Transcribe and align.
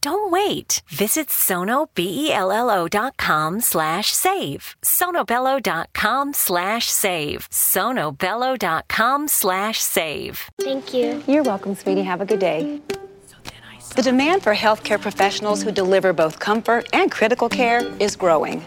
Don't 0.00 0.30
wait. 0.30 0.82
Visit 0.88 1.28
sonobello.com 1.28 3.60
slash 3.60 4.12
save. 4.12 4.76
sonobello.com 4.82 6.32
slash 6.32 6.86
save. 6.86 7.48
sonobello.com 7.50 9.28
slash 9.28 9.80
save. 9.80 10.50
Thank 10.60 10.94
you. 10.94 11.22
You're 11.26 11.42
welcome, 11.42 11.74
sweetie. 11.74 12.02
Have 12.02 12.20
a 12.20 12.26
good 12.26 12.40
day. 12.40 12.80
The 13.96 14.02
demand 14.02 14.42
for 14.42 14.54
healthcare 14.54 15.00
professionals 15.00 15.62
who 15.62 15.70
deliver 15.70 16.12
both 16.12 16.38
comfort 16.38 16.88
and 16.92 17.10
critical 17.12 17.48
care 17.48 17.80
is 18.00 18.16
growing. 18.16 18.60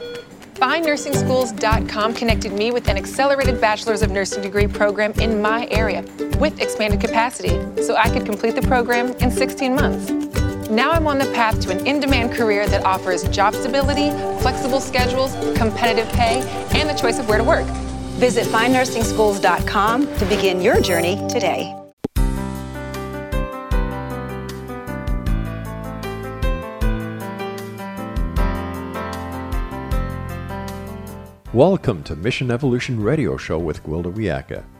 FindNursingSchools.com 0.55 2.13
connected 2.15 2.51
me 2.53 2.71
with 2.71 2.87
an 2.87 2.97
accelerated 2.97 3.61
Bachelor's 3.61 4.01
of 4.01 4.09
Nursing 4.11 4.41
degree 4.41 4.65
program 4.67 5.11
in 5.19 5.39
my 5.41 5.67
area 5.69 6.03
with 6.39 6.59
expanded 6.59 6.99
capacity 7.01 7.59
so 7.83 7.95
I 7.95 8.09
could 8.09 8.25
complete 8.25 8.55
the 8.55 8.63
program 8.63 9.11
in 9.17 9.29
16 9.29 9.75
months. 9.75 10.46
Now 10.69 10.91
I'm 10.91 11.07
on 11.07 11.17
the 11.17 11.31
path 11.31 11.61
to 11.61 11.71
an 11.71 11.87
in 11.87 12.01
demand 12.01 12.33
career 12.33 12.67
that 12.67 12.83
offers 12.83 13.23
job 13.29 13.55
stability, 13.55 14.09
flexible 14.41 14.81
schedules, 14.81 15.33
competitive 15.57 16.09
pay, 16.09 16.41
and 16.75 16.89
the 16.89 16.93
choice 16.93 17.19
of 17.19 17.29
where 17.29 17.37
to 17.37 17.43
work. 17.43 17.65
Visit 18.17 18.45
FindNursingSchools.com 18.47 20.17
to 20.17 20.25
begin 20.25 20.59
your 20.59 20.81
journey 20.81 21.25
today. 21.29 21.73
Welcome 31.53 32.03
to 32.03 32.15
Mission 32.17 32.51
Evolution 32.51 33.01
Radio 33.01 33.37
Show 33.37 33.57
with 33.57 33.81
Gwilda 33.83 34.13
Wiyaka, 34.13 34.65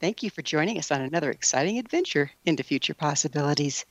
Thank 0.00 0.22
you 0.22 0.30
for 0.30 0.42
joining 0.42 0.78
us 0.78 0.92
on 0.92 1.00
another 1.00 1.28
exciting 1.32 1.76
adventure 1.76 2.30
into 2.46 2.62
future 2.62 2.94
possibilities. 2.94 3.84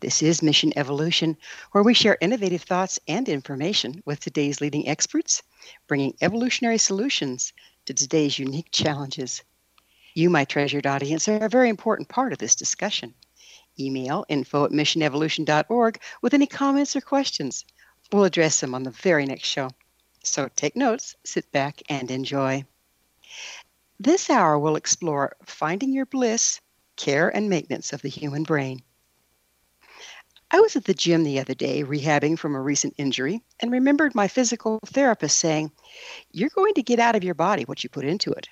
This 0.00 0.20
is 0.20 0.42
Mission 0.42 0.72
Evolution, 0.74 1.36
where 1.70 1.84
we 1.84 1.94
share 1.94 2.18
innovative 2.20 2.62
thoughts 2.62 2.98
and 3.06 3.28
information 3.28 4.02
with 4.04 4.18
today's 4.18 4.60
leading 4.60 4.88
experts, 4.88 5.44
bringing 5.86 6.16
evolutionary 6.20 6.78
solutions 6.78 7.52
to 7.84 7.94
today's 7.94 8.40
unique 8.40 8.72
challenges. 8.72 9.44
You, 10.14 10.30
my 10.30 10.44
treasured 10.44 10.84
audience, 10.84 11.28
are 11.28 11.44
a 11.44 11.48
very 11.48 11.68
important 11.68 12.08
part 12.08 12.32
of 12.32 12.38
this 12.38 12.56
discussion. 12.56 13.14
Email 13.78 14.24
info 14.28 14.64
at 14.64 14.72
missionevolution.org 14.72 16.00
with 16.22 16.34
any 16.34 16.48
comments 16.48 16.96
or 16.96 17.00
questions. 17.00 17.64
We'll 18.12 18.24
address 18.24 18.58
them 18.58 18.74
on 18.74 18.82
the 18.82 18.90
very 18.90 19.26
next 19.26 19.46
show. 19.46 19.70
So 20.24 20.48
take 20.56 20.74
notes, 20.74 21.14
sit 21.24 21.52
back, 21.52 21.82
and 21.88 22.10
enjoy. 22.10 22.64
This 23.98 24.28
hour 24.28 24.58
will 24.58 24.76
explore 24.76 25.36
finding 25.42 25.92
your 25.92 26.04
bliss, 26.04 26.60
care, 26.96 27.34
and 27.34 27.48
maintenance 27.48 27.94
of 27.94 28.02
the 28.02 28.10
human 28.10 28.42
brain. 28.42 28.82
I 30.50 30.60
was 30.60 30.76
at 30.76 30.84
the 30.84 30.92
gym 30.92 31.24
the 31.24 31.40
other 31.40 31.54
day 31.54 31.82
rehabbing 31.82 32.38
from 32.38 32.54
a 32.54 32.60
recent 32.60 32.94
injury 32.98 33.42
and 33.58 33.72
remembered 33.72 34.14
my 34.14 34.28
physical 34.28 34.80
therapist 34.84 35.38
saying, 35.38 35.72
You're 36.30 36.50
going 36.50 36.74
to 36.74 36.82
get 36.82 36.98
out 36.98 37.16
of 37.16 37.24
your 37.24 37.34
body 37.34 37.64
what 37.64 37.82
you 37.82 37.90
put 37.90 38.04
into 38.04 38.32
it. 38.32 38.48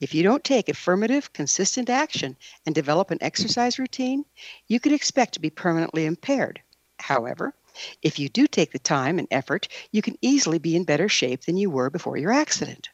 If 0.00 0.14
you 0.14 0.24
don't 0.24 0.42
take 0.42 0.68
affirmative, 0.68 1.32
consistent 1.32 1.88
action 1.88 2.36
and 2.66 2.74
develop 2.74 3.12
an 3.12 3.18
exercise 3.20 3.78
routine, 3.78 4.24
you 4.66 4.80
could 4.80 4.92
expect 4.92 5.34
to 5.34 5.40
be 5.40 5.48
permanently 5.48 6.06
impaired. 6.06 6.60
However, 6.98 7.54
if 8.02 8.18
you 8.18 8.28
do 8.28 8.48
take 8.48 8.72
the 8.72 8.78
time 8.80 9.20
and 9.20 9.28
effort, 9.30 9.68
you 9.92 10.02
can 10.02 10.18
easily 10.20 10.58
be 10.58 10.74
in 10.74 10.84
better 10.84 11.08
shape 11.08 11.44
than 11.44 11.56
you 11.56 11.70
were 11.70 11.88
before 11.88 12.16
your 12.16 12.32
accident. 12.32 12.88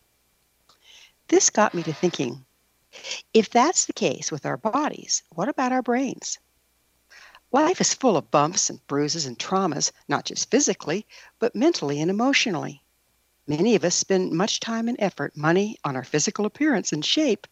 This 1.29 1.51
got 1.51 1.75
me 1.75 1.83
to 1.83 1.93
thinking 1.93 2.45
if 3.35 3.51
that's 3.51 3.85
the 3.85 3.93
case 3.93 4.33
with 4.33 4.47
our 4.47 4.57
bodies, 4.57 5.23
what 5.31 5.49
about 5.49 5.73
our 5.73 5.83
brains? 5.83 6.39
Life 7.53 7.81
is 7.81 7.95
full 7.95 8.17
of 8.17 8.31
bumps 8.31 8.71
and 8.71 8.87
bruises 8.87 9.27
and 9.27 9.39
traumas, 9.39 9.93
not 10.09 10.25
just 10.25 10.51
physically, 10.51 11.07
but 11.39 11.55
mentally 11.55 12.01
and 12.01 12.11
emotionally. 12.11 12.83
Many 13.47 13.75
of 13.75 13.85
us 13.85 13.95
spend 13.95 14.33
much 14.33 14.61
time 14.61 14.89
and 14.89 14.97
effort, 15.01 15.37
money 15.37 15.79
on 15.85 15.97
our 15.97 16.05
physical 16.05 16.47
appearance 16.47 16.93
and 16.93 17.05
shape, 17.05 17.47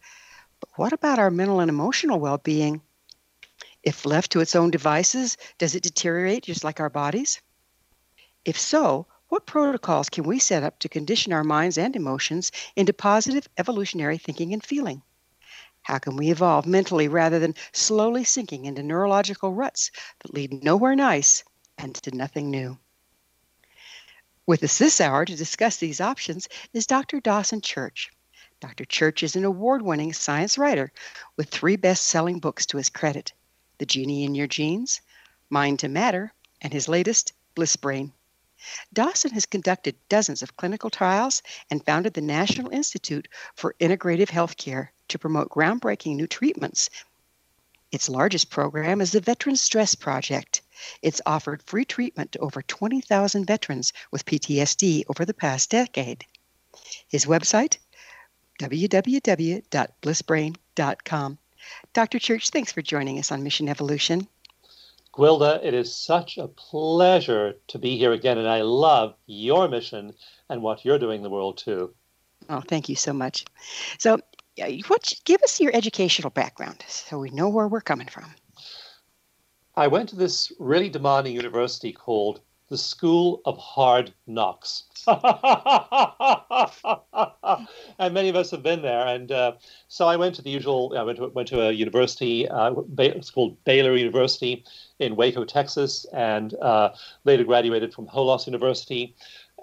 but 0.59 0.69
what 0.75 0.93
about 0.93 1.19
our 1.19 1.31
mental 1.31 1.59
and 1.59 1.69
emotional 1.69 2.19
well 2.19 2.39
being? 2.39 2.81
If 3.83 4.05
left 4.05 4.31
to 4.31 4.39
its 4.39 4.55
own 4.55 4.71
devices, 4.71 5.37
does 5.57 5.75
it 5.75 5.83
deteriorate 5.83 6.43
just 6.43 6.63
like 6.63 6.79
our 6.79 6.89
bodies? 6.89 7.41
If 8.43 8.59
so, 8.59 9.07
what 9.29 9.45
protocols 9.45 10.09
can 10.09 10.23
we 10.23 10.39
set 10.39 10.63
up 10.63 10.79
to 10.79 10.89
condition 10.89 11.33
our 11.33 11.43
minds 11.43 11.77
and 11.77 11.95
emotions 11.95 12.51
into 12.75 12.93
positive 12.93 13.47
evolutionary 13.57 14.17
thinking 14.17 14.53
and 14.53 14.63
feeling? 14.63 15.01
How 15.81 15.99
can 15.99 16.15
we 16.15 16.31
evolve 16.31 16.65
mentally 16.65 17.07
rather 17.07 17.39
than 17.39 17.55
slowly 17.71 18.23
sinking 18.23 18.65
into 18.65 18.83
neurological 18.83 19.53
ruts 19.53 19.91
that 20.19 20.33
lead 20.33 20.63
nowhere 20.63 20.95
nice 20.95 21.43
and 21.77 21.95
to 21.95 22.15
nothing 22.15 22.49
new? 22.49 22.77
With 24.45 24.63
us 24.63 24.77
this 24.77 25.01
hour 25.01 25.25
to 25.25 25.35
discuss 25.35 25.77
these 25.77 25.99
options 25.99 26.47
is 26.71 26.87
Dr. 26.87 27.19
Dawson 27.19 27.61
Church. 27.61 28.09
Dr. 28.59 28.85
Church 28.85 29.23
is 29.23 29.35
an 29.35 29.43
award 29.43 29.81
winning 29.81 30.13
science 30.13 30.57
writer 30.57 30.91
with 31.35 31.49
three 31.49 31.75
best 31.75 32.03
selling 32.03 32.39
books 32.39 32.65
to 32.67 32.77
his 32.77 32.89
credit 32.89 33.33
The 33.77 33.85
Genie 33.85 34.23
in 34.23 34.35
Your 34.35 34.47
Genes, 34.47 35.01
Mind 35.49 35.79
to 35.79 35.89
Matter, 35.89 36.33
and 36.61 36.71
his 36.71 36.87
latest, 36.87 37.33
Bliss 37.55 37.75
Brain. 37.75 38.13
Dawson 38.93 39.31
has 39.31 39.45
conducted 39.45 39.95
dozens 40.09 40.41
of 40.41 40.57
clinical 40.57 40.89
trials 40.89 41.41
and 41.69 41.85
founded 41.85 42.13
the 42.13 42.21
National 42.21 42.71
Institute 42.71 43.27
for 43.55 43.75
Integrative 43.79 44.29
Healthcare 44.29 44.89
to 45.09 45.19
promote 45.19 45.49
groundbreaking 45.49 46.15
new 46.15 46.27
treatments. 46.27 46.89
Its 47.91 48.09
largest 48.09 48.49
program 48.49 48.99
is 48.99 49.11
the 49.11 49.21
Veteran 49.21 49.55
Stress 49.55 49.93
Project. 49.95 50.61
It's 51.01 51.21
offered 51.25 51.63
free 51.63 51.85
treatment 51.85 52.33
to 52.33 52.39
over 52.39 52.61
20,000 52.61 53.45
veterans 53.45 53.93
with 54.11 54.25
PTSD 54.25 55.03
over 55.07 55.23
the 55.25 55.33
past 55.33 55.69
decade. 55.69 56.25
His 57.07 57.25
website, 57.25 57.77
www.blissbrain.com. 58.59 61.37
Dr. 61.93 62.19
Church, 62.19 62.49
thanks 62.49 62.71
for 62.71 62.81
joining 62.81 63.19
us 63.19 63.31
on 63.31 63.43
Mission 63.43 63.69
Evolution. 63.69 64.27
Gwilda, 65.17 65.59
it 65.63 65.73
is 65.73 65.95
such 65.95 66.37
a 66.37 66.47
pleasure 66.47 67.55
to 67.69 67.79
be 67.79 67.97
here 67.97 68.11
again, 68.11 68.37
and 68.37 68.47
I 68.47 68.61
love 68.61 69.15
your 69.25 69.67
mission 69.67 70.13
and 70.47 70.61
what 70.61 70.85
you're 70.85 70.99
doing 70.99 71.17
in 71.17 71.23
the 71.23 71.29
world 71.31 71.57
too. 71.57 71.95
Oh, 72.49 72.61
thank 72.61 72.87
you 72.87 72.95
so 72.95 73.13
much. 73.13 73.43
So, 73.97 74.19
what 74.87 75.13
give 75.25 75.41
us 75.41 75.59
your 75.59 75.75
educational 75.75 76.29
background 76.29 76.83
so 76.87 77.17
we 77.17 77.31
know 77.31 77.49
where 77.49 77.67
we're 77.67 77.81
coming 77.81 78.07
from. 78.07 78.35
I 79.75 79.87
went 79.87 80.09
to 80.09 80.15
this 80.15 80.51
really 80.59 80.89
demanding 80.89 81.33
university 81.33 81.93
called 81.93 82.41
the 82.69 82.77
School 82.77 83.41
of 83.45 83.57
Hard 83.57 84.13
Knocks. 84.25 84.83
and 87.99 88.13
many 88.13 88.29
of 88.29 88.35
us 88.35 88.51
have 88.51 88.61
been 88.61 88.81
there. 88.81 89.07
And 89.07 89.31
uh, 89.31 89.53
so 89.87 90.07
I 90.07 90.17
went 90.17 90.35
to 90.35 90.41
the 90.41 90.49
usual, 90.49 90.93
I 90.97 91.03
went 91.03 91.17
to, 91.17 91.27
went 91.27 91.47
to 91.49 91.61
a 91.61 91.71
university, 91.71 92.47
uh, 92.49 92.73
it's 92.97 93.29
called 93.29 93.63
Baylor 93.63 93.95
University 93.95 94.65
in 94.99 95.15
Waco, 95.15 95.45
Texas, 95.45 96.05
and 96.13 96.53
uh, 96.55 96.89
later 97.23 97.45
graduated 97.45 97.93
from 97.93 98.07
Holos 98.07 98.45
University. 98.47 99.15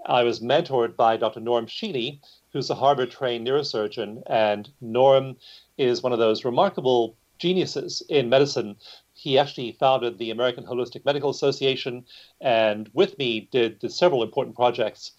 I 0.06 0.22
was 0.22 0.40
mentored 0.40 0.96
by 0.96 1.16
Dr. 1.16 1.40
Norm 1.40 1.66
Shealy, 1.66 2.20
who's 2.52 2.70
a 2.70 2.74
Harvard 2.74 3.10
trained 3.10 3.46
neurosurgeon. 3.46 4.22
And 4.26 4.70
Norm 4.80 5.36
is 5.76 6.02
one 6.02 6.12
of 6.12 6.18
those 6.18 6.44
remarkable 6.44 7.16
geniuses 7.38 8.02
in 8.08 8.28
medicine. 8.28 8.76
He 9.14 9.38
actually 9.38 9.72
founded 9.72 10.18
the 10.18 10.30
American 10.30 10.64
Holistic 10.64 11.04
Medical 11.04 11.30
Association 11.30 12.04
and 12.40 12.90
with 12.92 13.16
me 13.18 13.48
did, 13.50 13.90
several 13.90 14.22
important 14.22 14.56
projects. 14.56 15.12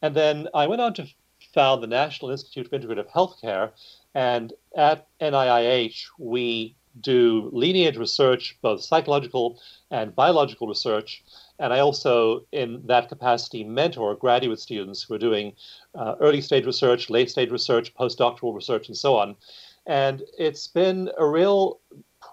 And 0.00 0.16
then 0.16 0.48
I 0.54 0.66
went 0.66 0.80
on 0.80 0.94
to 0.94 1.06
found 1.52 1.82
the 1.82 1.86
National 1.86 2.30
Institute 2.30 2.66
of 2.66 2.72
Integrative 2.72 3.10
Healthcare. 3.10 3.72
And 4.14 4.52
at 4.76 5.06
NIIH, 5.20 6.04
we 6.18 6.76
do 7.00 7.48
lineage 7.52 7.96
research, 7.96 8.58
both 8.60 8.82
psychological 8.82 9.60
and 9.90 10.14
biological 10.14 10.68
research. 10.68 11.22
And 11.58 11.72
I 11.72 11.78
also, 11.78 12.44
in 12.52 12.82
that 12.86 13.08
capacity, 13.08 13.64
mentor 13.64 14.14
graduate 14.14 14.60
students 14.60 15.02
who 15.02 15.14
are 15.14 15.18
doing 15.18 15.54
uh, 15.94 16.16
early 16.20 16.40
stage 16.40 16.66
research, 16.66 17.08
late 17.08 17.30
stage 17.30 17.50
research, 17.50 17.94
postdoctoral 17.94 18.54
research, 18.54 18.88
and 18.88 18.96
so 18.96 19.16
on. 19.16 19.36
And 19.86 20.22
it's 20.38 20.66
been 20.66 21.10
a 21.18 21.26
real 21.26 21.80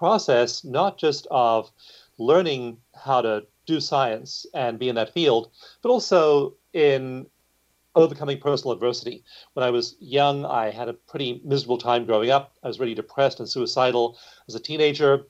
process, 0.00 0.64
not 0.64 0.96
just 0.96 1.26
of 1.30 1.70
learning 2.16 2.78
how 2.94 3.20
to 3.20 3.44
do 3.66 3.78
science 3.78 4.46
and 4.54 4.78
be 4.78 4.88
in 4.88 4.94
that 4.94 5.12
field, 5.12 5.50
but 5.82 5.90
also 5.90 6.54
in 6.72 7.26
overcoming 7.94 8.40
personal 8.40 8.72
adversity. 8.72 9.22
When 9.52 9.62
I 9.62 9.70
was 9.70 9.96
young, 10.00 10.46
I 10.46 10.70
had 10.70 10.88
a 10.88 10.94
pretty 10.94 11.42
miserable 11.44 11.76
time 11.76 12.06
growing 12.06 12.30
up. 12.30 12.52
I 12.62 12.68
was 12.68 12.80
really 12.80 12.94
depressed 12.94 13.40
and 13.40 13.48
suicidal 13.48 14.16
as 14.48 14.54
a 14.54 14.60
teenager. 14.60 15.26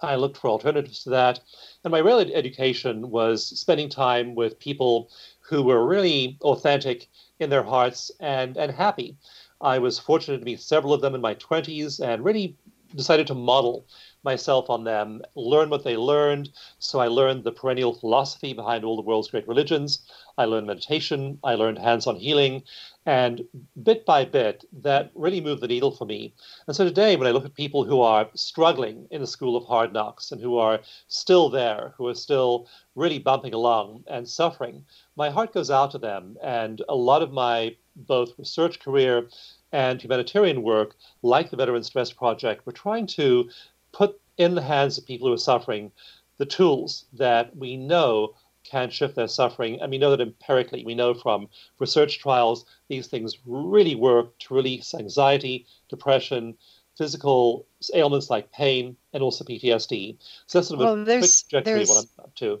I 0.00 0.14
looked 0.14 0.36
for 0.36 0.50
alternatives 0.50 1.02
to 1.02 1.10
that. 1.10 1.40
And 1.82 1.90
my 1.90 1.98
real 1.98 2.20
education 2.20 3.10
was 3.10 3.44
spending 3.58 3.88
time 3.88 4.36
with 4.36 4.60
people 4.60 5.10
who 5.40 5.64
were 5.64 5.84
really 5.84 6.38
authentic 6.42 7.08
in 7.40 7.50
their 7.50 7.64
hearts 7.64 8.12
and, 8.20 8.56
and 8.56 8.70
happy. 8.70 9.16
I 9.60 9.78
was 9.80 9.98
fortunate 9.98 10.38
to 10.38 10.44
meet 10.44 10.60
several 10.60 10.92
of 10.92 11.00
them 11.00 11.14
in 11.14 11.20
my 11.20 11.34
20s 11.34 11.98
and 11.98 12.24
really 12.24 12.56
decided 12.94 13.26
to 13.28 13.34
model 13.34 13.86
myself 14.22 14.70
on 14.70 14.84
them, 14.84 15.22
learn 15.34 15.70
what 15.70 15.84
they 15.84 15.96
learned. 15.96 16.50
So 16.78 16.98
I 16.98 17.08
learned 17.08 17.44
the 17.44 17.52
perennial 17.52 17.94
philosophy 17.94 18.52
behind 18.52 18.84
all 18.84 18.96
the 18.96 19.02
world's 19.02 19.30
great 19.30 19.48
religions. 19.48 20.06
I 20.38 20.44
learned 20.44 20.66
meditation. 20.66 21.38
I 21.44 21.54
learned 21.54 21.78
hands 21.78 22.06
on 22.06 22.16
healing. 22.16 22.62
And 23.06 23.44
bit 23.84 24.04
by 24.04 24.24
bit, 24.24 24.64
that 24.82 25.12
really 25.14 25.40
moved 25.40 25.62
the 25.62 25.68
needle 25.68 25.92
for 25.92 26.04
me. 26.04 26.34
And 26.66 26.74
so 26.74 26.84
today, 26.84 27.14
when 27.14 27.28
I 27.28 27.30
look 27.30 27.44
at 27.44 27.54
people 27.54 27.84
who 27.84 28.00
are 28.00 28.28
struggling 28.34 29.06
in 29.12 29.20
the 29.20 29.28
school 29.28 29.56
of 29.56 29.64
hard 29.64 29.92
knocks 29.92 30.32
and 30.32 30.40
who 30.40 30.58
are 30.58 30.80
still 31.06 31.48
there, 31.48 31.94
who 31.96 32.08
are 32.08 32.14
still 32.14 32.68
really 32.96 33.20
bumping 33.20 33.54
along 33.54 34.02
and 34.08 34.28
suffering, 34.28 34.84
my 35.14 35.30
heart 35.30 35.54
goes 35.54 35.70
out 35.70 35.92
to 35.92 35.98
them. 35.98 36.36
And 36.42 36.82
a 36.88 36.96
lot 36.96 37.22
of 37.22 37.32
my 37.32 37.76
both 37.94 38.36
research 38.38 38.80
career 38.80 39.28
and 39.70 40.02
humanitarian 40.02 40.62
work, 40.62 40.96
like 41.22 41.50
the 41.50 41.56
Veteran 41.56 41.84
Stress 41.84 42.12
Project, 42.12 42.66
we're 42.66 42.72
trying 42.72 43.06
to 43.06 43.48
put 43.92 44.20
in 44.36 44.56
the 44.56 44.62
hands 44.62 44.98
of 44.98 45.06
people 45.06 45.28
who 45.28 45.34
are 45.34 45.38
suffering 45.38 45.92
the 46.38 46.46
tools 46.46 47.06
that 47.12 47.56
we 47.56 47.76
know 47.76 48.34
can 48.70 48.90
shift 48.90 49.14
their 49.14 49.28
suffering. 49.28 49.80
And 49.80 49.90
we 49.90 49.98
know 49.98 50.10
that 50.10 50.20
empirically, 50.20 50.84
we 50.84 50.94
know 50.94 51.14
from 51.14 51.48
research 51.78 52.18
trials, 52.18 52.64
these 52.88 53.06
things 53.06 53.38
really 53.46 53.94
work 53.94 54.38
to 54.40 54.54
release 54.54 54.94
anxiety, 54.94 55.66
depression, 55.88 56.56
physical 56.96 57.66
ailments 57.94 58.30
like 58.30 58.52
pain, 58.52 58.96
and 59.12 59.22
also 59.22 59.44
PTSD. 59.44 60.16
So 60.46 60.58
that's 60.58 60.68
sort 60.68 60.80
of 60.80 60.84
well, 60.84 61.02
a 61.02 61.18
quick 61.18 61.30
trajectory 61.48 61.82
of 61.82 61.88
what 61.88 61.98
I'm 61.98 62.24
up 62.24 62.34
to. 62.36 62.60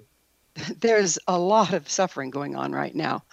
there's 0.80 1.18
a 1.26 1.38
lot 1.38 1.72
of 1.72 1.88
suffering 1.88 2.30
going 2.30 2.56
on 2.56 2.72
right 2.72 2.94
now. 2.94 3.24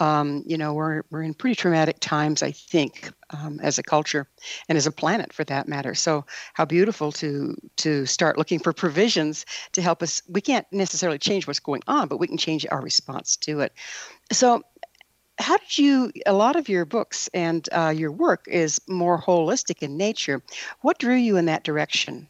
Um, 0.00 0.42
you 0.46 0.56
know, 0.58 0.74
we're 0.74 1.02
we're 1.10 1.22
in 1.22 1.34
pretty 1.34 1.56
traumatic 1.56 1.98
times, 2.00 2.42
I 2.42 2.52
think, 2.52 3.10
um, 3.30 3.60
as 3.62 3.78
a 3.78 3.82
culture 3.82 4.28
and 4.68 4.78
as 4.78 4.86
a 4.86 4.92
planet, 4.92 5.32
for 5.32 5.44
that 5.44 5.68
matter. 5.68 5.94
So, 5.94 6.24
how 6.54 6.64
beautiful 6.64 7.12
to 7.12 7.56
to 7.78 8.06
start 8.06 8.38
looking 8.38 8.58
for 8.58 8.72
provisions 8.72 9.44
to 9.72 9.82
help 9.82 10.02
us. 10.02 10.22
We 10.28 10.40
can't 10.40 10.66
necessarily 10.72 11.18
change 11.18 11.46
what's 11.46 11.60
going 11.60 11.82
on, 11.86 12.08
but 12.08 12.18
we 12.18 12.26
can 12.26 12.38
change 12.38 12.66
our 12.70 12.80
response 12.80 13.36
to 13.38 13.60
it. 13.60 13.72
So, 14.32 14.62
how 15.38 15.56
did 15.56 15.78
you 15.78 16.12
a 16.26 16.32
lot 16.32 16.56
of 16.56 16.68
your 16.68 16.84
books 16.84 17.28
and 17.34 17.68
uh, 17.72 17.92
your 17.94 18.12
work 18.12 18.46
is 18.48 18.80
more 18.88 19.20
holistic 19.20 19.82
in 19.82 19.96
nature 19.96 20.42
what 20.80 20.98
drew 20.98 21.14
you 21.14 21.36
in 21.36 21.44
that 21.44 21.62
direction 21.62 22.28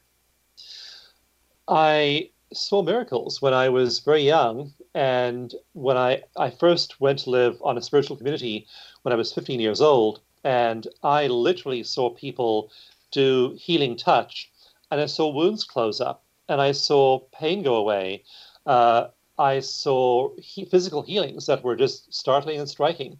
i 1.66 2.28
saw 2.52 2.82
miracles 2.82 3.42
when 3.42 3.54
I 3.54 3.68
was 3.68 4.00
very 4.00 4.22
young. 4.22 4.72
And 4.94 5.54
when 5.72 5.96
I, 5.96 6.22
I 6.36 6.50
first 6.50 7.00
went 7.00 7.20
to 7.20 7.30
live 7.30 7.58
on 7.62 7.78
a 7.78 7.82
spiritual 7.82 8.16
community 8.16 8.66
when 9.02 9.12
I 9.12 9.16
was 9.16 9.32
15 9.32 9.60
years 9.60 9.80
old, 9.80 10.20
and 10.44 10.86
I 11.02 11.26
literally 11.26 11.82
saw 11.82 12.10
people 12.10 12.70
do 13.10 13.56
healing 13.58 13.96
touch, 13.96 14.50
and 14.90 15.00
I 15.00 15.06
saw 15.06 15.28
wounds 15.28 15.64
close 15.64 16.00
up, 16.00 16.24
and 16.48 16.60
I 16.60 16.72
saw 16.72 17.20
pain 17.32 17.62
go 17.62 17.76
away. 17.76 18.24
Uh, 18.66 19.08
I 19.38 19.60
saw 19.60 20.30
he- 20.38 20.64
physical 20.64 21.02
healings 21.02 21.46
that 21.46 21.62
were 21.62 21.76
just 21.76 22.12
startling 22.12 22.58
and 22.58 22.68
striking. 22.68 23.18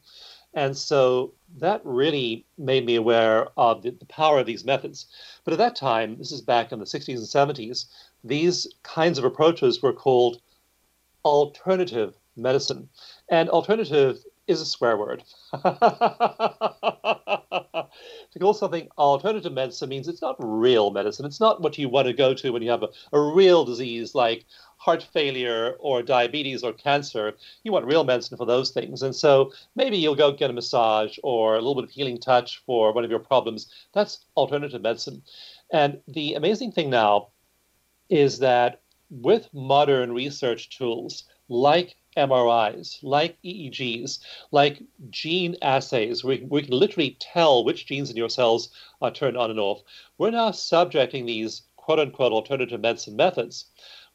And 0.54 0.76
so 0.76 1.34
that 1.58 1.82
really 1.84 2.46
made 2.56 2.86
me 2.86 2.96
aware 2.96 3.48
of 3.56 3.82
the, 3.82 3.90
the, 3.90 4.06
power 4.06 4.38
of 4.38 4.46
these 4.46 4.64
methods. 4.64 5.06
But 5.44 5.52
at 5.52 5.58
that 5.58 5.76
time, 5.76 6.16
this 6.16 6.32
is 6.32 6.40
back 6.40 6.72
in 6.72 6.78
the 6.78 6.86
60s 6.86 7.18
and 7.18 7.56
70s, 7.56 7.86
these 8.24 8.66
kinds 8.82 9.18
of 9.18 9.24
approaches 9.24 9.82
were 9.82 9.92
called 9.92 10.40
alternative 11.24 12.14
medicine. 12.36 12.88
And 13.28 13.48
alternative 13.50 14.18
is 14.46 14.60
a 14.62 14.66
swear 14.66 14.96
word. 14.96 15.22
to 15.52 15.68
call 18.40 18.54
something 18.54 18.88
alternative 18.96 19.52
medicine 19.52 19.90
means 19.90 20.08
it's 20.08 20.22
not 20.22 20.36
real 20.38 20.90
medicine. 20.90 21.26
It's 21.26 21.40
not 21.40 21.60
what 21.60 21.76
you 21.76 21.88
want 21.88 22.06
to 22.06 22.14
go 22.14 22.32
to 22.32 22.50
when 22.50 22.62
you 22.62 22.70
have 22.70 22.82
a, 22.82 22.88
a 23.12 23.20
real 23.20 23.64
disease 23.66 24.14
like 24.14 24.46
heart 24.78 25.06
failure 25.12 25.76
or 25.80 26.02
diabetes 26.02 26.62
or 26.62 26.72
cancer. 26.72 27.34
You 27.62 27.72
want 27.72 27.84
real 27.84 28.04
medicine 28.04 28.38
for 28.38 28.46
those 28.46 28.70
things. 28.70 29.02
And 29.02 29.14
so 29.14 29.52
maybe 29.76 29.98
you'll 29.98 30.14
go 30.14 30.32
get 30.32 30.50
a 30.50 30.54
massage 30.54 31.18
or 31.22 31.54
a 31.54 31.58
little 31.58 31.74
bit 31.74 31.84
of 31.84 31.90
healing 31.90 32.18
touch 32.18 32.62
for 32.64 32.92
one 32.92 33.04
of 33.04 33.10
your 33.10 33.20
problems. 33.20 33.70
That's 33.92 34.24
alternative 34.34 34.80
medicine. 34.80 35.22
And 35.70 36.00
the 36.08 36.34
amazing 36.34 36.72
thing 36.72 36.88
now 36.88 37.28
is 38.08 38.38
that 38.38 38.80
with 39.10 39.48
modern 39.52 40.12
research 40.12 40.76
tools 40.76 41.24
like 41.48 41.96
MRIs, 42.16 42.98
like 43.02 43.38
EEGs, 43.42 44.18
like 44.50 44.82
gene 45.10 45.56
assays, 45.62 46.24
we, 46.24 46.46
we 46.48 46.62
can 46.62 46.74
literally 46.78 47.16
tell 47.20 47.64
which 47.64 47.86
genes 47.86 48.10
in 48.10 48.16
your 48.16 48.28
cells 48.28 48.70
are 49.00 49.10
turned 49.10 49.36
on 49.36 49.50
and 49.50 49.60
off. 49.60 49.82
We're 50.18 50.30
now 50.30 50.50
subjecting 50.50 51.26
these 51.26 51.62
quote 51.76 51.98
unquote 51.98 52.32
alternative 52.32 52.80
medicine 52.80 53.16
methods 53.16 53.66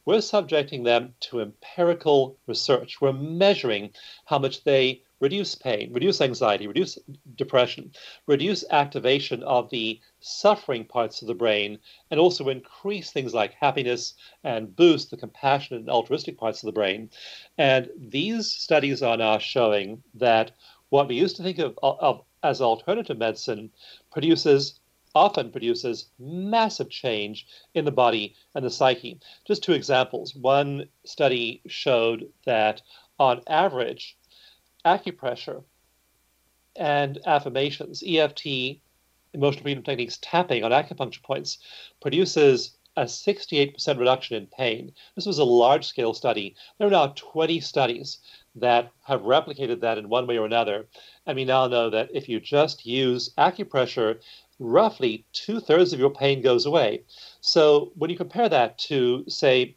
we're 0.06 0.22
subjecting 0.22 0.84
them 0.84 1.14
to 1.22 1.42
empirical 1.42 2.38
research. 2.48 3.00
We're 3.00 3.14
measuring 3.14 3.92
how 4.26 4.40
much 4.40 4.64
they 4.64 5.03
reduce 5.20 5.56
pain, 5.56 5.92
reduce 5.94 6.22
anxiety, 6.22 6.68
reduce 6.68 6.98
depression, 7.36 7.92
reduce 8.28 8.64
activation 8.72 9.44
of 9.44 9.70
the 9.70 10.00
suffering 10.20 10.86
parts 10.86 11.22
of 11.22 11.28
the 11.28 11.34
brain, 11.34 11.80
and 12.12 12.20
also 12.20 12.50
increase 12.50 13.12
things 13.12 13.34
like 13.34 13.54
happiness 13.54 14.16
and 14.44 14.76
boost 14.76 15.12
the 15.12 15.18
compassionate 15.18 15.82
and 15.82 15.90
altruistic 15.90 16.38
parts 16.38 16.62
of 16.62 16.68
the 16.68 16.74
brain. 16.74 17.10
And 17.58 17.90
these 17.98 18.52
studies 18.52 19.02
are 19.02 19.18
now 19.18 19.38
showing 19.38 20.04
that 20.16 20.52
what 20.90 21.08
we 21.08 21.16
used 21.16 21.38
to 21.38 21.44
think 21.44 21.60
of, 21.60 21.78
of 21.82 22.24
as 22.44 22.62
alternative 22.62 23.18
medicine 23.18 23.72
produces 24.12 24.80
often 25.16 25.52
produces 25.52 26.08
massive 26.20 26.90
change 26.90 27.46
in 27.74 27.86
the 27.86 27.92
body 27.92 28.36
and 28.56 28.66
the 28.66 28.70
psyche. 28.70 29.20
Just 29.46 29.64
two 29.64 29.74
examples. 29.74 30.36
One 30.36 30.88
study 31.06 31.62
showed 31.68 32.30
that 32.46 32.82
on 33.20 33.42
average, 33.48 34.18
acupressure 34.86 35.64
and 36.76 37.20
affirmations, 37.26 38.04
EFT, 38.06 38.80
emotional 39.34 39.64
freedom 39.64 39.84
techniques, 39.84 40.20
tapping 40.22 40.64
on 40.64 40.72
acupuncture 40.72 41.24
points 41.24 41.60
produces 42.02 42.78
a 42.96 43.04
68% 43.04 43.98
reduction 43.98 44.38
in 44.38 44.48
pain. 44.48 44.94
This 45.16 45.26
was 45.26 45.40
a 45.40 45.44
large 45.44 45.86
scale 45.86 46.14
study. 46.14 46.56
There 46.78 46.88
are 46.88 46.92
now 46.92 47.08
20 47.16 47.60
studies 47.60 48.20
that 48.56 48.92
have 49.06 49.22
replicated 49.22 49.82
that 49.82 49.98
in 49.98 50.10
one 50.10 50.28
way 50.28 50.38
or 50.38 50.46
another. 50.46 50.86
And 51.26 51.36
we 51.36 51.46
now 51.46 51.68
know 51.68 51.90
that 51.90 52.10
if 52.14 52.30
you 52.30 52.40
just 52.40 52.86
use 52.86 53.34
acupressure 53.38 54.20
roughly 54.60 55.26
two 55.34 55.60
thirds 55.60 55.94
of 55.94 56.00
your 56.00 56.12
pain 56.12 56.42
goes 56.42 56.66
away. 56.66 57.04
So 57.42 57.92
when 57.96 58.12
you 58.12 58.18
compare 58.18 58.48
that 58.50 58.78
to, 58.80 59.26
say, 59.28 59.76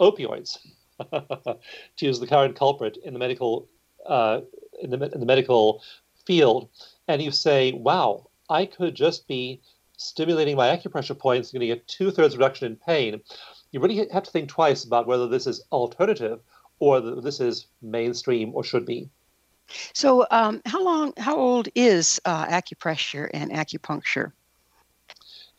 opioids, 0.00 0.58
to 1.12 1.58
use 1.98 2.18
the 2.18 2.26
current 2.26 2.56
culprit 2.56 2.96
in 3.04 3.12
the 3.12 3.18
medical 3.18 3.68
uh, 4.06 4.40
in, 4.80 4.90
the, 4.90 5.10
in 5.12 5.20
the 5.20 5.26
medical 5.26 5.82
field, 6.24 6.68
and 7.08 7.22
you 7.22 7.30
say, 7.30 7.72
"Wow, 7.72 8.28
I 8.48 8.66
could 8.66 8.94
just 8.94 9.26
be 9.28 9.60
stimulating 9.96 10.56
my 10.56 10.68
acupressure 10.76 11.18
points, 11.18 11.52
going 11.52 11.60
to 11.60 11.66
get 11.66 11.86
two 11.86 12.10
thirds 12.10 12.36
reduction 12.36 12.66
in 12.66 12.76
pain." 12.76 13.20
You 13.70 13.80
really 13.80 14.06
have 14.12 14.22
to 14.22 14.30
think 14.30 14.48
twice 14.48 14.84
about 14.84 15.06
whether 15.06 15.26
this 15.26 15.46
is 15.46 15.64
alternative 15.72 16.40
or 16.78 17.00
this 17.00 17.40
is 17.40 17.66
mainstream 17.82 18.52
or 18.54 18.62
should 18.62 18.86
be. 18.86 19.08
So, 19.92 20.26
um, 20.30 20.60
how 20.66 20.82
long, 20.84 21.12
how 21.16 21.36
old 21.36 21.68
is 21.74 22.20
uh, 22.24 22.46
acupressure 22.46 23.30
and 23.32 23.50
acupuncture? 23.50 24.32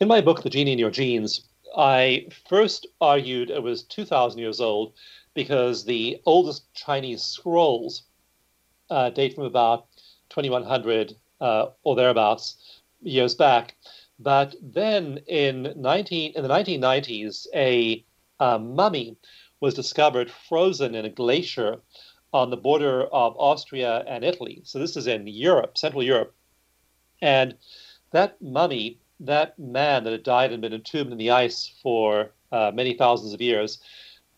In 0.00 0.08
my 0.08 0.20
book, 0.20 0.42
The 0.42 0.50
Genie 0.50 0.72
in 0.72 0.78
Your 0.78 0.90
Genes, 0.90 1.46
I 1.76 2.28
first 2.48 2.86
argued 3.00 3.50
it 3.50 3.62
was 3.62 3.82
2,000 3.84 4.38
years 4.38 4.60
old 4.60 4.92
because 5.34 5.84
the 5.84 6.20
oldest 6.24 6.72
Chinese 6.74 7.22
scrolls 7.22 8.02
uh, 8.90 9.10
date 9.10 9.34
from 9.34 9.44
about 9.44 9.86
2100 10.30 11.16
uh, 11.40 11.66
or 11.82 11.96
thereabouts 11.96 12.80
years 13.00 13.34
back. 13.34 13.76
But 14.18 14.54
then 14.62 15.20
in 15.26 15.72
19 15.76 16.32
in 16.34 16.42
the 16.42 16.48
1990s, 16.48 17.46
a, 17.54 18.04
a 18.40 18.58
mummy 18.58 19.16
was 19.60 19.74
discovered 19.74 20.30
frozen 20.30 20.94
in 20.94 21.04
a 21.04 21.10
glacier 21.10 21.80
on 22.32 22.50
the 22.50 22.56
border 22.56 23.04
of 23.04 23.36
Austria 23.38 24.04
and 24.06 24.24
Italy. 24.24 24.60
So 24.64 24.78
this 24.78 24.96
is 24.96 25.06
in 25.06 25.26
Europe, 25.26 25.78
Central 25.78 26.02
Europe. 26.02 26.34
And 27.22 27.56
that 28.10 28.40
mummy, 28.42 28.98
that 29.20 29.58
man 29.58 30.04
that 30.04 30.12
had 30.12 30.22
died 30.22 30.52
and 30.52 30.60
been 30.60 30.74
entombed 30.74 31.12
in 31.12 31.18
the 31.18 31.30
ice 31.30 31.72
for 31.82 32.32
uh, 32.52 32.70
many 32.74 32.94
thousands 32.94 33.32
of 33.32 33.40
years, 33.40 33.80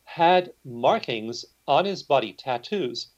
had 0.04 0.52
markings 0.64 1.44
on 1.66 1.84
his 1.84 2.02
body, 2.02 2.32
tattoos, 2.32 3.08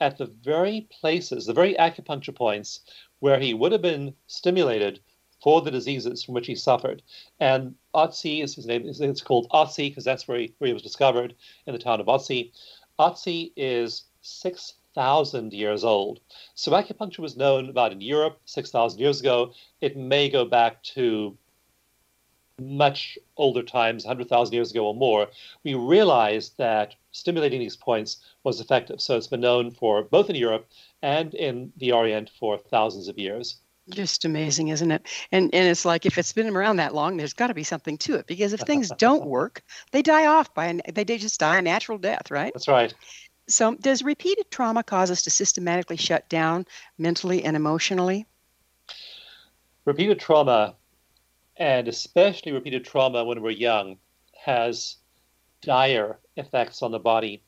at 0.00 0.18
the 0.18 0.26
very 0.26 0.88
places, 1.00 1.46
the 1.46 1.52
very 1.52 1.74
acupuncture 1.74 2.34
points 2.34 2.80
where 3.20 3.38
he 3.38 3.54
would 3.54 3.72
have 3.72 3.82
been 3.82 4.14
stimulated 4.26 5.00
for 5.42 5.62
the 5.62 5.70
diseases 5.70 6.22
from 6.22 6.34
which 6.34 6.46
he 6.46 6.54
suffered. 6.54 7.02
And 7.40 7.74
Otzi 7.94 8.42
is 8.42 8.54
his 8.54 8.66
name. 8.66 8.82
It's 8.86 9.20
called 9.22 9.48
Otzi 9.50 9.90
because 9.90 10.04
that's 10.04 10.26
where 10.26 10.38
he, 10.38 10.54
where 10.58 10.68
he 10.68 10.74
was 10.74 10.82
discovered 10.82 11.34
in 11.66 11.72
the 11.72 11.78
town 11.78 12.00
of 12.00 12.06
Otzi. 12.06 12.52
Otzi 12.98 13.52
is 13.56 14.04
6,000 14.22 15.52
years 15.52 15.84
old. 15.84 16.20
So 16.54 16.72
acupuncture 16.72 17.20
was 17.20 17.36
known 17.36 17.68
about 17.68 17.92
in 17.92 18.00
Europe 18.00 18.40
6,000 18.46 18.98
years 18.98 19.20
ago. 19.20 19.52
It 19.80 19.96
may 19.96 20.28
go 20.28 20.44
back 20.44 20.82
to 20.94 21.36
much 22.58 23.18
older 23.36 23.62
times, 23.62 24.04
100,000 24.04 24.54
years 24.54 24.70
ago 24.70 24.86
or 24.86 24.94
more. 24.94 25.28
We 25.62 25.74
realized 25.74 26.56
that 26.56 26.94
stimulating 27.16 27.60
these 27.60 27.76
points 27.76 28.18
was 28.44 28.60
effective. 28.60 29.00
So 29.00 29.16
it's 29.16 29.26
been 29.26 29.40
known 29.40 29.70
for 29.70 30.02
both 30.02 30.30
in 30.30 30.36
Europe 30.36 30.68
and 31.02 31.34
in 31.34 31.72
the 31.78 31.92
Orient 31.92 32.30
for 32.38 32.58
thousands 32.58 33.08
of 33.08 33.18
years. 33.18 33.56
Just 33.88 34.24
amazing, 34.24 34.68
isn't 34.68 34.90
it? 34.90 35.06
And 35.30 35.54
and 35.54 35.68
it's 35.68 35.84
like 35.84 36.06
if 36.06 36.18
it's 36.18 36.32
been 36.32 36.54
around 36.54 36.76
that 36.76 36.94
long, 36.94 37.16
there's 37.16 37.32
got 37.32 37.46
to 37.48 37.54
be 37.54 37.62
something 37.62 37.96
to 37.98 38.16
it 38.16 38.26
because 38.26 38.52
if 38.52 38.60
things 38.60 38.90
don't 38.98 39.26
work, 39.26 39.62
they 39.92 40.02
die 40.02 40.26
off 40.26 40.52
by 40.54 40.66
an, 40.66 40.82
they 40.92 41.04
just 41.04 41.38
die 41.38 41.58
a 41.58 41.62
natural 41.62 41.96
death, 41.96 42.30
right? 42.30 42.52
That's 42.52 42.68
right. 42.68 42.92
So, 43.48 43.76
does 43.76 44.02
repeated 44.02 44.50
trauma 44.50 44.82
cause 44.82 45.10
us 45.10 45.22
to 45.22 45.30
systematically 45.30 45.96
shut 45.96 46.28
down 46.28 46.66
mentally 46.98 47.44
and 47.44 47.54
emotionally? 47.54 48.26
Repeated 49.84 50.18
trauma, 50.18 50.74
and 51.56 51.86
especially 51.86 52.50
repeated 52.50 52.84
trauma 52.84 53.24
when 53.24 53.40
we're 53.40 53.50
young, 53.50 53.98
has 54.34 54.96
dire 55.60 56.18
effects 56.36 56.82
on 56.82 56.90
the 56.90 56.98
body. 56.98 57.42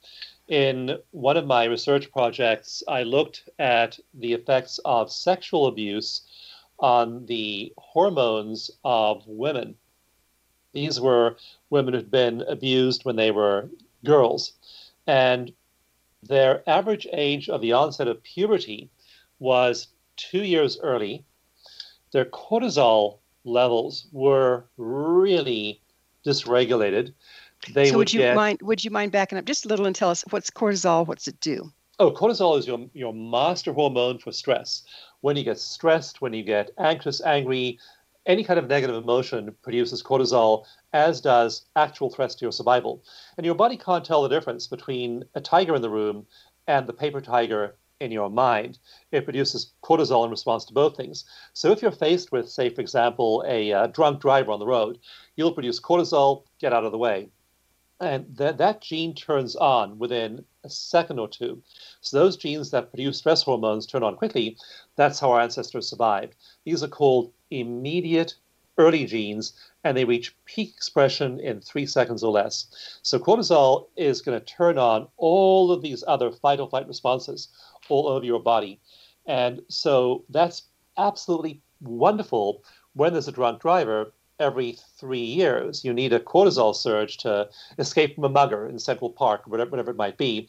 In 0.49 0.99
one 1.11 1.37
of 1.37 1.47
my 1.47 1.65
research 1.65 2.11
projects, 2.11 2.83
I 2.89 3.03
looked 3.03 3.49
at 3.59 3.99
the 4.15 4.33
effects 4.33 4.81
of 4.85 5.13
sexual 5.13 5.67
abuse 5.67 6.23
on 6.79 7.27
the 7.27 7.73
hormones 7.77 8.71
of 8.85 9.27
women. 9.27 9.75
These 10.73 11.01
were 11.01 11.37
women 11.71 11.95
who'd 11.95 12.11
been 12.11 12.43
abused 12.43 13.05
when 13.05 13.17
they 13.17 13.31
were 13.31 13.69
girls. 14.05 14.53
And 15.07 15.53
their 16.23 16.69
average 16.69 17.07
age 17.13 17.49
of 17.49 17.61
the 17.61 17.73
onset 17.73 18.09
of 18.09 18.23
puberty 18.23 18.91
was 19.39 19.89
two 20.17 20.43
years 20.43 20.79
early. 20.81 21.25
Their 22.13 22.25
cortisol 22.25 23.19
levels 23.45 24.07
were 24.13 24.65
really 24.77 25.81
dysregulated. 26.25 27.13
They 27.73 27.87
so 27.87 27.93
would, 27.93 27.99
would 27.99 28.13
you 28.13 28.21
get, 28.21 28.37
mind 28.37 28.61
would 28.63 28.85
you 28.85 28.91
mind 28.91 29.13
backing 29.13 29.39
up 29.39 29.45
just 29.45 29.65
a 29.65 29.69
little 29.69 29.87
and 29.87 29.95
tell 29.95 30.11
us 30.11 30.25
what's 30.31 30.51
cortisol? 30.51 31.07
What's 31.07 31.29
it 31.29 31.39
do? 31.41 31.73
Oh, 31.99 32.13
cortisol 32.13 32.59
is 32.59 32.67
your 32.67 32.87
your 32.95 33.13
master 33.13 33.73
hormone 33.73 34.19
for 34.19 34.33
stress. 34.33 34.85
When 35.21 35.37
you 35.37 35.45
get 35.45 35.59
stressed, 35.59 36.23
when 36.23 36.33
you 36.33 36.45
get 36.45 36.71
anxious, 36.79 37.21
angry, 37.21 37.79
any 38.27 38.45
kind 38.45 38.59
of 38.59 38.69
negative 38.69 38.97
emotion 38.97 39.55
produces 39.63 40.03
cortisol, 40.03 40.65
as 40.93 41.21
does 41.21 41.67
actual 41.77 42.11
threats 42.11 42.37
to 42.37 42.45
your 42.45 42.53
survival. 42.53 43.03
And 43.37 43.45
your 43.45 43.57
body 43.57 43.77
can't 43.77 44.05
tell 44.05 44.23
the 44.23 44.29
difference 44.29 44.67
between 44.67 45.25
a 45.35 45.41
tiger 45.41 45.75
in 45.75 45.83
the 45.83 45.91
room 45.91 46.27
and 46.69 46.87
the 46.87 46.93
paper 46.93 47.21
tiger 47.21 47.77
in 48.01 48.13
your 48.13 48.31
mind. 48.31 48.79
It 49.11 49.25
produces 49.25 49.73
cortisol 49.83 50.25
in 50.25 50.31
response 50.31 50.65
to 50.67 50.73
both 50.73 50.97
things. 50.97 51.25
So 51.53 51.73
if 51.73 51.83
you're 51.83 51.91
faced 51.91 52.31
with, 52.31 52.49
say, 52.49 52.71
for 52.71 52.81
example, 52.81 53.45
a 53.49 53.73
uh, 53.73 53.87
drunk 53.89 54.21
driver 54.21 54.53
on 54.53 54.61
the 54.61 54.67
road, 54.67 55.01
you'll 55.35 55.53
produce 55.53 55.81
cortisol, 55.81 56.45
get 56.61 56.73
out 56.73 56.85
of 56.85 56.93
the 56.93 56.99
way 56.99 57.31
and 58.01 58.37
that, 58.37 58.59
that 58.59 58.81
gene 58.81 59.15
turns 59.15 59.57
on 59.57 59.99
within 59.99 60.45
a 60.65 60.71
second 60.71 61.19
or 61.19 61.29
two. 61.29 61.63
So 62.01 62.19
those 62.19 62.37
genes 62.37 62.71
that 62.71 62.91
produce 62.91 63.19
stress 63.19 63.43
hormones 63.43 63.87
turn 63.87 64.03
on 64.03 64.17
quickly. 64.17 64.57
That's 64.97 65.19
how 65.19 65.33
our 65.33 65.41
ancestors 65.41 65.89
survived. 65.89 66.35
These 66.65 66.83
are 66.83 66.89
called 66.89 67.33
immediate 67.51 68.35
early 68.77 69.05
genes, 69.05 69.53
and 69.83 69.97
they 69.97 70.05
reach 70.05 70.37
peak 70.45 70.73
expression 70.77 71.41
in 71.41 71.61
three 71.61 71.87
seconds 71.87 72.23
or 72.23 72.31
less. 72.31 72.99
So 73.03 73.19
cortisol 73.19 73.89
is 73.97 74.23
going 74.23 74.39
to 74.39 74.47
turn 74.47 74.79
on 74.79 75.09
all 75.17 75.73
of 75.73 75.83
these 75.83 76.05
other 76.07 76.31
fight 76.31 76.61
or 76.61 76.71
flight 76.71 76.87
responses 76.87 77.49
all 77.89 78.07
over 78.07 78.25
your 78.25 78.41
body. 78.41 78.81
And 79.27 79.61
so 79.69 80.25
that's 80.31 80.63
absolutely 80.97 81.61
wonderful 81.81 82.63
when 82.95 83.13
there's 83.13 83.29
a 83.29 83.33
drunk 83.33 83.61
driver 83.61 84.13
every 84.39 84.79
three 84.97 85.25
years. 85.25 85.85
You 85.85 85.93
need 85.93 86.13
a 86.13 86.21
cortisol 86.21 86.75
surge 86.75 87.17
to 87.19 87.49
escape 87.79 88.15
from 88.15 88.25
a 88.25 88.29
mugger 88.29 88.67
in 88.67 88.79
Central 88.79 89.11
Park, 89.11 89.43
whatever, 89.47 89.71
whatever 89.71 89.91
it 89.91 89.97
might 89.97 90.17
be. 90.17 90.49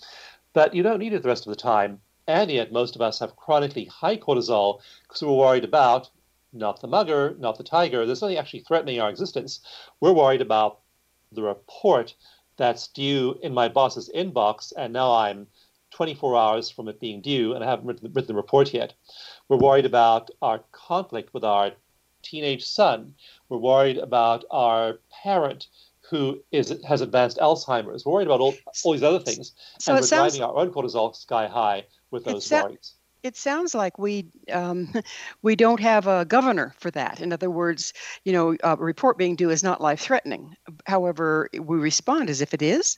But 0.53 0.74
you 0.74 0.84
don't 0.84 1.00
need 1.00 1.13
it 1.13 1.22
the 1.22 1.27
rest 1.27 1.46
of 1.46 1.51
the 1.51 1.62
time. 1.62 2.00
And 2.27 2.51
yet, 2.51 2.72
most 2.72 2.96
of 2.96 3.01
us 3.01 3.19
have 3.19 3.36
chronically 3.36 3.86
high 3.86 4.17
cortisol 4.17 4.81
because 5.03 5.24
we're 5.24 5.34
worried 5.34 5.63
about 5.63 6.10
not 6.53 6.81
the 6.81 6.88
mugger, 6.88 7.36
not 7.39 7.58
the 7.58 7.63
tiger. 7.63 8.05
There's 8.05 8.22
nothing 8.22 8.38
actually 8.38 8.62
threatening 8.62 9.00
our 9.00 9.10
existence. 9.10 9.62
We're 10.00 10.13
worried 10.13 10.41
about 10.41 10.79
the 11.31 11.43
report 11.43 12.15
that's 12.58 12.88
due 12.88 13.39
in 13.41 13.53
my 13.53 13.69
boss's 13.69 14.10
inbox, 14.15 14.74
and 14.77 14.91
now 14.91 15.13
I'm 15.13 15.48
24 15.91 16.38
hours 16.38 16.69
from 16.69 16.88
it 16.88 17.00
being 17.00 17.22
due, 17.22 17.53
and 17.53 17.63
I 17.63 17.69
haven't 17.69 17.86
written, 17.86 18.12
written 18.13 18.27
the 18.27 18.36
report 18.36 18.74
yet. 18.74 18.93
We're 19.48 19.58
worried 19.58 19.86
about 19.86 20.29
our 20.41 20.63
conflict 20.72 21.34
with 21.34 21.43
our 21.43 21.72
teenage 22.21 22.65
son. 22.65 23.13
We're 23.49 23.57
worried 23.57 23.97
about 23.97 24.45
our 24.51 24.99
parent 25.23 25.67
who 26.09 26.41
is 26.51 26.73
has 26.88 27.01
advanced 27.01 27.38
Alzheimer's. 27.38 28.05
We're 28.05 28.13
worried 28.13 28.27
about 28.27 28.41
all, 28.41 28.55
all 28.83 28.93
these 28.93 29.03
other 29.03 29.19
things. 29.19 29.53
So 29.79 29.93
and 29.93 30.01
we're 30.01 30.07
sounds, 30.07 30.38
driving 30.38 30.49
our 30.49 30.61
own 30.61 30.71
cortisol 30.71 31.15
sky 31.15 31.47
high 31.47 31.85
with 32.11 32.25
those 32.25 32.45
so, 32.45 32.63
worries. 32.63 32.93
It 33.21 33.35
sounds 33.35 33.75
like 33.75 33.99
we 33.99 34.25
um, 34.51 34.91
we 35.41 35.55
don't 35.55 35.79
have 35.79 36.07
a 36.07 36.25
governor 36.25 36.73
for 36.77 36.89
that. 36.91 37.19
In 37.19 37.31
other 37.31 37.49
words, 37.49 37.93
you 38.23 38.33
know, 38.33 38.55
a 38.63 38.75
report 38.75 39.17
being 39.17 39.35
due 39.35 39.49
is 39.49 39.63
not 39.63 39.81
life 39.81 39.99
threatening. 39.99 40.55
However, 40.85 41.49
we 41.53 41.77
respond 41.77 42.29
as 42.29 42.41
if 42.41 42.53
it 42.53 42.61
is. 42.61 42.97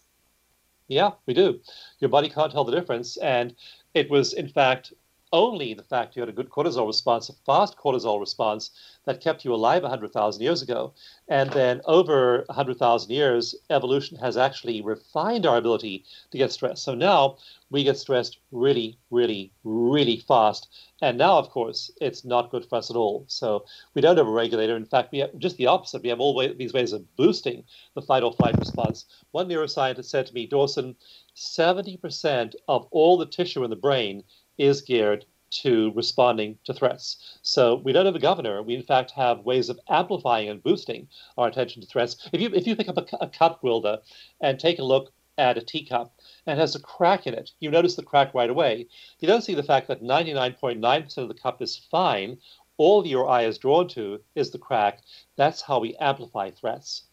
Yeah, 0.87 1.11
we 1.25 1.33
do. 1.33 1.59
Your 1.99 2.09
body 2.09 2.29
can't 2.29 2.51
tell 2.51 2.65
the 2.65 2.71
difference, 2.73 3.17
and 3.17 3.55
it 3.93 4.09
was 4.09 4.33
in 4.33 4.47
fact 4.47 4.93
only 5.33 5.73
the 5.73 5.83
fact 5.83 6.15
you 6.15 6.21
had 6.21 6.29
a 6.29 6.33
good 6.33 6.49
cortisol 6.49 6.87
response, 6.87 7.29
a 7.29 7.33
fast 7.45 7.77
cortisol 7.77 8.19
response 8.19 8.71
that 9.05 9.21
kept 9.21 9.45
you 9.45 9.53
alive 9.53 9.83
100,000 9.83 10.41
years 10.41 10.61
ago. 10.61 10.93
And 11.27 11.49
then 11.51 11.81
over 11.85 12.43
100,000 12.47 13.09
years, 13.09 13.55
evolution 13.69 14.17
has 14.17 14.37
actually 14.37 14.81
refined 14.81 15.45
our 15.45 15.57
ability 15.57 16.05
to 16.31 16.37
get 16.37 16.51
stressed. 16.51 16.83
So 16.83 16.93
now 16.93 17.37
we 17.69 17.83
get 17.83 17.97
stressed 17.97 18.39
really, 18.51 18.97
really, 19.09 19.51
really 19.63 20.17
fast. 20.17 20.67
And 21.01 21.17
now, 21.17 21.37
of 21.37 21.49
course, 21.49 21.89
it's 22.01 22.25
not 22.25 22.51
good 22.51 22.65
for 22.65 22.75
us 22.75 22.89
at 22.89 22.97
all. 22.97 23.23
So 23.27 23.65
we 23.93 24.01
don't 24.01 24.17
have 24.17 24.27
a 24.27 24.31
regulator. 24.31 24.75
In 24.75 24.85
fact, 24.85 25.11
we 25.11 25.19
have 25.19 25.37
just 25.37 25.57
the 25.57 25.67
opposite. 25.67 26.03
We 26.03 26.09
have 26.09 26.19
all 26.19 26.37
these 26.55 26.73
ways 26.73 26.91
of 26.91 27.15
boosting 27.15 27.63
the 27.95 28.01
fight 28.01 28.23
or 28.23 28.33
flight 28.33 28.57
response. 28.59 29.05
One 29.31 29.47
neuroscientist 29.47 30.05
said 30.05 30.27
to 30.27 30.33
me, 30.33 30.45
Dawson, 30.45 30.95
70% 31.35 32.53
of 32.67 32.87
all 32.91 33.17
the 33.17 33.25
tissue 33.25 33.63
in 33.63 33.69
the 33.69 33.75
brain 33.75 34.23
is 34.57 34.81
geared 34.81 35.25
to 35.51 35.91
responding 35.95 36.57
to 36.63 36.73
threats. 36.73 37.37
So 37.41 37.75
we 37.75 37.91
don't 37.91 38.05
have 38.05 38.15
a 38.15 38.19
governor. 38.19 38.63
We 38.63 38.75
in 38.75 38.83
fact 38.83 39.11
have 39.11 39.45
ways 39.45 39.69
of 39.69 39.79
amplifying 39.89 40.49
and 40.49 40.63
boosting 40.63 41.07
our 41.37 41.47
attention 41.47 41.81
to 41.81 41.87
threats. 41.87 42.29
If 42.31 42.41
you 42.41 42.49
if 42.53 42.65
you 42.65 42.75
pick 42.75 42.87
up 42.87 42.97
a, 42.97 43.05
a 43.19 43.27
cup, 43.27 43.61
Gwilda, 43.61 43.99
and 44.39 44.59
take 44.59 44.79
a 44.79 44.83
look 44.83 45.11
at 45.37 45.57
a 45.57 45.61
teacup 45.61 46.13
and 46.45 46.59
has 46.59 46.75
a 46.75 46.79
crack 46.79 47.25
in 47.27 47.33
it. 47.33 47.51
You 47.59 47.71
notice 47.71 47.95
the 47.95 48.03
crack 48.03 48.33
right 48.33 48.49
away. 48.49 48.87
You 49.19 49.27
don't 49.27 49.43
see 49.43 49.55
the 49.55 49.63
fact 49.63 49.87
that 49.87 50.03
99.9% 50.03 51.17
of 51.17 51.27
the 51.27 51.33
cup 51.33 51.61
is 51.61 51.77
fine. 51.89 52.37
All 52.77 53.05
your 53.05 53.29
eye 53.29 53.43
is 53.43 53.57
drawn 53.57 53.87
to 53.89 54.21
is 54.35 54.51
the 54.51 54.59
crack. 54.59 55.01
That's 55.37 55.61
how 55.61 55.79
we 55.79 55.95
amplify 55.97 56.51
threats. 56.51 57.03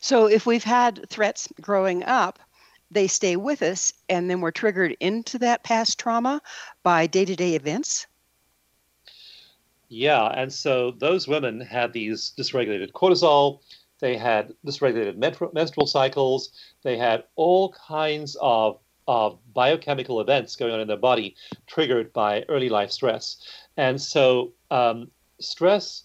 So 0.00 0.26
if 0.26 0.46
we've 0.46 0.64
had 0.64 1.08
threats 1.08 1.48
growing 1.60 2.02
up, 2.04 2.38
they 2.90 3.06
stay 3.06 3.36
with 3.36 3.62
us 3.62 3.92
and 4.08 4.28
then 4.28 4.40
we're 4.40 4.50
triggered 4.50 4.96
into 5.00 5.38
that 5.38 5.62
past 5.62 5.98
trauma 5.98 6.40
by 6.82 7.06
day 7.06 7.24
to 7.24 7.36
day 7.36 7.54
events? 7.54 8.06
Yeah, 9.88 10.26
and 10.26 10.52
so 10.52 10.92
those 10.92 11.26
women 11.26 11.60
had 11.60 11.92
these 11.92 12.32
dysregulated 12.38 12.92
cortisol, 12.92 13.60
they 13.98 14.16
had 14.16 14.54
dysregulated 14.64 15.16
menstrual 15.52 15.86
cycles, 15.86 16.52
they 16.82 16.96
had 16.96 17.24
all 17.34 17.72
kinds 17.72 18.36
of, 18.40 18.78
of 19.08 19.38
biochemical 19.52 20.20
events 20.20 20.54
going 20.54 20.72
on 20.72 20.80
in 20.80 20.86
their 20.86 20.96
body 20.96 21.34
triggered 21.66 22.12
by 22.12 22.44
early 22.48 22.68
life 22.68 22.92
stress. 22.92 23.38
And 23.76 24.00
so 24.00 24.52
um, 24.70 25.10
stress 25.40 26.04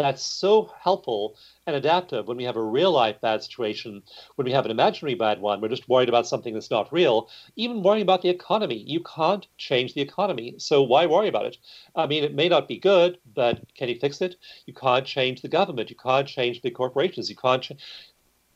that's 0.00 0.22
so 0.22 0.72
helpful 0.82 1.36
and 1.66 1.76
adaptive 1.76 2.26
when 2.26 2.36
we 2.36 2.44
have 2.44 2.56
a 2.56 2.62
real 2.62 2.90
life 2.92 3.20
bad 3.20 3.42
situation. 3.42 4.02
When 4.36 4.46
we 4.46 4.52
have 4.52 4.64
an 4.64 4.70
imaginary 4.70 5.14
bad 5.14 5.40
one, 5.40 5.60
we're 5.60 5.68
just 5.68 5.88
worried 5.88 6.08
about 6.08 6.26
something 6.26 6.54
that's 6.54 6.70
not 6.70 6.92
real. 6.92 7.28
Even 7.56 7.82
worrying 7.82 8.02
about 8.02 8.22
the 8.22 8.28
economy, 8.30 8.78
you 8.78 9.00
can't 9.00 9.46
change 9.58 9.94
the 9.94 10.00
economy. 10.00 10.54
So 10.58 10.82
why 10.82 11.06
worry 11.06 11.28
about 11.28 11.46
it? 11.46 11.58
I 11.94 12.06
mean, 12.06 12.24
it 12.24 12.34
may 12.34 12.48
not 12.48 12.68
be 12.68 12.78
good, 12.78 13.18
but 13.34 13.62
can 13.76 13.88
you 13.88 13.98
fix 13.98 14.20
it? 14.20 14.36
You 14.66 14.74
can't 14.74 15.06
change 15.06 15.42
the 15.42 15.48
government. 15.48 15.90
You 15.90 15.96
can't 15.96 16.26
change 16.26 16.62
the 16.62 16.70
corporations. 16.70 17.30
You 17.30 17.36
can't. 17.36 17.62
Ch- 17.62 17.72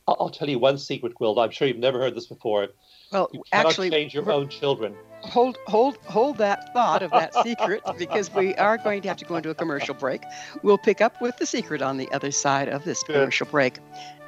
I'll 0.07 0.29
tell 0.29 0.47
you 0.47 0.59
one 0.59 0.77
secret, 0.77 1.15
Gwilda. 1.15 1.43
I'm 1.43 1.49
sure 1.49 1.67
you've 1.67 1.77
never 1.77 1.99
heard 1.99 2.13
this 2.15 2.27
before. 2.27 2.67
Well, 3.11 3.27
you 3.33 3.41
cannot 3.51 3.69
actually, 3.69 3.89
change 3.89 4.13
your 4.13 4.31
own 4.31 4.49
children. 4.49 4.93
Hold, 5.21 5.57
hold, 5.65 5.97
hold 6.05 6.37
that 6.37 6.71
thought 6.73 7.01
of 7.01 7.09
that 7.09 7.33
secret 7.43 7.81
because 7.97 8.31
we 8.31 8.53
are 8.55 8.77
going 8.77 9.01
to 9.01 9.07
have 9.07 9.17
to 9.17 9.25
go 9.25 9.35
into 9.35 9.49
a 9.49 9.55
commercial 9.55 9.95
break. 9.95 10.21
We'll 10.61 10.77
pick 10.77 11.01
up 11.01 11.19
with 11.21 11.37
the 11.37 11.47
secret 11.47 11.81
on 11.81 11.97
the 11.97 12.11
other 12.11 12.29
side 12.29 12.69
of 12.69 12.83
this 12.83 13.01
Good. 13.01 13.13
commercial 13.13 13.47
break. 13.47 13.79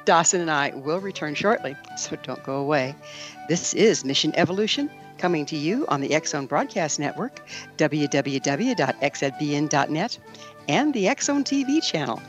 Dawson 0.04 0.40
and 0.40 0.50
I 0.50 0.70
will 0.74 0.98
return 1.00 1.36
shortly, 1.36 1.76
so 1.96 2.16
don't 2.24 2.42
go 2.42 2.56
away. 2.56 2.96
This 3.48 3.72
is 3.74 4.04
Mission 4.04 4.32
Evolution 4.34 4.90
coming 5.18 5.46
to 5.46 5.56
you 5.56 5.84
on 5.88 6.00
the 6.00 6.20
Zone 6.24 6.46
Broadcast 6.46 6.98
Network, 6.98 7.46
www.xzbn.net, 7.76 8.78
and 10.68 10.94
the 10.94 11.04
Zone 11.20 11.44
TV 11.44 11.82
channel, 11.82 12.22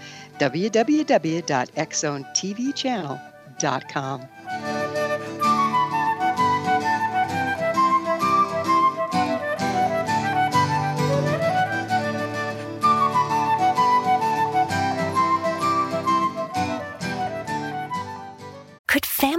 www.xzonetvchannel.com. 3.60 4.30
Could 18.88 19.06
family 19.06 19.38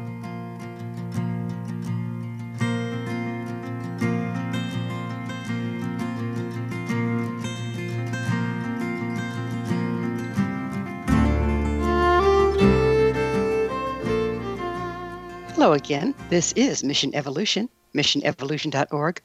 Hello 15.61 15.73
again. 15.73 16.15
This 16.27 16.53
is 16.53 16.83
Mission 16.83 17.13
Evolution, 17.13 17.69
missionevolution.org, 17.93 19.21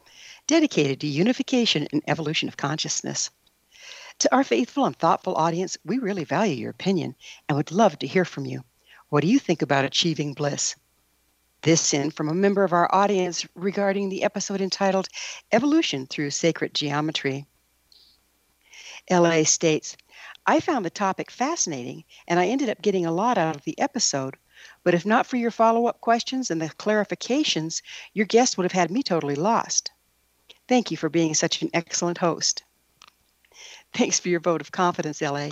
dedicated 0.46 1.00
to 1.00 1.06
unification 1.06 1.88
and 1.90 2.02
evolution 2.06 2.46
of 2.46 2.58
consciousness. 2.58 3.30
To 4.18 4.34
our 4.34 4.44
faithful 4.44 4.84
and 4.84 4.94
thoughtful 4.94 5.34
audience, 5.34 5.78
we 5.82 5.96
really 5.96 6.24
value 6.24 6.56
your 6.56 6.72
opinion 6.72 7.14
and 7.48 7.56
would 7.56 7.72
love 7.72 7.98
to 8.00 8.06
hear 8.06 8.26
from 8.26 8.44
you. 8.44 8.64
What 9.08 9.22
do 9.22 9.28
you 9.28 9.38
think 9.38 9.62
about 9.62 9.86
achieving 9.86 10.34
bliss? 10.34 10.76
This 11.62 11.94
in 11.94 12.10
from 12.10 12.28
a 12.28 12.34
member 12.34 12.64
of 12.64 12.74
our 12.74 12.94
audience 12.94 13.46
regarding 13.54 14.10
the 14.10 14.22
episode 14.22 14.60
entitled 14.60 15.08
Evolution 15.52 16.06
Through 16.06 16.32
Sacred 16.32 16.74
Geometry. 16.74 17.46
LA 19.10 19.44
states, 19.44 19.96
I 20.44 20.60
found 20.60 20.84
the 20.84 20.90
topic 20.90 21.30
fascinating 21.30 22.04
and 22.28 22.38
I 22.38 22.48
ended 22.48 22.68
up 22.68 22.82
getting 22.82 23.06
a 23.06 23.10
lot 23.10 23.38
out 23.38 23.56
of 23.56 23.62
the 23.62 23.80
episode. 23.80 24.36
But 24.84 24.94
if 24.94 25.06
not 25.06 25.26
for 25.26 25.36
your 25.36 25.50
follow 25.50 25.86
up 25.86 26.00
questions 26.00 26.50
and 26.50 26.60
the 26.60 26.68
clarifications, 26.68 27.82
your 28.12 28.26
guest 28.26 28.56
would 28.56 28.64
have 28.64 28.72
had 28.72 28.90
me 28.90 29.02
totally 29.02 29.34
lost. 29.34 29.90
Thank 30.68 30.90
you 30.90 30.96
for 30.96 31.08
being 31.08 31.34
such 31.34 31.62
an 31.62 31.70
excellent 31.72 32.18
host. 32.18 32.64
Thanks 33.94 34.18
for 34.18 34.28
your 34.28 34.40
vote 34.40 34.60
of 34.60 34.72
confidence, 34.72 35.22
LA. 35.22 35.50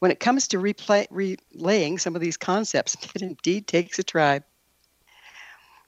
When 0.00 0.10
it 0.10 0.20
comes 0.20 0.48
to 0.48 0.58
replay, 0.58 1.06
relaying 1.10 1.98
some 1.98 2.14
of 2.14 2.20
these 2.20 2.36
concepts, 2.36 2.96
it 3.14 3.22
indeed 3.22 3.66
takes 3.66 3.98
a 3.98 4.04
tribe. 4.04 4.44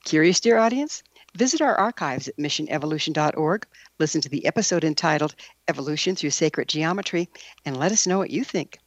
Curious, 0.05 0.39
dear 0.39 0.57
audience? 0.57 1.03
Visit 1.35 1.61
our 1.61 1.75
archives 1.75 2.27
at 2.27 2.37
missionevolution.org, 2.37 3.67
listen 3.99 4.21
to 4.21 4.29
the 4.29 4.45
episode 4.47 4.83
entitled 4.83 5.35
Evolution 5.67 6.15
Through 6.15 6.31
Sacred 6.31 6.67
Geometry, 6.67 7.29
and 7.65 7.77
let 7.77 7.91
us 7.91 8.07
know 8.07 8.17
what 8.17 8.31
you 8.31 8.43
think 8.43 8.79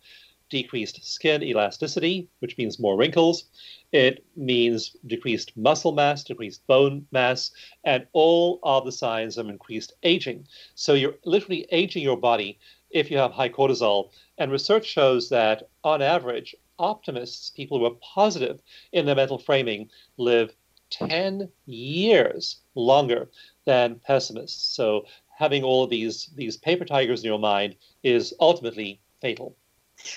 decreased 0.50 1.04
skin 1.04 1.44
elasticity, 1.44 2.30
which 2.40 2.58
means 2.58 2.80
more 2.80 2.98
wrinkles. 2.98 3.44
It 3.92 4.24
means 4.38 4.96
decreased 5.06 5.58
muscle 5.58 5.92
mass, 5.92 6.24
decreased 6.24 6.66
bone 6.66 7.06
mass, 7.12 7.52
and 7.84 8.08
all 8.14 8.60
of 8.64 8.86
the 8.86 8.92
signs 8.94 9.38
of 9.38 9.50
increased 9.50 9.92
aging. 10.04 10.48
So 10.76 10.94
you're 10.94 11.16
literally 11.26 11.68
aging 11.74 12.04
your 12.04 12.18
body 12.18 12.58
if 12.90 13.12
you 13.12 13.18
have 13.18 13.34
high 13.34 13.50
cortisol. 13.50 14.12
And 14.38 14.50
research 14.50 14.86
shows 14.86 15.28
that 15.28 15.68
on 15.84 16.02
average, 16.02 16.56
optimists, 16.80 17.50
people 17.50 17.80
who 17.80 17.86
are 17.86 17.98
positive 18.02 18.62
in 18.94 19.06
their 19.06 19.16
mental 19.16 19.38
framing, 19.38 19.90
live 20.18 20.56
10 20.90 21.50
years 21.66 22.58
longer 22.76 23.30
than 23.66 24.00
pessimists. 24.06 24.76
So 24.76 25.06
having 25.36 25.64
all 25.64 25.84
of 25.84 25.90
these 25.90 26.30
these 26.36 26.58
paper 26.58 26.86
tigers 26.86 27.24
in 27.24 27.28
your 27.28 27.40
mind 27.40 27.76
is 28.04 28.34
ultimately 28.40 29.02
fatal. 29.22 29.56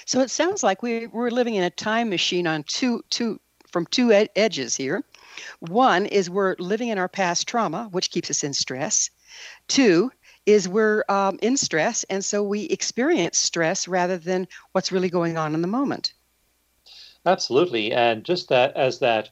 So 0.07 0.21
it 0.21 0.31
sounds 0.31 0.63
like 0.63 0.83
we, 0.83 1.07
we're 1.07 1.31
living 1.31 1.55
in 1.55 1.63
a 1.65 1.71
time 1.71 2.11
machine 2.11 2.47
on 2.47 2.65
two 2.65 3.03
two 3.11 3.41
from 3.71 3.87
two 3.87 4.13
ed- 4.13 4.31
edges 4.37 4.77
here. 4.77 5.05
One 5.61 6.07
is 6.07 6.31
we're 6.31 6.57
living 6.59 6.89
in 6.89 6.99
our 6.99 7.09
past 7.09 7.47
trauma, 7.47 7.89
which 7.91 8.11
keeps 8.11 8.31
us 8.31 8.43
in 8.43 8.55
stress. 8.55 9.11
Two 9.69 10.11
is 10.47 10.69
we're 10.69 11.05
um, 11.09 11.39
in 11.43 11.57
stress, 11.57 12.05
and 12.05 12.25
so 12.25 12.43
we 12.43 12.63
experience 12.65 13.39
stress 13.39 13.87
rather 13.87 14.17
than 14.17 14.49
what's 14.73 14.91
really 14.91 15.11
going 15.11 15.37
on 15.37 15.55
in 15.55 15.63
the 15.63 15.69
moment. 15.69 16.15
Absolutely, 17.27 17.93
and 17.93 18.25
just 18.25 18.49
that 18.49 18.75
as 18.77 19.01
that 19.01 19.31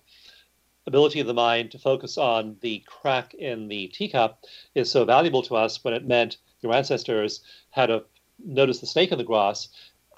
ability 0.87 1.21
of 1.21 1.27
the 1.27 1.35
mind 1.35 1.71
to 1.71 1.79
focus 1.79 2.17
on 2.19 2.57
the 2.61 2.83
crack 2.87 3.35
in 3.35 3.69
the 3.69 3.89
teacup 3.89 4.45
is 4.75 4.91
so 4.91 5.05
valuable 5.05 5.43
to 5.43 5.57
us 5.57 5.83
when 5.83 5.95
it 5.95 6.07
meant 6.07 6.39
your 6.61 6.73
ancestors 6.73 7.43
had 7.71 7.87
to 7.87 8.05
notice 8.45 8.81
the 8.81 8.87
snake 8.87 9.13
in 9.13 9.19
the 9.19 9.25
grass 9.25 9.69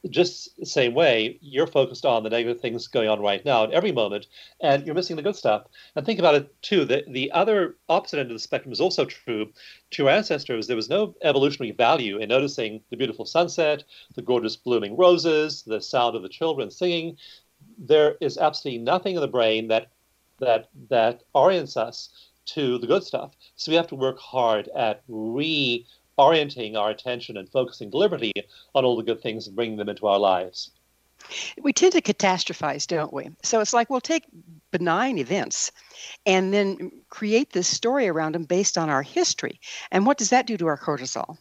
just 0.09 0.57
the 0.59 0.67
same 0.67 0.95
way, 0.95 1.39
you're 1.41 1.67
focused 1.67 2.05
on 2.05 2.23
the 2.23 2.31
negative 2.31 2.61
things 2.61 2.87
going 2.87 3.09
on 3.09 3.21
right 3.21 3.45
now 3.45 3.65
at 3.65 3.73
every 3.73 3.93
moment, 3.93 4.27
and 4.61 4.87
you're 4.87 4.95
missing 4.95 5.17
the 5.17 5.23
good 5.23 5.37
stuff. 5.37 5.67
And 5.97 6.07
think 6.07 6.19
about 6.19 6.35
it 6.35 6.63
too. 6.63 6.85
The, 6.85 7.05
the 7.09 7.33
other 7.33 7.77
opposite 7.89 8.21
end 8.21 8.31
of 8.31 8.35
the 8.35 8.41
spectrum 8.41 8.73
is 8.73 8.81
also 8.81 9.05
true. 9.05 9.47
To 9.91 10.03
your 10.03 10.11
ancestors, 10.11 10.67
there 10.67 10.77
was 10.77 10.89
no 10.89 11.15
evolutionary 11.23 11.73
value 11.73 12.19
in 12.19 12.29
noticing 12.29 12.81
the 12.91 12.97
beautiful 12.97 13.25
sunset, 13.25 13.85
the 14.15 14.23
gorgeous 14.23 14.57
blooming 14.57 14.97
roses, 14.97 15.63
the 15.63 15.81
sound 15.81 16.15
of 16.15 16.23
the 16.23 16.29
children 16.29 16.71
singing. 16.71 17.17
There 17.77 18.17
is 18.21 18.39
absolutely 18.39 18.83
nothing 18.83 19.17
in 19.17 19.21
the 19.21 19.29
brain 19.29 19.69
that 19.69 19.91
that 20.41 20.69
that 20.91 21.23
orients 21.35 21.77
us 21.77 22.11
to 22.47 22.79
the 22.79 22.87
good 22.87 23.05
stuff. 23.05 23.37
So 23.57 23.71
we 23.71 23.77
have 23.77 23.89
to 23.89 23.95
work 23.95 24.19
hard 24.19 24.69
at 24.75 25.03
re 25.09 25.87
orienting 26.17 26.77
our 26.77 26.91
attention 26.91 27.37
and 27.37 27.49
focusing 27.49 27.91
deliberately 27.91 28.33
on 28.75 28.85
all 28.85 28.97
the 28.97 29.05
good 29.05 29.23
things 29.23 29.47
and 29.47 29.55
bringing 29.55 29.77
them 29.77 29.89
into 29.89 30.07
our 30.07 30.19
lives. 30.19 30.71
We 31.61 31.73
tend 31.73 31.93
to 31.93 32.01
catastrophize, 32.01 32.87
don't 32.87 33.13
we? 33.13 33.31
So 33.43 33.61
it's 33.61 33.73
like 33.73 33.91
we'll 33.91 34.01
take 34.01 34.25
benign 34.71 35.19
events 35.19 35.73
and 36.27 36.53
then 36.53 36.91
create 37.11 37.53
this 37.53 37.69
story 37.69 38.09
around 38.09 38.35
them 38.35 38.45
based 38.45 38.79
on 38.79 38.89
our 38.89 39.03
history. 39.03 39.61
And 39.91 40.07
what 40.07 40.19
does 40.19 40.31
that 40.31 40.47
do 40.47 40.57
to 40.57 40.67
our 40.67 40.79
cortisol? 40.79 41.37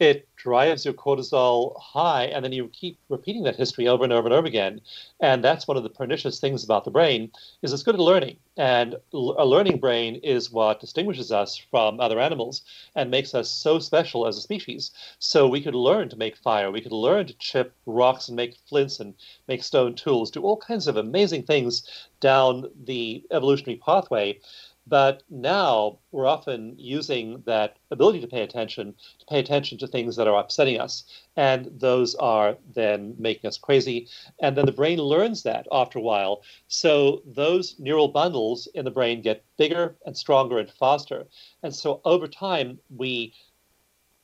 It 0.00 0.26
drives 0.34 0.86
your 0.86 0.94
cortisol 0.94 1.78
high 1.78 2.24
and 2.24 2.42
then 2.42 2.52
you 2.52 2.68
keep 2.68 2.98
repeating 3.10 3.42
that 3.42 3.56
history 3.56 3.86
over 3.86 4.02
and 4.02 4.12
over 4.12 4.26
and 4.26 4.34
over 4.34 4.46
again. 4.46 4.80
And 5.20 5.44
that's 5.44 5.68
one 5.68 5.76
of 5.76 5.82
the 5.82 5.90
pernicious 5.90 6.40
things 6.40 6.64
about 6.64 6.84
the 6.84 6.90
brain 6.90 7.30
is 7.60 7.74
it's 7.74 7.82
good 7.82 7.96
at 7.96 8.00
learning. 8.00 8.38
And 8.56 8.96
a 9.12 9.44
learning 9.44 9.78
brain 9.78 10.16
is 10.16 10.50
what 10.50 10.80
distinguishes 10.80 11.30
us 11.30 11.56
from 11.56 12.00
other 12.00 12.18
animals 12.18 12.62
and 12.94 13.10
makes 13.10 13.34
us 13.34 13.50
so 13.50 13.78
special 13.78 14.26
as 14.26 14.38
a 14.38 14.40
species. 14.40 14.90
So 15.18 15.46
we 15.46 15.60
could 15.60 15.74
learn 15.74 16.08
to 16.08 16.16
make 16.16 16.36
fire 16.36 16.70
we 16.70 16.80
could 16.80 16.92
learn 16.92 17.26
to 17.26 17.34
chip 17.34 17.74
rocks 17.84 18.28
and 18.28 18.36
make 18.36 18.56
flints 18.66 19.00
and 19.00 19.14
make 19.48 19.62
stone 19.62 19.94
tools 19.94 20.30
do 20.30 20.42
all 20.42 20.56
kinds 20.56 20.86
of 20.86 20.96
amazing 20.96 21.42
things 21.42 21.86
down 22.20 22.70
the 22.84 23.22
evolutionary 23.30 23.78
pathway 23.78 24.38
but 24.86 25.22
now 25.30 25.98
we're 26.10 26.26
often 26.26 26.74
using 26.78 27.42
that 27.46 27.76
ability 27.90 28.20
to 28.20 28.26
pay 28.26 28.42
attention 28.42 28.94
to 29.18 29.26
pay 29.26 29.38
attention 29.38 29.78
to 29.78 29.86
things 29.86 30.16
that 30.16 30.26
are 30.26 30.40
upsetting 30.40 30.80
us. 30.80 31.04
And 31.36 31.70
those 31.78 32.14
are 32.16 32.56
then 32.74 33.14
making 33.18 33.48
us 33.48 33.58
crazy. 33.58 34.08
And 34.40 34.56
then 34.56 34.66
the 34.66 34.72
brain 34.72 34.98
learns 34.98 35.42
that 35.44 35.66
after 35.70 35.98
a 35.98 36.02
while. 36.02 36.42
So 36.68 37.22
those 37.26 37.76
neural 37.78 38.08
bundles 38.08 38.66
in 38.74 38.84
the 38.84 38.90
brain 38.90 39.22
get 39.22 39.44
bigger 39.56 39.96
and 40.06 40.16
stronger 40.16 40.58
and 40.58 40.70
faster. 40.70 41.26
And 41.62 41.74
so 41.74 42.00
over 42.04 42.26
time, 42.26 42.78
we 42.94 43.34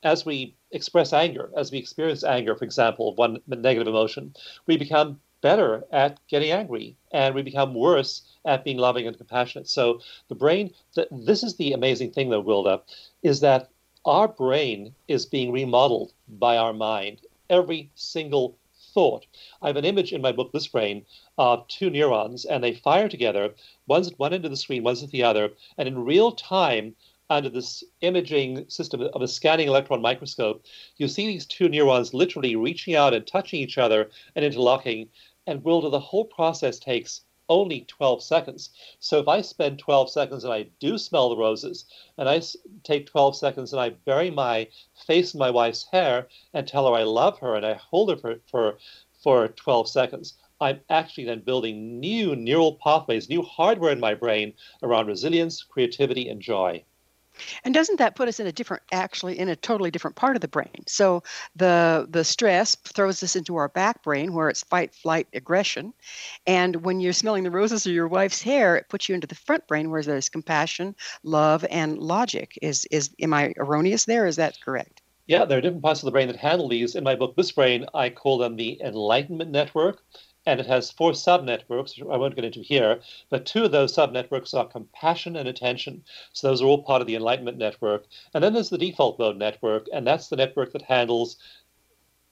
as 0.02 0.24
we 0.24 0.54
express 0.70 1.12
anger, 1.12 1.50
as 1.56 1.72
we 1.72 1.78
experience 1.78 2.22
anger, 2.22 2.54
for 2.54 2.64
example, 2.64 3.14
one 3.16 3.38
negative 3.46 3.88
emotion, 3.88 4.34
we 4.66 4.76
become 4.76 5.20
better 5.46 5.84
at 5.92 6.18
getting 6.26 6.50
angry 6.50 6.96
and 7.12 7.32
we 7.32 7.40
become 7.40 7.72
worse 7.72 8.22
at 8.44 8.64
being 8.64 8.78
loving 8.78 9.06
and 9.06 9.16
compassionate. 9.16 9.68
So 9.68 10.00
the 10.26 10.34
brain, 10.34 10.72
th- 10.96 11.06
this 11.12 11.44
is 11.44 11.54
the 11.54 11.72
amazing 11.72 12.10
thing 12.10 12.30
though, 12.30 12.42
Gwilda, 12.42 12.80
is 13.22 13.38
that 13.40 13.68
our 14.04 14.26
brain 14.26 14.92
is 15.06 15.24
being 15.24 15.52
remodeled 15.52 16.12
by 16.28 16.56
our 16.56 16.72
mind. 16.72 17.20
Every 17.48 17.90
single 17.94 18.58
thought. 18.92 19.24
I 19.62 19.68
have 19.68 19.76
an 19.76 19.84
image 19.84 20.12
in 20.12 20.20
my 20.20 20.32
book, 20.32 20.50
Bliss 20.50 20.66
Brain, 20.66 21.06
of 21.38 21.68
two 21.68 21.90
neurons, 21.90 22.44
and 22.44 22.64
they 22.64 22.74
fire 22.74 23.08
together. 23.08 23.54
One's 23.86 24.08
at 24.08 24.18
one 24.18 24.32
end 24.32 24.44
of 24.44 24.50
the 24.50 24.56
screen, 24.56 24.82
one's 24.82 25.04
at 25.04 25.10
the 25.10 25.22
other, 25.22 25.50
and 25.78 25.86
in 25.86 26.04
real 26.04 26.32
time, 26.32 26.96
under 27.28 27.48
this 27.48 27.82
imaging 28.00 28.68
system 28.68 29.00
of 29.00 29.22
a 29.22 29.28
scanning 29.28 29.68
electron 29.68 30.00
microscope, 30.00 30.64
you 30.96 31.08
see 31.08 31.26
these 31.26 31.46
two 31.46 31.68
neurons 31.68 32.14
literally 32.14 32.56
reaching 32.56 32.94
out 32.94 33.14
and 33.14 33.26
touching 33.26 33.60
each 33.60 33.78
other 33.78 34.10
and 34.34 34.44
interlocking. 34.44 35.08
And 35.46 35.62
Gwilda, 35.62 35.90
the 35.90 36.00
whole 36.00 36.24
process 36.24 36.78
takes 36.78 37.22
only 37.48 37.82
12 37.82 38.22
seconds. 38.22 38.70
So 38.98 39.20
if 39.20 39.28
I 39.28 39.40
spend 39.40 39.78
12 39.78 40.10
seconds 40.10 40.42
and 40.42 40.52
I 40.52 40.64
do 40.80 40.98
smell 40.98 41.28
the 41.28 41.36
roses, 41.36 41.84
and 42.18 42.28
I 42.28 42.42
take 42.82 43.06
12 43.06 43.36
seconds 43.36 43.72
and 43.72 43.80
I 43.80 43.90
bury 43.90 44.30
my 44.30 44.68
face 45.06 45.34
in 45.34 45.38
my 45.38 45.50
wife's 45.50 45.84
hair 45.84 46.28
and 46.52 46.66
tell 46.66 46.88
her 46.88 46.94
I 46.94 47.04
love 47.04 47.38
her 47.38 47.54
and 47.54 47.64
I 47.64 47.74
hold 47.74 48.10
her 48.10 48.16
for, 48.16 48.40
for, 48.50 48.78
for 49.22 49.48
12 49.48 49.88
seconds, 49.88 50.34
I'm 50.60 50.80
actually 50.88 51.24
then 51.24 51.40
building 51.40 52.00
new 52.00 52.34
neural 52.34 52.74
pathways, 52.74 53.28
new 53.28 53.42
hardware 53.42 53.92
in 53.92 54.00
my 54.00 54.14
brain 54.14 54.54
around 54.82 55.06
resilience, 55.06 55.62
creativity, 55.62 56.28
and 56.28 56.40
joy. 56.40 56.82
And 57.64 57.74
doesn't 57.74 57.98
that 57.98 58.16
put 58.16 58.28
us 58.28 58.40
in 58.40 58.46
a 58.46 58.52
different, 58.52 58.82
actually, 58.92 59.38
in 59.38 59.48
a 59.48 59.56
totally 59.56 59.90
different 59.90 60.16
part 60.16 60.36
of 60.36 60.42
the 60.42 60.48
brain? 60.48 60.84
So 60.86 61.22
the 61.54 62.06
the 62.08 62.24
stress 62.24 62.74
throws 62.74 63.22
us 63.22 63.36
into 63.36 63.56
our 63.56 63.68
back 63.68 64.02
brain 64.02 64.32
where 64.32 64.48
it's 64.48 64.62
fight, 64.62 64.94
flight, 64.94 65.28
aggression, 65.32 65.92
and 66.46 66.76
when 66.84 67.00
you're 67.00 67.12
smelling 67.12 67.44
the 67.44 67.50
roses 67.50 67.86
or 67.86 67.90
your 67.90 68.08
wife's 68.08 68.42
hair, 68.42 68.76
it 68.76 68.88
puts 68.88 69.08
you 69.08 69.14
into 69.14 69.26
the 69.26 69.34
front 69.34 69.66
brain 69.66 69.90
where 69.90 70.02
there's 70.02 70.28
compassion, 70.28 70.94
love, 71.22 71.64
and 71.70 71.98
logic. 71.98 72.58
Is 72.62 72.84
is 72.90 73.10
am 73.20 73.34
I 73.34 73.52
erroneous 73.56 74.04
there? 74.04 74.26
Is 74.26 74.36
that 74.36 74.58
correct? 74.64 75.02
Yeah, 75.26 75.44
there 75.44 75.58
are 75.58 75.60
different 75.60 75.82
parts 75.82 76.02
of 76.02 76.06
the 76.06 76.12
brain 76.12 76.28
that 76.28 76.36
handle 76.36 76.68
these. 76.68 76.94
In 76.94 77.02
my 77.02 77.16
book, 77.16 77.34
Bliss 77.34 77.50
Brain, 77.50 77.86
I 77.92 78.10
call 78.10 78.38
them 78.38 78.56
the 78.56 78.80
enlightenment 78.80 79.50
network 79.50 80.04
and 80.46 80.60
it 80.60 80.66
has 80.66 80.92
four 80.92 81.10
subnetworks, 81.10 81.98
which 81.98 82.08
I 82.08 82.16
won't 82.16 82.36
get 82.36 82.44
into 82.44 82.60
here, 82.60 83.00
but 83.28 83.44
two 83.44 83.64
of 83.64 83.72
those 83.72 83.94
subnetworks 83.94 84.54
are 84.54 84.66
compassion 84.66 85.36
and 85.36 85.48
attention. 85.48 86.04
So 86.32 86.46
those 86.46 86.62
are 86.62 86.66
all 86.66 86.84
part 86.84 87.00
of 87.00 87.08
the 87.08 87.16
Enlightenment 87.16 87.58
network. 87.58 88.06
And 88.32 88.42
then 88.42 88.52
there's 88.52 88.70
the 88.70 88.78
default 88.78 89.18
mode 89.18 89.36
network, 89.36 89.88
and 89.92 90.06
that's 90.06 90.28
the 90.28 90.36
network 90.36 90.72
that 90.72 90.82
handles 90.82 91.36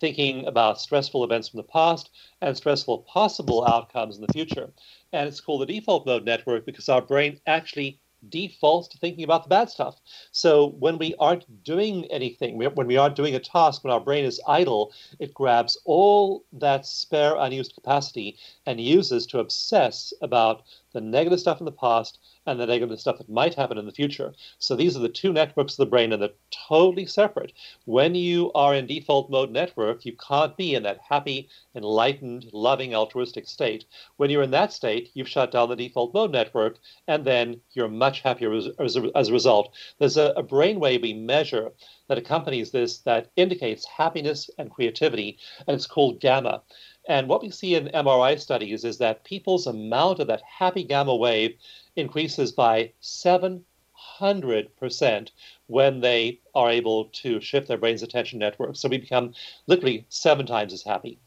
thinking 0.00 0.46
about 0.46 0.81
stressful 0.81 1.24
events 1.24 1.48
from 1.48 1.59
the 1.59 1.64
past 1.64 2.11
and 2.40 2.57
stressful 2.57 2.98
possible 2.98 3.66
outcomes 3.66 4.16
in 4.16 4.22
the 4.22 4.33
future. 4.33 4.72
And 5.12 5.29
it's 5.29 5.40
called 5.40 5.62
the 5.62 5.66
default 5.66 6.07
mode 6.07 6.24
network 6.24 6.66
because 6.66 6.88
our 6.88 7.03
brain 7.03 7.40
actually 7.46 8.00
defaults 8.28 8.88
to 8.88 8.98
thinking 8.98 9.24
about 9.24 9.42
the 9.42 9.48
bad 9.48 9.70
stuff. 9.70 10.00
So 10.32 10.70
when 10.78 10.98
we 10.98 11.14
aren't 11.18 11.64
doing 11.64 12.04
anything, 12.06 12.58
when 12.58 12.87
we 12.87 12.96
aren't 12.96 13.16
doing 13.16 13.34
a 13.34 13.40
task, 13.40 13.84
when 13.84 13.92
our 13.92 14.00
brain 14.00 14.24
is 14.24 14.40
idle, 14.46 14.92
it 15.18 15.34
grabs 15.34 15.78
all 15.84 16.44
that 16.52 16.87
spare 16.87 17.37
unused 17.37 17.74
capacity 17.74 18.37
and 18.66 18.80
uses 18.80 19.26
to 19.26 19.38
obsess 19.38 20.12
about 20.22 20.62
the 20.94 21.00
negative 21.00 21.40
stuff 21.40 21.61
in 21.61 21.66
the 21.66 21.72
past 21.72 22.18
and 22.46 22.59
the 22.59 22.66
negative 22.66 22.98
stuff 22.98 23.18
that 23.18 23.28
might 23.28 23.54
happen 23.54 23.76
in 23.76 23.85
the 23.85 23.92
future. 23.92 24.33
So 24.59 24.74
these 24.74 24.96
are 24.96 25.00
the 25.00 25.09
two 25.09 25.33
networks 25.33 25.74
of 25.74 25.78
the 25.78 25.90
brain 25.90 26.12
and 26.12 26.22
they're 26.22 26.30
totally 26.68 27.04
separate. 27.04 27.52
When 27.85 28.14
you 28.14 28.50
are 28.54 28.74
in 28.74 28.87
default 28.87 29.30
mode 29.30 29.50
network, 29.50 30.07
you 30.07 30.16
can't 30.16 30.57
be 30.57 30.74
in 30.74 30.85
that 30.85 31.00
happy, 31.07 31.48
enlightened, 31.74 32.46
loving, 32.52 32.94
altruistic 32.94 33.46
state. 33.46 33.85
When 34.16 34.30
you're 34.30 34.42
in 34.42 34.52
that 34.52 34.72
state, 34.72 35.11
you've 35.14 35.28
shut 35.28 35.50
down 35.50 35.68
the 35.68 35.76
default 35.76 36.14
mode 36.14 36.33
network 36.33 36.78
and 37.09 37.24
then 37.24 37.61
you're 37.72 37.88
much 37.88 38.20
happier 38.20 38.52
as, 38.54 38.68
as, 38.78 38.96
a, 38.96 39.11
as 39.14 39.28
a 39.28 39.33
result. 39.33 39.74
There's 39.98 40.16
a, 40.16 40.33
a 40.37 40.42
brainwave 40.42 41.02
we 41.02 41.12
measure 41.12 41.72
that 42.09 42.18
accompanies 42.18 42.70
this 42.70 42.98
that 42.98 43.30
indicates 43.37 43.87
happiness 43.87 44.50
and 44.59 44.70
creativity, 44.70 45.38
and 45.66 45.74
it's 45.74 45.87
called 45.87 46.20
gamma. 46.20 46.62
And 47.06 47.28
what 47.28 47.42
we 47.42 47.50
see 47.50 47.74
in 47.74 47.88
MRI 47.88 48.40
studies 48.40 48.82
is 48.84 48.96
that 48.98 49.24
people's 49.24 49.66
amount 49.66 50.20
of 50.20 50.28
that 50.28 50.42
happy 50.42 50.84
gamma 50.84 51.14
wave 51.14 51.58
increases 51.96 52.52
by 52.52 52.92
700% 53.02 55.30
when 55.66 56.00
they 56.00 56.40
are 56.54 56.70
able 56.70 57.06
to 57.06 57.40
shift 57.40 57.68
their 57.68 57.76
brain's 57.76 58.02
attention 58.02 58.38
network. 58.38 58.76
So 58.76 58.88
we 58.88 58.96
become 58.98 59.34
literally 59.66 60.06
seven 60.08 60.46
times 60.46 60.72
as 60.72 60.82
happy. 60.82 61.18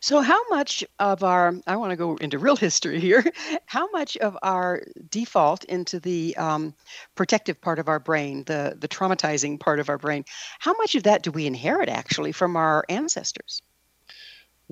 So, 0.00 0.20
how 0.20 0.40
much 0.48 0.84
of 0.98 1.22
our, 1.22 1.54
I 1.66 1.76
want 1.76 1.90
to 1.90 1.96
go 1.96 2.16
into 2.16 2.38
real 2.38 2.56
history 2.56 3.00
here, 3.00 3.24
how 3.66 3.88
much 3.90 4.16
of 4.18 4.36
our 4.42 4.82
default 5.08 5.64
into 5.64 6.00
the 6.00 6.36
um, 6.36 6.74
protective 7.14 7.60
part 7.60 7.78
of 7.78 7.88
our 7.88 8.00
brain, 8.00 8.44
the, 8.44 8.76
the 8.78 8.88
traumatizing 8.88 9.60
part 9.60 9.80
of 9.80 9.88
our 9.88 9.98
brain, 9.98 10.24
how 10.58 10.74
much 10.74 10.94
of 10.96 11.04
that 11.04 11.22
do 11.22 11.30
we 11.30 11.46
inherit 11.46 11.88
actually 11.88 12.32
from 12.32 12.56
our 12.56 12.84
ancestors? 12.88 13.62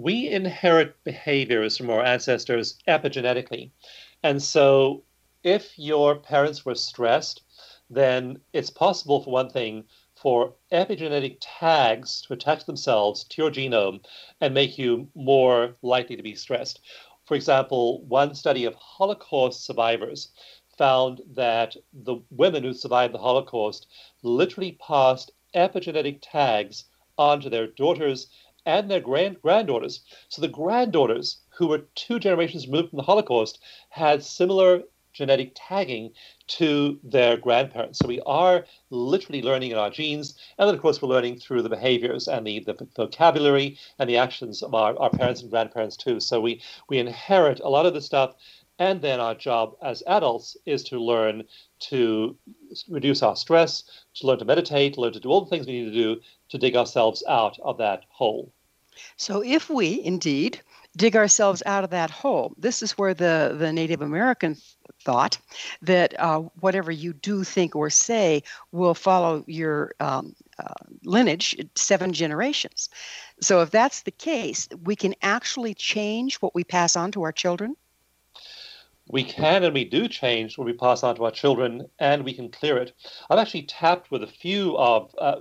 We 0.00 0.28
inherit 0.28 1.02
behaviors 1.02 1.76
from 1.76 1.90
our 1.90 2.04
ancestors 2.04 2.78
epigenetically. 2.86 3.72
And 4.22 4.40
so, 4.40 5.02
if 5.42 5.76
your 5.76 6.14
parents 6.14 6.64
were 6.64 6.76
stressed, 6.76 7.42
then 7.90 8.40
it's 8.52 8.70
possible, 8.70 9.20
for 9.20 9.32
one 9.32 9.50
thing, 9.50 9.88
for 10.14 10.54
epigenetic 10.70 11.38
tags 11.40 12.22
to 12.22 12.34
attach 12.34 12.64
themselves 12.64 13.24
to 13.24 13.42
your 13.42 13.50
genome 13.50 14.04
and 14.40 14.54
make 14.54 14.78
you 14.78 15.08
more 15.16 15.74
likely 15.82 16.14
to 16.14 16.22
be 16.22 16.36
stressed. 16.36 16.78
For 17.24 17.34
example, 17.34 18.04
one 18.04 18.36
study 18.36 18.66
of 18.66 18.76
Holocaust 18.76 19.64
survivors 19.64 20.28
found 20.76 21.22
that 21.34 21.74
the 21.92 22.18
women 22.30 22.62
who 22.62 22.72
survived 22.72 23.14
the 23.14 23.18
Holocaust 23.18 23.88
literally 24.22 24.78
passed 24.80 25.32
epigenetic 25.56 26.20
tags 26.22 26.84
onto 27.18 27.50
their 27.50 27.66
daughters 27.66 28.28
and 28.68 28.90
their 28.90 29.00
grand 29.00 29.40
granddaughters. 29.40 30.02
So 30.28 30.42
the 30.42 30.48
granddaughters, 30.48 31.38
who 31.56 31.68
were 31.68 31.86
two 31.94 32.20
generations 32.20 32.66
removed 32.66 32.90
from 32.90 32.98
the 32.98 33.02
Holocaust, 33.02 33.60
had 33.88 34.22
similar 34.22 34.82
genetic 35.14 35.52
tagging 35.54 36.12
to 36.46 37.00
their 37.02 37.36
grandparents. 37.36 37.98
So 37.98 38.06
we 38.06 38.20
are 38.26 38.66
literally 38.90 39.42
learning 39.42 39.70
in 39.72 39.78
our 39.78 39.90
genes. 39.90 40.36
And 40.58 40.68
then, 40.68 40.74
of 40.74 40.82
course, 40.82 41.00
we're 41.00 41.08
learning 41.08 41.38
through 41.38 41.62
the 41.62 41.70
behaviors 41.70 42.28
and 42.28 42.46
the, 42.46 42.60
the 42.60 42.86
vocabulary 42.94 43.78
and 43.98 44.08
the 44.08 44.18
actions 44.18 44.62
of 44.62 44.74
our, 44.74 44.96
our 44.98 45.10
parents 45.10 45.40
and 45.40 45.50
grandparents, 45.50 45.96
too. 45.96 46.20
So 46.20 46.40
we, 46.40 46.60
we 46.90 46.98
inherit 46.98 47.60
a 47.60 47.70
lot 47.70 47.86
of 47.86 47.94
the 47.94 48.02
stuff. 48.02 48.34
And 48.78 49.02
then 49.02 49.18
our 49.18 49.34
job 49.34 49.76
as 49.82 50.04
adults 50.06 50.56
is 50.66 50.84
to 50.84 51.00
learn 51.00 51.44
to 51.90 52.36
reduce 52.88 53.22
our 53.22 53.34
stress, 53.34 53.82
to 54.16 54.26
learn 54.26 54.38
to 54.38 54.44
meditate, 54.44 54.98
learn 54.98 55.14
to 55.14 55.20
do 55.20 55.30
all 55.30 55.40
the 55.40 55.50
things 55.50 55.66
we 55.66 55.80
need 55.80 55.92
to 55.92 56.02
do 56.04 56.20
to 56.50 56.58
dig 56.58 56.76
ourselves 56.76 57.24
out 57.28 57.58
of 57.64 57.78
that 57.78 58.04
hole. 58.08 58.52
So, 59.16 59.42
if 59.42 59.70
we 59.70 60.02
indeed 60.02 60.60
dig 60.96 61.16
ourselves 61.16 61.62
out 61.66 61.84
of 61.84 61.90
that 61.90 62.10
hole, 62.10 62.54
this 62.58 62.82
is 62.82 62.92
where 62.92 63.14
the, 63.14 63.54
the 63.58 63.72
Native 63.72 64.02
American 64.02 64.56
thought 65.02 65.38
that 65.82 66.18
uh, 66.18 66.40
whatever 66.60 66.90
you 66.90 67.12
do, 67.12 67.44
think, 67.44 67.76
or 67.76 67.90
say 67.90 68.42
will 68.72 68.94
follow 68.94 69.44
your 69.46 69.92
um, 70.00 70.34
uh, 70.58 70.84
lineage 71.04 71.56
seven 71.74 72.12
generations. 72.12 72.88
So, 73.40 73.62
if 73.62 73.70
that's 73.70 74.02
the 74.02 74.10
case, 74.10 74.68
we 74.84 74.96
can 74.96 75.14
actually 75.22 75.74
change 75.74 76.36
what 76.36 76.54
we 76.54 76.64
pass 76.64 76.96
on 76.96 77.12
to 77.12 77.22
our 77.22 77.32
children 77.32 77.76
we 79.10 79.24
can 79.24 79.64
and 79.64 79.72
we 79.72 79.84
do 79.84 80.06
change 80.06 80.58
what 80.58 80.66
we 80.66 80.72
pass 80.72 81.02
on 81.02 81.16
to 81.16 81.24
our 81.24 81.30
children 81.30 81.88
and 81.98 82.24
we 82.24 82.34
can 82.34 82.50
clear 82.50 82.76
it. 82.76 82.92
I've 83.30 83.38
actually 83.38 83.62
tapped 83.62 84.10
with 84.10 84.22
a 84.22 84.26
few 84.26 84.76
of, 84.76 85.14
uh, 85.18 85.36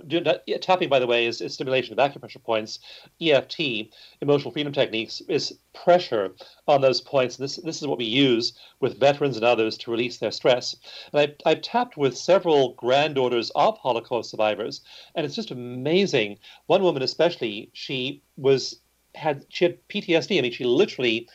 tapping, 0.60 0.88
by 0.88 0.98
the 0.98 1.06
way, 1.06 1.26
is, 1.26 1.40
is, 1.40 1.54
stimulation 1.54 1.98
of 1.98 1.98
acupressure 1.98 2.42
points. 2.42 2.78
EFT, 3.20 3.90
emotional 4.22 4.52
freedom 4.52 4.72
techniques, 4.72 5.20
is 5.28 5.58
pressure 5.74 6.34
on 6.66 6.80
those 6.80 7.00
points. 7.00 7.36
This, 7.36 7.56
this 7.56 7.80
is 7.80 7.86
what 7.86 7.98
we 7.98 8.06
use 8.06 8.54
with 8.80 8.98
veterans 8.98 9.36
and 9.36 9.44
others 9.44 9.76
to 9.78 9.90
release 9.90 10.18
their 10.18 10.30
stress. 10.30 10.74
And 11.12 11.20
I've, 11.20 11.36
I've 11.44 11.62
tapped 11.62 11.96
with 11.96 12.16
several 12.16 12.72
granddaughters 12.74 13.50
of 13.54 13.76
Holocaust 13.78 14.30
survivors, 14.30 14.80
and 15.14 15.26
it's 15.26 15.36
just 15.36 15.50
amazing. 15.50 16.38
One 16.66 16.82
woman, 16.82 17.02
especially, 17.02 17.70
she 17.74 18.22
was 18.36 18.80
had 19.14 19.44
she 19.48 19.64
had 19.64 19.88
PTSD. 19.88 20.38
I 20.38 20.42
mean, 20.42 20.52
she 20.52 20.64
literally 20.64 21.28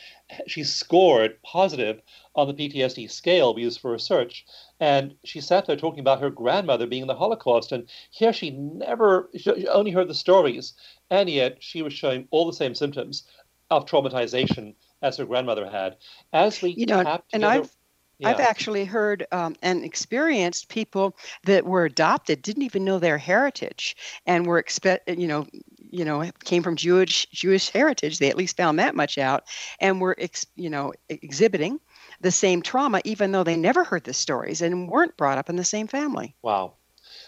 she 0.48 0.63
scored 0.63 1.41
positive 1.43 2.02
on 2.36 2.48
the 2.48 2.54
PTSD 2.54 3.10
scale 3.12 3.54
we 3.54 3.62
use 3.63 3.78
for 3.78 3.91
research. 3.91 4.46
And 4.80 5.15
she 5.24 5.39
sat 5.39 5.65
there 5.65 5.76
talking 5.76 6.00
about 6.00 6.22
her 6.22 6.30
grandmother 6.30 6.88
being 6.88 7.04
in 7.04 7.08
the 7.08 7.15
Holocaust. 7.15 7.72
And 7.72 7.88
here 8.12 8.34
she 8.34 8.52
never, 8.52 9.30
she 9.36 9.67
only 9.67 9.91
heard 9.91 10.08
the 10.08 10.15
stories. 10.15 10.74
And 11.10 11.30
yet 11.30 11.58
she 11.60 11.82
was 11.82 11.93
showing 11.93 12.28
all 12.32 12.46
the 12.46 12.54
same 12.54 12.74
symptoms 12.74 13.24
of 13.69 13.86
traumatization 13.86 14.76
as 15.02 15.17
her 15.17 15.26
grandmother 15.26 15.69
had. 15.69 15.98
As 16.32 16.62
we 16.62 16.72
you 16.72 16.86
know, 16.86 17.00
and 17.00 17.22
together, 17.32 17.46
I've 17.46 17.76
yeah. 18.19 18.30
I've 18.30 18.39
actually 18.39 18.86
heard 18.86 19.26
um, 19.32 19.56
and 19.62 19.84
experienced 19.84 20.69
people 20.69 21.17
that 21.46 21.65
were 21.65 21.86
adopted 21.86 22.41
didn't 22.41 22.63
even 22.63 22.86
know 22.86 23.00
their 23.00 23.17
heritage 23.17 23.96
and 24.26 24.46
were 24.46 24.60
expect 24.60 25.10
you 25.10 25.28
know 25.28 25.48
you 25.91 26.06
know 26.06 26.30
came 26.43 26.63
from 26.63 26.76
Jewish 26.76 27.28
Jewish 27.32 27.69
heritage. 27.69 28.19
They 28.19 28.30
at 28.30 28.38
least 28.38 28.56
found 28.56 28.80
that 28.80 28.96
much 28.96 29.17
out 29.17 29.43
and 29.80 30.00
were 30.00 30.15
ex, 30.19 30.46
you 30.56 30.69
know 30.69 30.93
exhibiting 31.10 31.80
the 32.24 32.32
same 32.32 32.62
trauma, 32.62 33.02
even 33.04 33.32
though 33.32 33.44
they 33.44 33.56
never 33.56 33.84
heard 33.84 34.06
the 34.06 34.14
stories 34.14 34.62
and 34.62 34.90
weren't 34.90 35.16
brought 35.18 35.38
up 35.38 35.50
in 35.50 35.56
the 35.56 35.64
same 35.64 35.88
family. 35.88 36.36
Wow. 36.42 36.74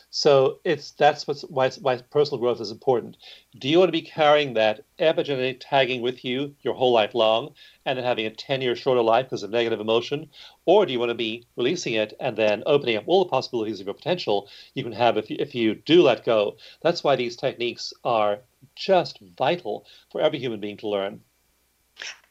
So 0.09 0.59
it's 0.63 0.91
that's 0.91 1.27
what's 1.27 1.41
why, 1.41 1.69
why 1.69 1.97
personal 1.97 2.39
growth 2.39 2.61
is 2.61 2.71
important. 2.71 3.17
Do 3.59 3.67
you 3.67 3.79
want 3.79 3.89
to 3.89 3.99
be 3.99 4.01
carrying 4.01 4.53
that 4.53 4.85
epigenetic 4.97 5.57
tagging 5.59 6.01
with 6.01 6.23
you 6.23 6.55
your 6.61 6.73
whole 6.73 6.93
life 6.93 7.13
long, 7.13 7.53
and 7.85 7.97
then 7.97 8.05
having 8.05 8.25
a 8.25 8.29
ten 8.29 8.61
year 8.61 8.77
shorter 8.77 9.01
life 9.01 9.25
because 9.25 9.43
of 9.43 9.51
negative 9.51 9.81
emotion, 9.81 10.29
or 10.65 10.85
do 10.85 10.93
you 10.93 10.99
want 10.99 11.09
to 11.09 11.15
be 11.15 11.45
releasing 11.57 11.93
it 11.93 12.13
and 12.21 12.37
then 12.37 12.63
opening 12.65 12.95
up 12.95 13.03
all 13.07 13.25
the 13.25 13.29
possibilities 13.29 13.81
of 13.81 13.87
your 13.87 13.93
potential 13.93 14.47
you 14.73 14.83
can 14.83 14.93
have 14.93 15.17
if 15.17 15.29
you, 15.29 15.35
if 15.37 15.53
you 15.53 15.75
do 15.75 16.01
let 16.01 16.23
go? 16.25 16.55
That's 16.81 17.03
why 17.03 17.17
these 17.17 17.35
techniques 17.35 17.93
are 18.05 18.39
just 18.75 19.19
vital 19.37 19.85
for 20.11 20.21
every 20.21 20.39
human 20.39 20.61
being 20.61 20.77
to 20.77 20.87
learn. 20.87 21.19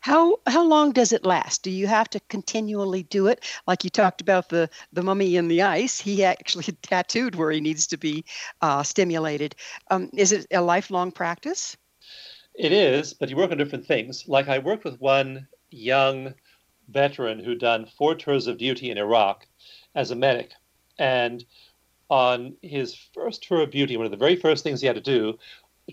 How 0.04 0.38
how 0.46 0.62
long 0.62 0.92
does 0.92 1.12
it 1.12 1.24
last? 1.24 1.62
Do 1.62 1.70
you 1.70 1.86
have 1.86 2.10
to 2.10 2.20
continually 2.28 3.04
do 3.04 3.26
it? 3.26 3.42
Like 3.66 3.84
you 3.84 3.90
talked 3.90 4.20
about 4.20 4.50
the 4.50 4.68
the 4.92 5.02
mummy 5.02 5.36
in 5.36 5.48
the 5.48 5.62
ice, 5.62 5.98
he 5.98 6.22
actually 6.22 6.64
tattooed 6.82 7.36
where 7.36 7.50
he 7.50 7.60
needs 7.62 7.86
to 7.86 7.96
be 7.96 8.22
uh, 8.60 8.82
stimulated. 8.82 9.56
Um, 9.90 10.10
is 10.12 10.32
it 10.32 10.46
a 10.50 10.60
lifelong 10.60 11.10
practice? 11.10 11.78
It 12.54 12.70
is, 12.70 13.14
but 13.14 13.30
you 13.30 13.36
work 13.36 13.50
on 13.50 13.56
different 13.56 13.86
things. 13.86 14.28
Like 14.28 14.48
I 14.48 14.58
worked 14.58 14.84
with 14.84 15.00
one 15.00 15.48
young 15.70 16.34
veteran 16.90 17.38
who'd 17.42 17.60
done 17.60 17.86
four 17.96 18.14
tours 18.14 18.46
of 18.46 18.58
duty 18.58 18.90
in 18.90 18.98
Iraq 18.98 19.46
as 19.94 20.10
a 20.10 20.14
medic, 20.14 20.52
and 20.98 21.42
on 22.10 22.56
his 22.60 22.94
first 23.14 23.42
tour 23.42 23.62
of 23.62 23.70
duty, 23.70 23.96
one 23.96 24.04
of 24.04 24.12
the 24.12 24.18
very 24.18 24.36
first 24.36 24.62
things 24.62 24.82
he 24.82 24.86
had 24.86 24.96
to 24.96 25.00
do, 25.00 25.38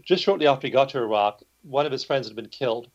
just 0.04 0.22
shortly 0.22 0.48
after 0.48 0.68
he 0.68 0.72
got 0.72 0.90
to 0.90 0.98
Iraq, 0.98 1.42
one 1.64 1.86
of 1.86 1.92
his 1.92 2.04
friends 2.04 2.28
had 2.28 2.36
been 2.36 2.50
killed 2.50 2.90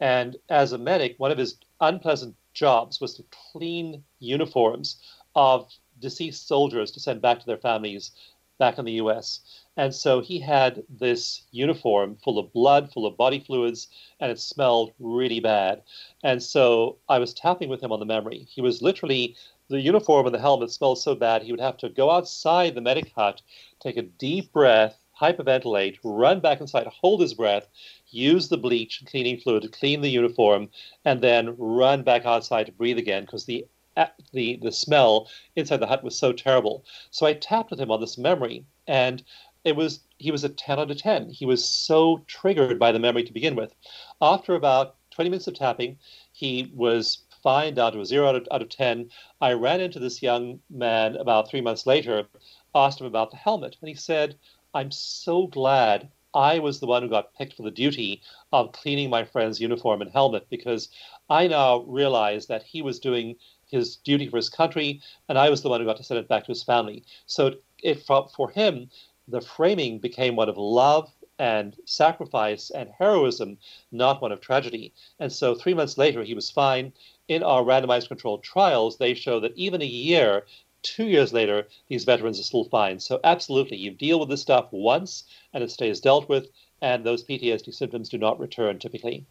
and 0.00 0.36
as 0.48 0.72
a 0.72 0.78
medic, 0.78 1.14
one 1.18 1.30
of 1.30 1.38
his 1.38 1.56
unpleasant 1.80 2.36
jobs 2.52 3.00
was 3.00 3.14
to 3.14 3.24
clean 3.52 4.02
uniforms 4.18 5.00
of 5.34 5.70
deceased 6.00 6.48
soldiers 6.48 6.90
to 6.90 7.00
send 7.00 7.22
back 7.22 7.40
to 7.40 7.46
their 7.46 7.56
families 7.56 8.12
back 8.58 8.78
in 8.78 8.84
the 8.84 8.92
US. 8.92 9.40
And 9.76 9.94
so 9.94 10.20
he 10.20 10.38
had 10.40 10.82
this 10.88 11.42
uniform 11.50 12.16
full 12.24 12.38
of 12.38 12.52
blood, 12.52 12.90
full 12.92 13.06
of 13.06 13.16
body 13.16 13.40
fluids, 13.40 13.88
and 14.20 14.32
it 14.32 14.40
smelled 14.40 14.92
really 14.98 15.40
bad. 15.40 15.82
And 16.24 16.42
so 16.42 16.96
I 17.08 17.18
was 17.18 17.34
tapping 17.34 17.68
with 17.68 17.82
him 17.82 17.92
on 17.92 18.00
the 18.00 18.06
memory. 18.06 18.46
He 18.48 18.62
was 18.62 18.80
literally, 18.80 19.36
the 19.68 19.80
uniform 19.80 20.26
and 20.26 20.34
the 20.34 20.40
helmet 20.40 20.70
smelled 20.70 20.98
so 20.98 21.14
bad, 21.14 21.42
he 21.42 21.52
would 21.52 21.60
have 21.60 21.76
to 21.78 21.90
go 21.90 22.10
outside 22.10 22.74
the 22.74 22.80
medic 22.80 23.12
hut, 23.14 23.42
take 23.80 23.98
a 23.98 24.02
deep 24.02 24.52
breath, 24.52 24.98
hyperventilate, 25.20 25.98
run 26.04 26.40
back 26.40 26.60
inside, 26.60 26.86
hold 26.86 27.20
his 27.20 27.34
breath, 27.34 27.68
use 28.08 28.48
the 28.48 28.56
bleach 28.56 29.02
cleaning 29.06 29.38
fluid 29.38 29.62
to 29.62 29.68
clean 29.68 30.00
the 30.00 30.10
uniform, 30.10 30.68
and 31.04 31.20
then 31.20 31.54
run 31.58 32.02
back 32.02 32.24
outside 32.24 32.66
to 32.66 32.72
breathe 32.72 32.98
again 32.98 33.24
because 33.24 33.44
the 33.44 33.66
uh, 33.96 34.06
the 34.32 34.56
the 34.62 34.72
smell 34.72 35.28
inside 35.56 35.78
the 35.78 35.86
hut 35.86 36.04
was 36.04 36.18
so 36.18 36.32
terrible. 36.32 36.84
So 37.10 37.26
I 37.26 37.32
tapped 37.32 37.70
with 37.70 37.80
him 37.80 37.90
on 37.90 38.00
this 38.00 38.18
memory, 38.18 38.64
and 38.86 39.22
it 39.64 39.74
was 39.74 40.00
he 40.18 40.30
was 40.30 40.44
a 40.44 40.48
10 40.48 40.78
out 40.78 40.90
of 40.90 40.96
10. 40.96 41.30
He 41.30 41.46
was 41.46 41.66
so 41.66 42.22
triggered 42.26 42.78
by 42.78 42.92
the 42.92 42.98
memory 42.98 43.24
to 43.24 43.32
begin 43.32 43.56
with. 43.56 43.74
After 44.20 44.54
about 44.54 44.96
20 45.10 45.30
minutes 45.30 45.46
of 45.46 45.54
tapping, 45.54 45.98
he 46.32 46.70
was 46.74 47.24
fine 47.42 47.74
down 47.74 47.92
to 47.92 48.00
a 48.00 48.06
zero 48.06 48.28
out 48.28 48.36
of, 48.36 48.48
out 48.50 48.62
of 48.62 48.68
10. 48.68 49.10
I 49.40 49.52
ran 49.52 49.80
into 49.80 49.98
this 49.98 50.22
young 50.22 50.60
man 50.70 51.16
about 51.16 51.48
three 51.48 51.60
months 51.60 51.86
later, 51.86 52.28
asked 52.74 53.00
him 53.00 53.06
about 53.06 53.30
the 53.30 53.36
helmet, 53.36 53.76
and 53.80 53.88
he 53.88 53.94
said, 53.94 54.36
I'm 54.76 54.90
so 54.90 55.46
glad 55.46 56.10
I 56.34 56.58
was 56.58 56.80
the 56.80 56.86
one 56.86 57.02
who 57.02 57.08
got 57.08 57.32
picked 57.34 57.54
for 57.54 57.62
the 57.62 57.70
duty 57.70 58.20
of 58.52 58.72
cleaning 58.72 59.08
my 59.08 59.24
friend's 59.24 59.58
uniform 59.58 60.02
and 60.02 60.10
helmet 60.10 60.50
because 60.50 60.90
I 61.30 61.46
now 61.46 61.78
realize 61.84 62.48
that 62.48 62.62
he 62.62 62.82
was 62.82 63.00
doing 63.00 63.36
his 63.70 63.96
duty 63.96 64.28
for 64.28 64.36
his 64.36 64.50
country 64.50 65.00
and 65.30 65.38
I 65.38 65.48
was 65.48 65.62
the 65.62 65.70
one 65.70 65.80
who 65.80 65.86
got 65.86 65.96
to 65.96 66.04
send 66.04 66.20
it 66.20 66.28
back 66.28 66.44
to 66.44 66.52
his 66.52 66.62
family. 66.62 67.04
So 67.24 67.54
it, 67.82 68.02
for 68.04 68.50
him, 68.50 68.90
the 69.26 69.40
framing 69.40 69.98
became 69.98 70.36
one 70.36 70.50
of 70.50 70.58
love 70.58 71.10
and 71.38 71.74
sacrifice 71.86 72.68
and 72.68 72.90
heroism, 72.98 73.56
not 73.92 74.20
one 74.20 74.30
of 74.30 74.42
tragedy. 74.42 74.92
And 75.18 75.32
so 75.32 75.54
three 75.54 75.72
months 75.72 75.96
later, 75.96 76.22
he 76.22 76.34
was 76.34 76.50
fine. 76.50 76.92
In 77.28 77.42
our 77.42 77.62
randomized 77.62 78.08
controlled 78.08 78.42
trials, 78.42 78.98
they 78.98 79.14
show 79.14 79.40
that 79.40 79.56
even 79.56 79.80
a 79.80 79.86
year 79.86 80.44
two 80.82 81.04
years 81.04 81.32
later, 81.32 81.68
these 81.88 82.04
veterans 82.04 82.38
are 82.38 82.44
still 82.44 82.64
fine. 82.64 83.00
So, 83.00 83.20
absolutely, 83.24 83.76
you 83.76 83.90
deal 83.90 84.20
with 84.20 84.28
this 84.28 84.42
stuff 84.42 84.68
once 84.70 85.24
and 85.52 85.62
it 85.62 85.70
stays 85.70 86.00
dealt 86.00 86.28
with, 86.28 86.48
and 86.80 87.04
those 87.04 87.24
PTSD 87.24 87.74
symptoms 87.74 88.08
do 88.08 88.18
not 88.18 88.38
return 88.38 88.78
typically. 88.78 89.26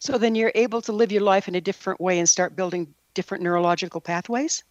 So, 0.00 0.18
then 0.18 0.34
you're 0.34 0.52
able 0.54 0.82
to 0.82 0.92
live 0.92 1.12
your 1.12 1.22
life 1.22 1.48
in 1.48 1.54
a 1.54 1.60
different 1.60 2.00
way 2.00 2.18
and 2.18 2.28
start 2.28 2.56
building 2.56 2.94
different 3.14 3.44
neurological 3.44 4.00
pathways? 4.00 4.64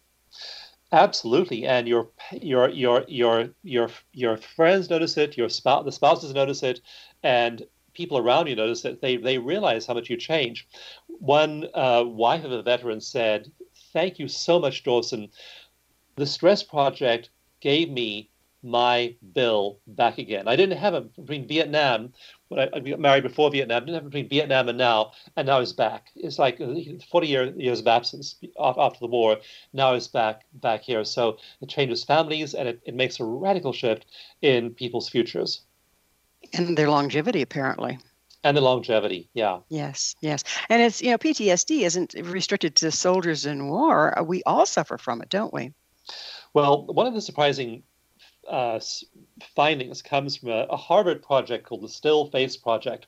Absolutely, 0.92 1.66
and 1.66 1.88
your 1.88 2.10
your 2.32 2.68
your 2.68 3.04
your 3.08 3.48
your 3.62 3.88
your 4.12 4.36
friends 4.36 4.90
notice 4.90 5.16
it, 5.16 5.38
your 5.38 5.48
spouse, 5.48 5.84
the 5.84 5.92
spouses 5.92 6.34
notice 6.34 6.62
it, 6.62 6.80
and 7.22 7.62
people 7.94 8.18
around 8.18 8.46
you 8.46 8.56
notice 8.56 8.82
that 8.82 9.00
they 9.00 9.16
they 9.16 9.38
realize 9.38 9.86
how 9.86 9.94
much 9.94 10.10
you 10.10 10.18
change. 10.18 10.68
One 11.06 11.66
uh, 11.72 12.04
wife 12.06 12.44
of 12.44 12.52
a 12.52 12.62
veteran 12.62 13.00
said, 13.00 13.50
"Thank 13.94 14.18
you 14.18 14.28
so 14.28 14.58
much, 14.58 14.84
Dawson 14.84 15.30
the 16.16 16.26
Stress 16.26 16.62
Project 16.62 17.30
gave 17.60 17.90
me 17.90 18.30
my 18.62 19.14
bill 19.32 19.78
back 19.88 20.18
again. 20.18 20.46
I 20.46 20.56
didn't 20.56 20.78
have 20.78 20.94
it 20.94 21.16
between 21.16 21.48
Vietnam, 21.48 22.12
when 22.48 22.60
I, 22.60 22.68
I 22.72 22.80
got 22.80 23.00
married 23.00 23.24
before 23.24 23.50
Vietnam, 23.50 23.76
I 23.76 23.80
didn't 23.80 23.94
have 23.94 24.04
it 24.04 24.10
between 24.10 24.28
Vietnam 24.28 24.68
and 24.68 24.78
now, 24.78 25.12
and 25.36 25.46
now 25.46 25.58
it's 25.60 25.72
back. 25.72 26.10
It's 26.14 26.38
like 26.38 26.60
uh, 26.60 26.74
40 27.10 27.26
year, 27.26 27.52
years 27.56 27.80
of 27.80 27.88
absence 27.88 28.36
after 28.58 29.00
the 29.00 29.08
war. 29.08 29.38
Now 29.72 29.94
it's 29.94 30.08
back 30.08 30.42
back 30.54 30.82
here. 30.82 31.04
So 31.04 31.38
it 31.60 31.68
changes 31.68 32.04
families 32.04 32.54
and 32.54 32.68
it, 32.68 32.80
it 32.84 32.94
makes 32.94 33.18
a 33.18 33.24
radical 33.24 33.72
shift 33.72 34.06
in 34.42 34.70
people's 34.70 35.08
futures. 35.08 35.62
And 36.52 36.76
their 36.76 36.90
longevity, 36.90 37.42
apparently. 37.42 37.98
And 38.44 38.56
the 38.56 38.60
longevity, 38.60 39.28
yeah. 39.34 39.60
Yes, 39.68 40.16
yes. 40.20 40.42
And 40.68 40.82
it's, 40.82 41.00
you 41.00 41.12
know, 41.12 41.18
PTSD 41.18 41.82
isn't 41.82 42.14
restricted 42.24 42.74
to 42.76 42.90
soldiers 42.90 43.46
in 43.46 43.68
war. 43.68 44.16
We 44.24 44.42
all 44.44 44.66
suffer 44.66 44.98
from 44.98 45.22
it, 45.22 45.28
don't 45.28 45.54
we? 45.54 45.72
Well, 46.54 46.86
one 46.86 47.06
of 47.06 47.14
the 47.14 47.20
surprising 47.20 47.82
uh, 48.48 48.80
findings 49.54 50.02
comes 50.02 50.36
from 50.36 50.50
a, 50.50 50.66
a, 50.70 50.76
Harvard 50.76 51.22
project 51.22 51.64
called 51.66 51.82
the 51.82 51.88
Still 51.88 52.26
Face 52.26 52.56
Project. 52.56 53.06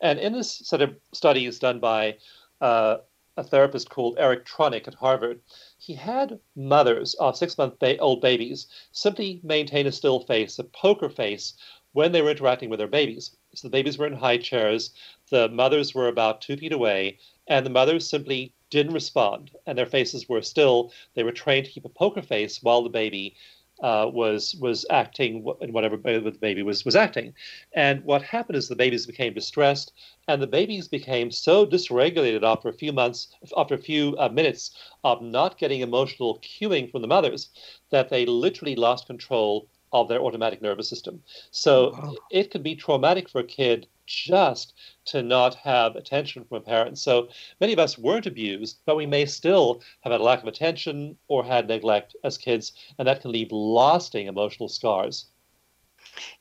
And 0.00 0.18
in 0.18 0.32
this 0.32 0.50
set 0.50 0.82
of 0.82 0.94
studies 1.12 1.58
done 1.58 1.80
by 1.80 2.18
uh, 2.60 2.98
a 3.36 3.42
therapist 3.42 3.90
called 3.90 4.16
Eric 4.18 4.44
Tronick 4.46 4.86
at 4.86 4.94
Harvard, 4.94 5.40
he 5.78 5.94
had 5.94 6.38
mothers 6.54 7.14
of 7.14 7.36
six 7.36 7.58
month 7.58 7.78
ba- 7.78 7.98
old 7.98 8.20
babies 8.20 8.68
simply 8.92 9.40
maintain 9.42 9.86
a 9.86 9.92
still 9.92 10.20
face, 10.20 10.58
a 10.58 10.64
poker 10.64 11.08
face, 11.08 11.54
when 11.92 12.12
they 12.12 12.22
were 12.22 12.30
interacting 12.30 12.68
with 12.68 12.78
their 12.78 12.88
babies. 12.88 13.36
So 13.54 13.68
the 13.68 13.72
babies 13.72 13.98
were 13.98 14.06
in 14.06 14.14
high 14.14 14.38
chairs, 14.38 14.92
the 15.30 15.48
mothers 15.48 15.94
were 15.94 16.08
about 16.08 16.40
two 16.40 16.56
feet 16.56 16.72
away, 16.72 17.18
and 17.46 17.64
the 17.64 17.70
mothers 17.70 18.08
simply 18.08 18.52
didn't 18.74 18.94
respond, 18.94 19.52
and 19.66 19.78
their 19.78 19.86
faces 19.86 20.28
were 20.28 20.42
still. 20.42 20.92
They 21.14 21.22
were 21.22 21.32
trained 21.32 21.66
to 21.66 21.72
keep 21.72 21.84
a 21.84 21.88
poker 21.88 22.22
face 22.22 22.62
while 22.62 22.82
the 22.82 22.90
baby 22.90 23.36
uh, 23.80 24.10
was 24.12 24.54
was 24.60 24.84
acting 24.90 25.46
in 25.60 25.72
whatever 25.72 25.96
the 25.96 26.36
baby 26.40 26.62
was 26.62 26.84
was 26.84 26.96
acting. 26.96 27.34
And 27.72 28.04
what 28.04 28.22
happened 28.22 28.56
is 28.56 28.68
the 28.68 28.76
babies 28.84 29.06
became 29.06 29.32
distressed, 29.32 29.92
and 30.28 30.42
the 30.42 30.46
babies 30.58 30.88
became 30.88 31.30
so 31.30 31.64
dysregulated 31.64 32.42
after 32.42 32.68
a 32.68 32.80
few 32.82 32.92
months, 32.92 33.28
after 33.56 33.74
a 33.74 33.86
few 33.90 34.16
uh, 34.18 34.28
minutes 34.28 34.72
of 35.04 35.22
not 35.22 35.58
getting 35.58 35.80
emotional 35.80 36.40
cueing 36.40 36.90
from 36.90 37.02
the 37.02 37.08
mothers, 37.08 37.50
that 37.90 38.08
they 38.08 38.26
literally 38.26 38.76
lost 38.76 39.06
control 39.06 39.68
of 39.92 40.08
their 40.08 40.20
automatic 40.20 40.60
nervous 40.60 40.88
system. 40.88 41.22
So 41.52 41.92
wow. 41.92 42.14
it 42.30 42.50
could 42.50 42.64
be 42.64 42.74
traumatic 42.74 43.28
for 43.28 43.40
a 43.40 43.46
kid 43.46 43.86
just 44.06 44.74
to 45.06 45.22
not 45.22 45.54
have 45.56 45.96
attention 45.96 46.44
from 46.44 46.58
a 46.58 46.60
parent. 46.60 46.98
So 46.98 47.28
many 47.60 47.72
of 47.72 47.78
us 47.78 47.98
weren't 47.98 48.26
abused, 48.26 48.80
but 48.86 48.96
we 48.96 49.06
may 49.06 49.26
still 49.26 49.82
have 50.00 50.12
had 50.12 50.20
a 50.20 50.24
lack 50.24 50.42
of 50.42 50.48
attention 50.48 51.16
or 51.28 51.44
had 51.44 51.68
neglect 51.68 52.16
as 52.24 52.38
kids, 52.38 52.72
and 52.98 53.08
that 53.08 53.20
can 53.20 53.32
leave 53.32 53.52
lasting 53.52 54.26
emotional 54.26 54.68
scars. 54.68 55.26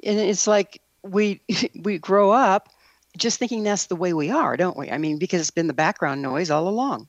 And 0.04 0.20
it's 0.20 0.48
like 0.48 0.82
we 1.04 1.42
we 1.84 1.98
grow 1.98 2.32
up 2.32 2.70
just 3.18 3.40
thinking 3.40 3.64
that's 3.64 3.86
the 3.86 3.96
way 3.96 4.14
we 4.14 4.32
are, 4.32 4.58
don't 4.58 4.78
we? 4.78 4.90
I 4.90 4.98
mean, 4.98 5.18
because 5.18 5.42
it's 5.42 5.52
been 5.52 5.68
the 5.68 5.74
background 5.74 6.22
noise 6.22 6.50
all 6.50 6.68
along. 6.68 7.08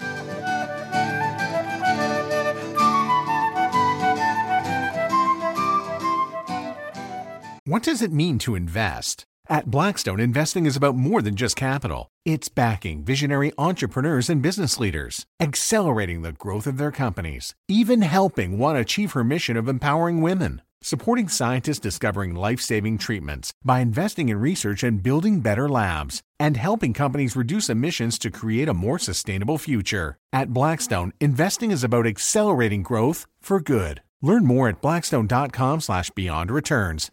What 7.66 7.82
does 7.82 8.00
it 8.00 8.10
mean 8.10 8.38
to 8.38 8.54
invest? 8.54 9.27
At 9.50 9.70
Blackstone, 9.70 10.20
investing 10.20 10.66
is 10.66 10.76
about 10.76 10.94
more 10.94 11.22
than 11.22 11.34
just 11.34 11.56
capital. 11.56 12.11
It's 12.26 12.50
backing 12.50 13.02
visionary 13.02 13.50
entrepreneurs 13.56 14.28
and 14.28 14.42
business 14.42 14.78
leaders, 14.78 15.24
accelerating 15.40 16.20
the 16.20 16.32
growth 16.32 16.66
of 16.66 16.76
their 16.76 16.90
companies, 16.90 17.54
even 17.66 18.02
helping 18.02 18.58
one 18.58 18.76
achieve 18.76 19.12
her 19.12 19.24
mission 19.24 19.56
of 19.56 19.66
empowering 19.66 20.20
women, 20.20 20.61
supporting 20.82 21.28
scientists 21.28 21.78
discovering 21.78 22.34
life 22.34 22.61
saving 22.61 22.98
treatments 22.98 23.54
by 23.64 23.80
investing 23.80 24.28
in 24.28 24.38
research 24.38 24.82
and 24.82 25.02
building 25.02 25.40
better 25.40 25.66
labs, 25.66 26.20
and 26.38 26.58
helping 26.58 26.92
companies 26.92 27.34
reduce 27.34 27.70
emissions 27.70 28.18
to 28.18 28.30
create 28.30 28.68
a 28.68 28.74
more 28.74 28.98
sustainable 28.98 29.56
future. 29.56 30.18
At 30.30 30.52
Blackstone, 30.52 31.14
investing 31.22 31.70
is 31.70 31.82
about 31.82 32.06
accelerating 32.06 32.82
growth 32.82 33.24
for 33.40 33.61
good. 33.61 34.02
Learn 34.20 34.44
more 34.44 34.68
at 34.68 34.82
blackstone.com/slash 34.82 36.11
beyond 36.11 36.50
returns. 36.50 37.11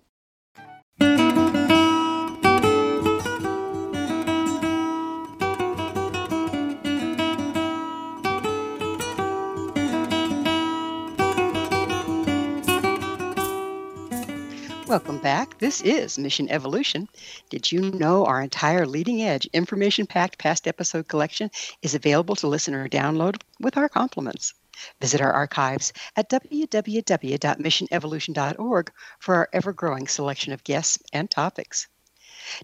Welcome 14.95 15.17
back. 15.17 15.59
This 15.59 15.81
is 15.81 16.17
Mission 16.17 16.49
Evolution. 16.49 17.09
Did 17.49 17.69
you 17.69 17.81
know 17.81 18.25
our 18.25 18.41
entire 18.41 18.85
leading 18.85 19.23
edge 19.23 19.45
information 19.47 20.07
packed 20.07 20.37
past 20.37 20.69
episode 20.69 21.09
collection 21.09 21.51
is 21.81 21.95
available 21.95 22.37
to 22.37 22.47
listen 22.47 22.73
or 22.73 22.87
download 22.87 23.41
with 23.59 23.75
our 23.75 23.89
compliments? 23.89 24.53
Visit 25.01 25.19
our 25.19 25.33
archives 25.33 25.91
at 26.15 26.29
www.missionevolution.org 26.29 28.91
for 29.19 29.35
our 29.35 29.49
ever 29.51 29.73
growing 29.73 30.07
selection 30.07 30.53
of 30.53 30.63
guests 30.63 30.97
and 31.11 31.29
topics. 31.29 31.89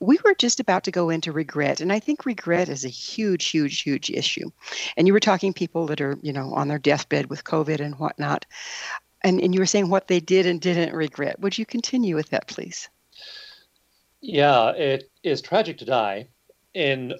We 0.00 0.18
were 0.24 0.34
just 0.34 0.60
about 0.60 0.84
to 0.84 0.92
go 0.92 1.10
into 1.10 1.32
regret, 1.32 1.80
and 1.80 1.92
I 1.92 1.98
think 1.98 2.24
regret 2.24 2.68
is 2.68 2.84
a 2.84 2.88
huge, 2.88 3.48
huge, 3.48 3.80
huge 3.80 4.10
issue. 4.10 4.50
And 4.96 5.06
you 5.06 5.12
were 5.12 5.20
talking 5.20 5.52
people 5.52 5.86
that 5.86 6.00
are, 6.00 6.16
you 6.22 6.32
know, 6.32 6.52
on 6.54 6.68
their 6.68 6.78
deathbed 6.78 7.28
with 7.28 7.44
COVID 7.44 7.80
and 7.80 7.98
whatnot. 7.98 8.46
And, 9.22 9.40
and 9.40 9.52
you 9.52 9.60
were 9.60 9.66
saying 9.66 9.88
what 9.88 10.06
they 10.06 10.20
did 10.20 10.46
and 10.46 10.60
didn't 10.60 10.94
regret. 10.94 11.40
Would 11.40 11.58
you 11.58 11.66
continue 11.66 12.14
with 12.14 12.30
that, 12.30 12.46
please? 12.46 12.88
Yeah, 14.20 14.70
it 14.70 15.10
is 15.22 15.42
tragic 15.42 15.78
to 15.78 15.84
die 15.84 16.28
in 16.74 17.14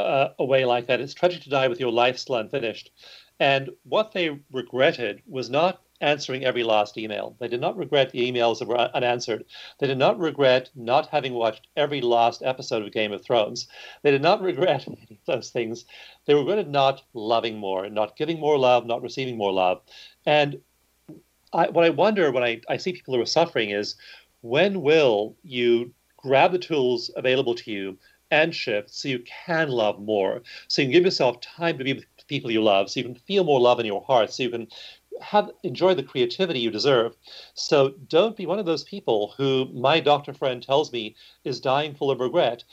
uh, 0.00 0.32
a 0.38 0.44
way 0.44 0.64
like 0.64 0.86
that. 0.86 1.00
It's 1.00 1.14
tragic 1.14 1.42
to 1.42 1.50
die 1.50 1.68
with 1.68 1.80
your 1.80 1.92
life 1.92 2.18
still 2.18 2.36
unfinished. 2.36 2.90
And 3.38 3.70
what 3.84 4.12
they 4.12 4.38
regretted 4.52 5.22
was 5.26 5.48
not 5.48 5.80
answering 6.00 6.44
every 6.44 6.62
last 6.62 6.96
email. 6.96 7.36
They 7.38 7.48
did 7.48 7.60
not 7.60 7.76
regret 7.76 8.10
the 8.10 8.30
emails 8.30 8.58
that 8.58 8.68
were 8.68 8.78
unanswered. 8.78 9.44
They 9.78 9.86
did 9.86 9.98
not 9.98 10.18
regret 10.18 10.70
not 10.74 11.08
having 11.08 11.34
watched 11.34 11.68
every 11.76 12.00
last 12.00 12.42
episode 12.42 12.82
of 12.82 12.92
Game 12.92 13.12
of 13.12 13.22
Thrones. 13.22 13.68
They 14.02 14.10
did 14.10 14.22
not 14.22 14.42
regret 14.50 14.86
those 15.26 15.50
things. 15.50 15.84
They 16.26 16.34
regretted 16.34 16.68
not 16.68 17.02
loving 17.12 17.58
more, 17.58 17.88
not 17.88 18.16
giving 18.16 18.40
more 18.40 18.58
love, 18.58 18.86
not 18.86 19.02
receiving 19.02 19.36
more 19.36 19.52
love. 19.52 19.82
And 20.26 20.60
I, 21.52 21.68
what 21.68 21.84
I 21.84 21.90
wonder 21.90 22.30
when 22.30 22.44
I, 22.44 22.60
I 22.68 22.76
see 22.76 22.92
people 22.92 23.14
who 23.14 23.20
are 23.20 23.26
suffering 23.26 23.70
is 23.70 23.96
when 24.42 24.82
will 24.82 25.36
you 25.42 25.92
grab 26.16 26.52
the 26.52 26.58
tools 26.58 27.10
available 27.16 27.54
to 27.54 27.70
you 27.70 27.98
and 28.30 28.54
shift 28.54 28.90
so 28.90 29.08
you 29.08 29.24
can 29.44 29.68
love 29.68 30.00
more, 30.00 30.42
so 30.68 30.82
you 30.82 30.86
can 30.86 30.92
give 30.92 31.04
yourself 31.04 31.40
time 31.40 31.78
to 31.78 31.84
be 31.84 31.94
with 31.94 32.04
people 32.26 32.50
you 32.50 32.62
love, 32.62 32.90
so 32.90 33.00
you 33.00 33.04
can 33.04 33.14
feel 33.14 33.44
more 33.44 33.60
love 33.60 33.80
in 33.80 33.86
your 33.86 34.02
heart, 34.02 34.32
so 34.32 34.42
you 34.42 34.50
can 34.50 34.68
have 35.20 35.50
enjoy 35.62 35.94
the 35.94 36.02
creativity 36.02 36.60
you 36.60 36.70
deserve. 36.70 37.16
So 37.54 37.90
don't 38.08 38.36
be 38.36 38.46
one 38.46 38.58
of 38.58 38.66
those 38.66 38.84
people 38.84 39.34
who 39.36 39.66
my 39.72 40.00
doctor 40.00 40.32
friend 40.32 40.62
tells 40.62 40.92
me 40.92 41.16
is 41.44 41.60
dying 41.60 41.94
full 41.94 42.10
of 42.10 42.20
regret. 42.20 42.64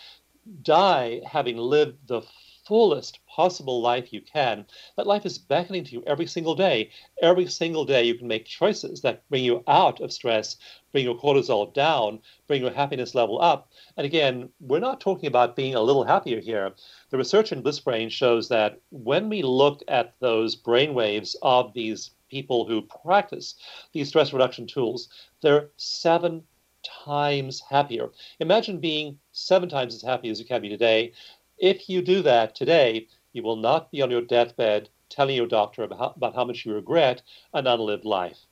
Die 0.62 1.22
having 1.30 1.58
lived 1.58 2.08
the 2.08 2.22
fullest 2.66 3.20
possible 3.28 3.82
life 3.82 4.12
you 4.12 4.22
can. 4.22 4.66
That 4.98 5.08
life 5.08 5.26
is 5.26 5.38
beckoning 5.38 5.86
to 5.86 5.92
you 5.94 6.04
every 6.06 6.28
single 6.28 6.56
day. 6.56 6.92
Every 7.22 7.48
single 7.48 7.86
day, 7.86 8.04
you 8.04 8.16
can 8.16 8.28
make 8.28 8.46
choices 8.46 9.02
that 9.02 9.28
bring 9.30 9.44
you 9.44 9.64
out 9.68 10.02
of 10.02 10.12
stress, 10.12 10.58
bring 10.92 11.04
your 11.06 11.18
cortisol 11.18 11.74
down, 11.74 12.20
bring 12.48 12.62
your 12.62 12.72
happiness 12.72 13.14
level 13.16 13.42
up. 13.42 13.72
And 13.98 14.06
again, 14.06 14.50
we're 14.60 14.80
not 14.80 15.02
talking 15.02 15.28
about 15.28 15.56
being 15.56 15.76
a 15.76 15.82
little 15.82 16.04
happier 16.04 16.40
here. 16.40 16.74
The 17.10 17.18
research 17.18 17.52
in 17.52 17.62
Bliss 17.62 17.80
Brain 17.80 18.10
shows 18.10 18.50
that 18.50 18.80
when 18.90 19.30
we 19.30 19.42
look 19.42 19.84
at 19.88 20.16
those 20.20 20.56
brain 20.56 20.94
waves 20.94 21.36
of 21.42 21.74
these 21.74 22.12
people 22.30 22.66
who 22.66 22.82
practice 22.82 23.56
these 23.94 24.10
stress 24.10 24.34
reduction 24.34 24.68
tools, 24.68 25.10
they're 25.42 25.70
seven 25.78 26.44
times 26.84 27.62
happier. 27.62 28.10
Imagine 28.40 28.80
being 28.80 29.20
seven 29.32 29.70
times 29.70 29.96
as 29.96 30.02
happy 30.02 30.30
as 30.30 30.40
you 30.40 30.46
can 30.46 30.62
be 30.62 30.70
today. 30.70 31.14
If 31.58 31.90
you 31.90 32.02
do 32.02 32.22
that 32.22 32.56
today, 32.56 33.08
you 33.34 33.44
will 33.44 33.56
not 33.56 33.92
be 33.92 34.02
on 34.02 34.12
your 34.12 34.22
deathbed 34.22 34.90
telling 35.10 35.36
your 35.36 35.48
doctor 35.48 35.84
about 35.84 36.00
how, 36.00 36.14
about 36.16 36.36
how 36.36 36.46
much 36.46 36.66
you 36.66 36.74
regret 36.74 37.22
an 37.54 37.68
unlived 37.68 38.06
life. 38.06 38.46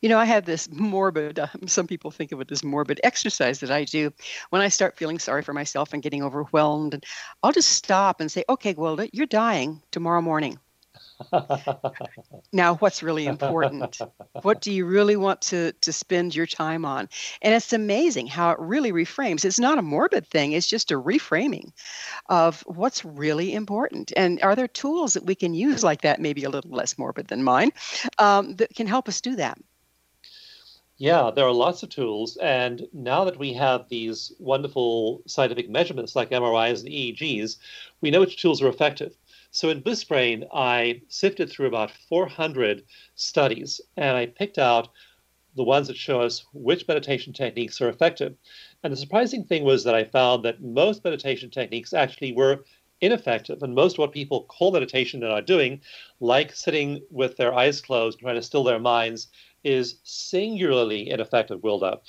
You 0.00 0.08
know, 0.08 0.18
I 0.18 0.24
have 0.24 0.44
this 0.44 0.68
morbid, 0.70 1.38
uh, 1.38 1.46
some 1.66 1.86
people 1.86 2.10
think 2.10 2.32
of 2.32 2.40
it 2.40 2.52
as 2.52 2.64
morbid 2.64 3.00
exercise 3.04 3.60
that 3.60 3.70
I 3.70 3.84
do 3.84 4.12
when 4.50 4.62
I 4.62 4.68
start 4.68 4.96
feeling 4.96 5.18
sorry 5.18 5.42
for 5.42 5.52
myself 5.52 5.92
and 5.92 6.02
getting 6.02 6.22
overwhelmed. 6.22 6.94
And 6.94 7.04
I'll 7.42 7.52
just 7.52 7.72
stop 7.72 8.20
and 8.20 8.30
say, 8.30 8.44
okay, 8.48 8.74
Gwilda, 8.74 9.10
you're 9.12 9.26
dying 9.26 9.82
tomorrow 9.90 10.20
morning 10.20 10.58
now 12.52 12.74
what's 12.76 13.02
really 13.02 13.26
important? 13.26 14.00
What 14.42 14.60
do 14.60 14.72
you 14.72 14.84
really 14.84 15.16
want 15.16 15.40
to 15.42 15.72
to 15.72 15.92
spend 15.92 16.34
your 16.34 16.46
time 16.46 16.84
on? 16.84 17.08
And 17.42 17.54
it's 17.54 17.72
amazing 17.72 18.26
how 18.26 18.50
it 18.50 18.58
really 18.58 18.92
reframes. 18.92 19.44
It's 19.44 19.58
not 19.58 19.78
a 19.78 19.82
morbid 19.82 20.26
thing 20.26 20.52
it's 20.52 20.68
just 20.68 20.90
a 20.90 21.00
reframing 21.00 21.72
of 22.28 22.62
what's 22.66 23.04
really 23.04 23.54
important. 23.54 24.12
And 24.16 24.40
are 24.42 24.56
there 24.56 24.68
tools 24.68 25.14
that 25.14 25.26
we 25.26 25.34
can 25.34 25.54
use 25.54 25.84
like 25.84 26.02
that 26.02 26.20
maybe 26.20 26.44
a 26.44 26.50
little 26.50 26.70
less 26.70 26.98
morbid 26.98 27.28
than 27.28 27.44
mine 27.44 27.70
um, 28.18 28.56
that 28.56 28.74
can 28.74 28.86
help 28.86 29.08
us 29.08 29.20
do 29.20 29.36
that? 29.36 29.58
Yeah, 30.96 31.32
there 31.34 31.44
are 31.44 31.52
lots 31.52 31.82
of 31.82 31.88
tools. 31.88 32.36
And 32.36 32.86
now 32.92 33.24
that 33.24 33.38
we 33.38 33.52
have 33.54 33.88
these 33.88 34.32
wonderful 34.38 35.22
scientific 35.26 35.68
measurements 35.68 36.14
like 36.14 36.30
MRIs 36.30 36.80
and 36.80 36.88
EEGs, 36.88 37.56
we 38.00 38.10
know 38.10 38.20
which 38.20 38.40
tools 38.40 38.62
are 38.62 38.68
effective. 38.68 39.16
So 39.54 39.68
in 39.68 39.82
Bliss 39.82 40.02
Brain, 40.02 40.46
I 40.52 41.02
sifted 41.06 41.48
through 41.48 41.68
about 41.68 41.92
400 42.08 42.82
studies 43.14 43.80
and 43.96 44.16
I 44.16 44.26
picked 44.26 44.58
out 44.58 44.88
the 45.54 45.62
ones 45.62 45.86
that 45.86 45.96
show 45.96 46.20
us 46.20 46.44
which 46.52 46.88
meditation 46.88 47.32
techniques 47.32 47.80
are 47.80 47.88
effective. 47.88 48.34
And 48.82 48.92
the 48.92 48.96
surprising 48.96 49.44
thing 49.44 49.62
was 49.62 49.84
that 49.84 49.94
I 49.94 50.02
found 50.02 50.44
that 50.44 50.60
most 50.60 51.04
meditation 51.04 51.50
techniques 51.50 51.92
actually 51.92 52.32
were 52.32 52.64
ineffective. 53.00 53.62
And 53.62 53.76
most 53.76 53.92
of 53.92 54.00
what 54.00 54.10
people 54.10 54.42
call 54.42 54.72
meditation 54.72 55.22
and 55.22 55.32
are 55.32 55.40
doing, 55.40 55.80
like 56.18 56.52
sitting 56.52 57.02
with 57.08 57.36
their 57.36 57.54
eyes 57.54 57.80
closed, 57.80 58.18
trying 58.18 58.34
to 58.34 58.42
still 58.42 58.64
their 58.64 58.80
minds, 58.80 59.28
is 59.62 60.00
singularly 60.02 61.10
ineffective, 61.10 61.60
Gwilda. 61.60 62.00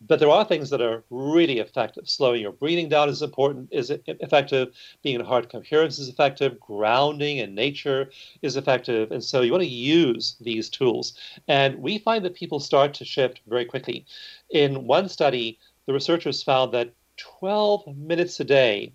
But 0.00 0.20
there 0.20 0.30
are 0.30 0.44
things 0.44 0.70
that 0.70 0.82
are 0.82 1.04
really 1.10 1.58
effective. 1.58 2.08
Slowing 2.08 2.42
your 2.42 2.52
breathing 2.52 2.88
down 2.88 3.08
is 3.08 3.22
important, 3.22 3.68
is 3.72 3.90
effective. 4.06 4.74
Being 5.02 5.16
in 5.16 5.24
heart 5.24 5.50
coherence 5.50 5.98
is 5.98 6.08
effective. 6.08 6.60
Grounding 6.60 7.38
in 7.38 7.54
nature 7.54 8.10
is 8.42 8.56
effective. 8.56 9.10
And 9.10 9.24
so 9.24 9.40
you 9.40 9.52
want 9.52 9.64
to 9.64 9.68
use 9.68 10.36
these 10.40 10.68
tools. 10.68 11.14
And 11.48 11.78
we 11.78 11.98
find 11.98 12.24
that 12.24 12.34
people 12.34 12.60
start 12.60 12.92
to 12.94 13.04
shift 13.04 13.40
very 13.46 13.64
quickly. 13.64 14.04
In 14.50 14.86
one 14.86 15.08
study, 15.08 15.58
the 15.86 15.94
researchers 15.94 16.42
found 16.42 16.72
that 16.72 16.92
12 17.16 17.96
minutes 17.96 18.38
a 18.38 18.44
day 18.44 18.92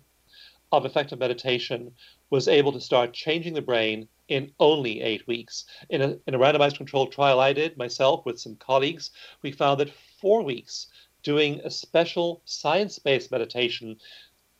of 0.70 0.86
effective 0.86 1.18
meditation 1.18 1.92
was 2.30 2.48
able 2.48 2.72
to 2.72 2.80
start 2.80 3.12
changing 3.12 3.54
the 3.54 3.60
brain 3.60 4.08
in 4.28 4.50
only 4.60 5.02
eight 5.02 5.26
weeks. 5.26 5.66
In 5.90 6.00
a, 6.00 6.16
in 6.26 6.34
a 6.34 6.38
randomized 6.38 6.78
controlled 6.78 7.12
trial 7.12 7.40
I 7.40 7.52
did 7.52 7.76
myself 7.76 8.24
with 8.24 8.40
some 8.40 8.56
colleagues, 8.56 9.10
we 9.42 9.52
found 9.52 9.80
that 9.80 9.92
four 10.20 10.42
weeks 10.42 10.86
doing 11.22 11.60
a 11.64 11.70
special 11.70 12.42
science 12.44 12.98
based 12.98 13.30
meditation 13.30 13.96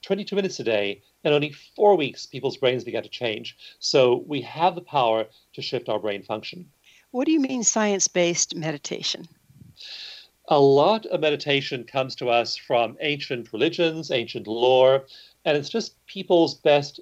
22 0.02 0.36
minutes 0.36 0.60
a 0.60 0.64
day, 0.64 1.00
and 1.24 1.32
only 1.32 1.52
four 1.76 1.96
weeks, 1.96 2.26
people's 2.26 2.56
brains 2.56 2.84
began 2.84 3.02
to 3.02 3.08
change. 3.08 3.56
So 3.78 4.24
we 4.26 4.40
have 4.42 4.74
the 4.74 4.80
power 4.80 5.26
to 5.54 5.62
shift 5.62 5.88
our 5.88 5.98
brain 5.98 6.22
function. 6.22 6.68
What 7.12 7.26
do 7.26 7.32
you 7.32 7.40
mean 7.40 7.62
science 7.62 8.08
based 8.08 8.56
meditation? 8.56 9.28
A 10.48 10.58
lot 10.58 11.06
of 11.06 11.20
meditation 11.20 11.84
comes 11.84 12.16
to 12.16 12.28
us 12.28 12.56
from 12.56 12.96
ancient 13.00 13.52
religions, 13.52 14.10
ancient 14.10 14.46
lore, 14.46 15.06
and 15.44 15.56
it's 15.56 15.68
just 15.68 16.04
people's 16.06 16.54
best 16.54 17.00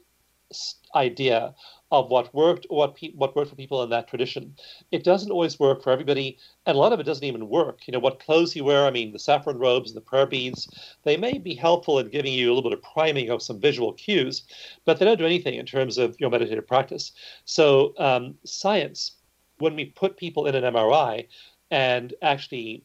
idea 0.95 1.55
of 1.91 2.09
what 2.09 2.33
worked 2.33 2.67
or 2.71 2.79
what 2.79 2.95
pe- 2.95 3.13
what 3.13 3.35
worked 3.35 3.51
for 3.51 3.57
people 3.57 3.83
in 3.83 3.91
that 3.91 4.07
tradition. 4.07 4.55
It 4.93 5.03
doesn't 5.03 5.31
always 5.31 5.59
work 5.59 5.83
for 5.83 5.91
everybody, 5.91 6.39
and 6.67 6.77
a 6.77 6.79
lot 6.79 6.93
of 6.93 7.01
it 7.01 7.05
doesn't 7.05 7.25
even 7.25 7.49
work. 7.49 7.87
You 7.87 7.93
know, 7.93 7.99
what 7.99 8.21
clothes 8.21 8.55
you 8.55 8.65
wear, 8.65 8.85
I 8.87 8.91
mean, 8.91 9.13
the 9.13 9.19
saffron 9.19 9.59
robes 9.59 9.91
and 9.91 9.97
the 9.97 10.01
prayer 10.01 10.27
beads, 10.27 10.69
they 11.05 11.17
may 11.17 11.39
be 11.39 11.55
helpful 11.55 11.99
in 11.99 12.09
giving 12.09 12.33
you 12.33 12.53
a 12.53 12.55
little 12.55 12.71
bit 12.71 12.79
of 12.79 12.85
priming 12.85 13.31
of 13.31 13.43
some 13.43 13.61
visual 13.61 13.93
cues, 13.93 14.45
but 14.85 14.99
they 14.99 15.05
don't 15.05 15.19
do 15.19 15.27
anything 15.27 15.55
in 15.55 15.67
terms 15.67 15.99
of 15.99 16.17
your 16.21 16.31
meditative 16.31 16.67
practice. 16.67 17.13
So, 17.45 17.95
um, 17.99 18.37
science, 18.45 19.17
when 19.59 19.75
we 19.75 19.87
put 19.87 20.17
people 20.17 20.47
in 20.47 20.55
an 20.55 20.65
MRI 20.65 21.27
and 21.71 22.15
actually 22.23 22.85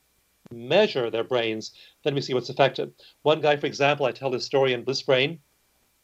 measure 0.51 1.09
their 1.09 1.23
brains, 1.23 1.71
then 2.03 2.15
we 2.15 2.21
see 2.21 2.33
what's 2.33 2.49
effective. 2.49 2.91
One 3.21 3.41
guy, 3.41 3.57
for 3.57 3.67
example, 3.67 4.05
I 4.05 4.11
tell 4.11 4.29
this 4.29 4.45
story 4.45 4.73
in 4.73 4.83
Bliss 4.83 5.01
Brain. 5.01 5.39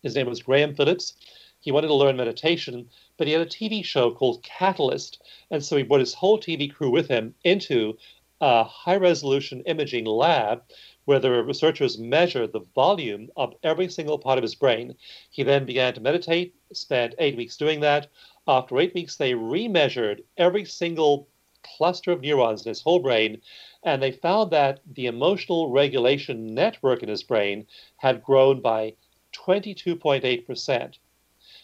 His 0.03 0.15
name 0.15 0.27
was 0.27 0.41
Graham 0.41 0.75
Phillips 0.75 1.13
he 1.61 1.71
wanted 1.71 1.87
to 1.87 1.93
learn 1.93 2.17
meditation, 2.17 2.89
but 3.17 3.27
he 3.27 3.33
had 3.33 3.41
a 3.41 3.45
TV 3.45 3.85
show 3.85 4.11
called 4.11 4.41
Catalyst. 4.41 5.21
And 5.51 5.63
so 5.63 5.77
he 5.77 5.83
brought 5.83 5.99
his 5.99 6.15
whole 6.15 6.39
TV 6.39 6.73
crew 6.73 6.89
with 6.89 7.07
him 7.07 7.35
into 7.43 7.97
a 8.41 8.63
high 8.63 8.95
resolution 8.95 9.61
imaging 9.67 10.05
lab 10.05 10.63
where 11.05 11.19
the 11.19 11.43
researchers 11.43 11.99
measured 11.99 12.51
the 12.51 12.65
volume 12.73 13.29
of 13.37 13.53
every 13.61 13.87
single 13.89 14.17
part 14.17 14.39
of 14.39 14.43
his 14.43 14.55
brain. 14.55 14.95
He 15.29 15.43
then 15.43 15.65
began 15.65 15.93
to 15.93 16.01
meditate, 16.01 16.55
spent 16.73 17.13
eight 17.19 17.37
weeks 17.37 17.57
doing 17.57 17.79
that. 17.81 18.07
After 18.47 18.79
eight 18.79 18.95
weeks, 18.95 19.15
they 19.15 19.33
remeasured 19.33 20.23
every 20.37 20.65
single 20.65 21.27
cluster 21.61 22.11
of 22.11 22.21
neurons 22.21 22.65
in 22.65 22.69
his 22.69 22.81
whole 22.81 22.99
brain, 22.99 23.39
and 23.83 24.01
they 24.01 24.11
found 24.11 24.49
that 24.49 24.79
the 24.91 25.05
emotional 25.05 25.69
regulation 25.69 26.55
network 26.55 27.03
in 27.03 27.09
his 27.09 27.21
brain 27.21 27.67
had 27.97 28.23
grown 28.23 28.61
by 28.61 28.95
22.8%. 29.33 30.97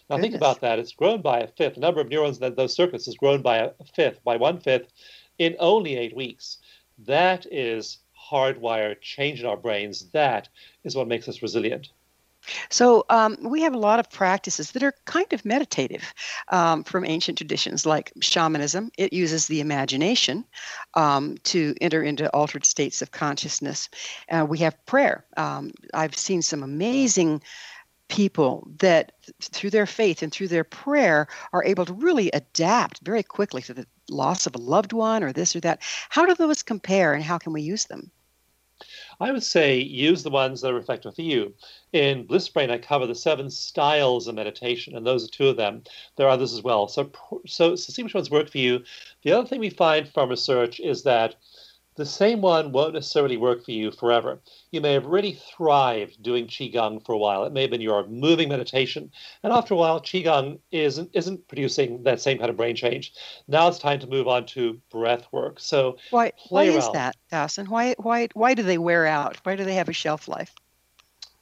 Now 0.09 0.15
Goodness. 0.15 0.31
think 0.31 0.35
about 0.35 0.61
that. 0.61 0.79
It's 0.79 0.93
grown 0.93 1.21
by 1.21 1.39
a 1.39 1.47
fifth. 1.47 1.75
The 1.75 1.81
number 1.81 2.01
of 2.01 2.09
neurons 2.09 2.41
in 2.41 2.55
those 2.55 2.75
circuits 2.75 3.05
has 3.05 3.15
grown 3.15 3.41
by 3.41 3.57
a 3.57 3.71
fifth, 3.93 4.23
by 4.23 4.37
one 4.37 4.59
fifth, 4.59 4.91
in 5.37 5.55
only 5.59 5.97
eight 5.97 6.15
weeks. 6.15 6.57
That 6.99 7.45
is 7.51 7.99
hardwired 8.31 9.01
change 9.01 9.39
in 9.41 9.45
our 9.45 9.57
brains. 9.57 10.09
That 10.11 10.49
is 10.83 10.95
what 10.95 11.07
makes 11.07 11.27
us 11.27 11.41
resilient. 11.41 11.89
So 12.69 13.05
um, 13.09 13.37
we 13.43 13.61
have 13.61 13.73
a 13.73 13.79
lot 13.79 13.99
of 13.99 14.09
practices 14.09 14.71
that 14.71 14.83
are 14.83 14.93
kind 15.05 15.31
of 15.33 15.43
meditative 15.43 16.13
um, 16.49 16.83
from 16.83 17.05
ancient 17.05 17.37
traditions, 17.37 17.85
like 17.85 18.13
shamanism. 18.21 18.91
It 18.97 19.13
uses 19.13 19.47
the 19.47 19.59
imagination 19.59 20.45
um, 20.93 21.37
to 21.45 21.75
enter 21.81 22.01
into 22.03 22.29
altered 22.29 22.65
states 22.65 23.01
of 23.01 23.11
consciousness. 23.11 23.89
Uh, 24.29 24.45
we 24.47 24.59
have 24.59 24.85
prayer. 24.85 25.25
Um, 25.35 25.71
I've 25.93 26.15
seen 26.15 26.41
some 26.41 26.63
amazing 26.63 27.41
people 28.09 28.69
that 28.79 29.13
through 29.41 29.69
their 29.69 29.85
faith 29.85 30.21
and 30.21 30.31
through 30.31 30.47
their 30.47 30.63
prayer 30.63 31.27
are 31.53 31.63
able 31.63 31.85
to 31.85 31.93
really 31.93 32.29
adapt 32.31 32.99
very 32.99 33.23
quickly 33.23 33.61
to 33.61 33.73
the 33.73 33.85
loss 34.09 34.45
of 34.45 34.55
a 34.55 34.59
loved 34.59 34.93
one 34.93 35.23
or 35.23 35.33
this 35.33 35.55
or 35.55 35.59
that. 35.61 35.81
How 36.09 36.25
do 36.25 36.35
those 36.35 36.63
compare 36.63 37.13
and 37.13 37.23
how 37.23 37.37
can 37.37 37.53
we 37.53 37.61
use 37.61 37.85
them? 37.85 38.11
I 39.19 39.31
would 39.31 39.43
say 39.43 39.79
use 39.79 40.21
the 40.21 40.29
ones 40.29 40.61
that 40.61 40.71
are 40.71 40.77
effective 40.77 41.15
for 41.15 41.23
you. 41.23 41.55
In 41.91 42.25
Bliss 42.27 42.47
Brain, 42.49 42.69
I 42.69 42.77
cover 42.77 43.07
the 43.07 43.15
seven 43.15 43.49
styles 43.49 44.27
of 44.27 44.35
meditation, 44.35 44.95
and 44.95 45.05
those 45.05 45.25
are 45.25 45.31
two 45.31 45.47
of 45.47 45.57
them. 45.57 45.83
There 46.15 46.27
are 46.27 46.31
others 46.31 46.53
as 46.53 46.61
well. 46.61 46.87
So, 46.87 47.11
so, 47.47 47.75
so 47.75 47.91
see 47.91 48.03
which 48.03 48.13
ones 48.13 48.29
work 48.29 48.51
for 48.51 48.59
you. 48.59 48.83
The 49.23 49.31
other 49.31 49.47
thing 49.47 49.59
we 49.59 49.71
find 49.71 50.07
from 50.07 50.29
research 50.29 50.79
is 50.79 51.01
that 51.03 51.35
the 51.97 52.05
same 52.05 52.41
one 52.41 52.71
won't 52.71 52.93
necessarily 52.93 53.37
work 53.37 53.65
for 53.65 53.71
you 53.71 53.91
forever. 53.91 54.39
You 54.71 54.81
may 54.81 54.93
have 54.93 55.07
really 55.07 55.33
thrived 55.33 56.21
doing 56.21 56.45
Qigong 56.45 57.03
for 57.03 57.13
a 57.13 57.17
while. 57.17 57.43
It 57.43 57.51
may 57.51 57.61
have 57.61 57.71
been 57.71 57.81
your 57.81 58.07
moving 58.07 58.49
meditation. 58.49 59.11
And 59.41 59.51
after 59.51 59.73
a 59.73 59.77
while, 59.77 59.99
Qigong 59.99 60.59
isn't, 60.71 61.09
isn't 61.13 61.47
producing 61.47 62.03
that 62.03 62.21
same 62.21 62.37
kind 62.37 62.51
of 62.51 62.55
brain 62.55 62.75
change. 62.75 63.13
Now 63.47 63.67
it's 63.67 63.79
time 63.79 63.99
to 63.99 64.07
move 64.07 64.27
on 64.27 64.45
to 64.47 64.79
breath 64.91 65.27
work. 65.31 65.59
So 65.59 65.97
why, 66.11 66.33
why 66.49 66.65
is 66.65 66.87
that, 66.91 67.15
Dawson? 67.31 67.65
Why, 67.65 67.95
why, 67.97 68.27
why 68.35 68.53
do 68.53 68.61
they 68.61 68.77
wear 68.77 69.07
out? 69.07 69.37
Why 69.43 69.55
do 69.55 69.65
they 69.65 69.75
have 69.75 69.89
a 69.89 69.93
shelf 69.93 70.27
life? 70.27 70.53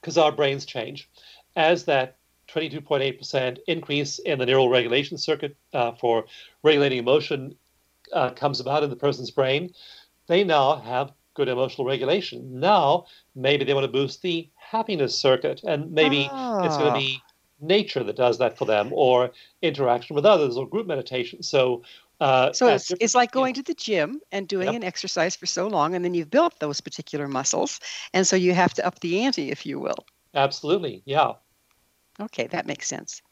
Because 0.00 0.16
our 0.16 0.32
brains 0.32 0.64
change. 0.64 1.10
As 1.54 1.84
that 1.84 2.16
22.8% 2.48 3.58
increase 3.66 4.18
in 4.20 4.38
the 4.38 4.46
neural 4.46 4.70
regulation 4.70 5.18
circuit 5.18 5.54
uh, 5.74 5.92
for 5.92 6.24
regulating 6.62 6.98
emotion 6.98 7.54
uh, 8.12 8.30
comes 8.30 8.60
about 8.60 8.84
in 8.84 8.90
the 8.90 8.96
person's 8.96 9.30
brain, 9.30 9.72
they 10.26 10.44
now 10.44 10.76
have 10.76 11.12
good 11.34 11.48
emotional 11.48 11.86
regulation. 11.86 12.58
Now, 12.58 13.06
maybe 13.34 13.64
they 13.64 13.74
want 13.74 13.84
to 13.84 13.92
boost 13.92 14.22
the 14.22 14.48
happiness 14.56 15.18
circuit, 15.18 15.60
and 15.64 15.92
maybe 15.92 16.28
oh. 16.32 16.64
it's 16.64 16.76
going 16.76 16.92
to 16.92 16.98
be 16.98 17.22
nature 17.60 18.02
that 18.02 18.16
does 18.16 18.38
that 18.38 18.58
for 18.58 18.64
them, 18.64 18.90
or 18.92 19.30
interaction 19.62 20.16
with 20.16 20.26
others, 20.26 20.56
or 20.56 20.68
group 20.68 20.86
meditation. 20.86 21.42
So, 21.42 21.82
uh, 22.20 22.52
so 22.52 22.68
it's, 22.68 22.90
it's 23.00 23.14
like 23.14 23.32
going 23.32 23.54
to 23.54 23.62
the 23.62 23.74
gym 23.74 24.20
and 24.32 24.48
doing 24.48 24.66
yep. 24.68 24.76
an 24.76 24.84
exercise 24.84 25.36
for 25.36 25.46
so 25.46 25.66
long, 25.66 25.94
and 25.94 26.04
then 26.04 26.14
you've 26.14 26.30
built 26.30 26.58
those 26.58 26.80
particular 26.80 27.28
muscles, 27.28 27.80
and 28.12 28.26
so 28.26 28.36
you 28.36 28.54
have 28.54 28.74
to 28.74 28.86
up 28.86 29.00
the 29.00 29.20
ante, 29.20 29.50
if 29.50 29.66
you 29.66 29.78
will. 29.78 30.06
Absolutely, 30.34 31.02
yeah. 31.04 31.32
Okay, 32.18 32.46
that 32.48 32.66
makes 32.66 32.88
sense. 32.88 33.22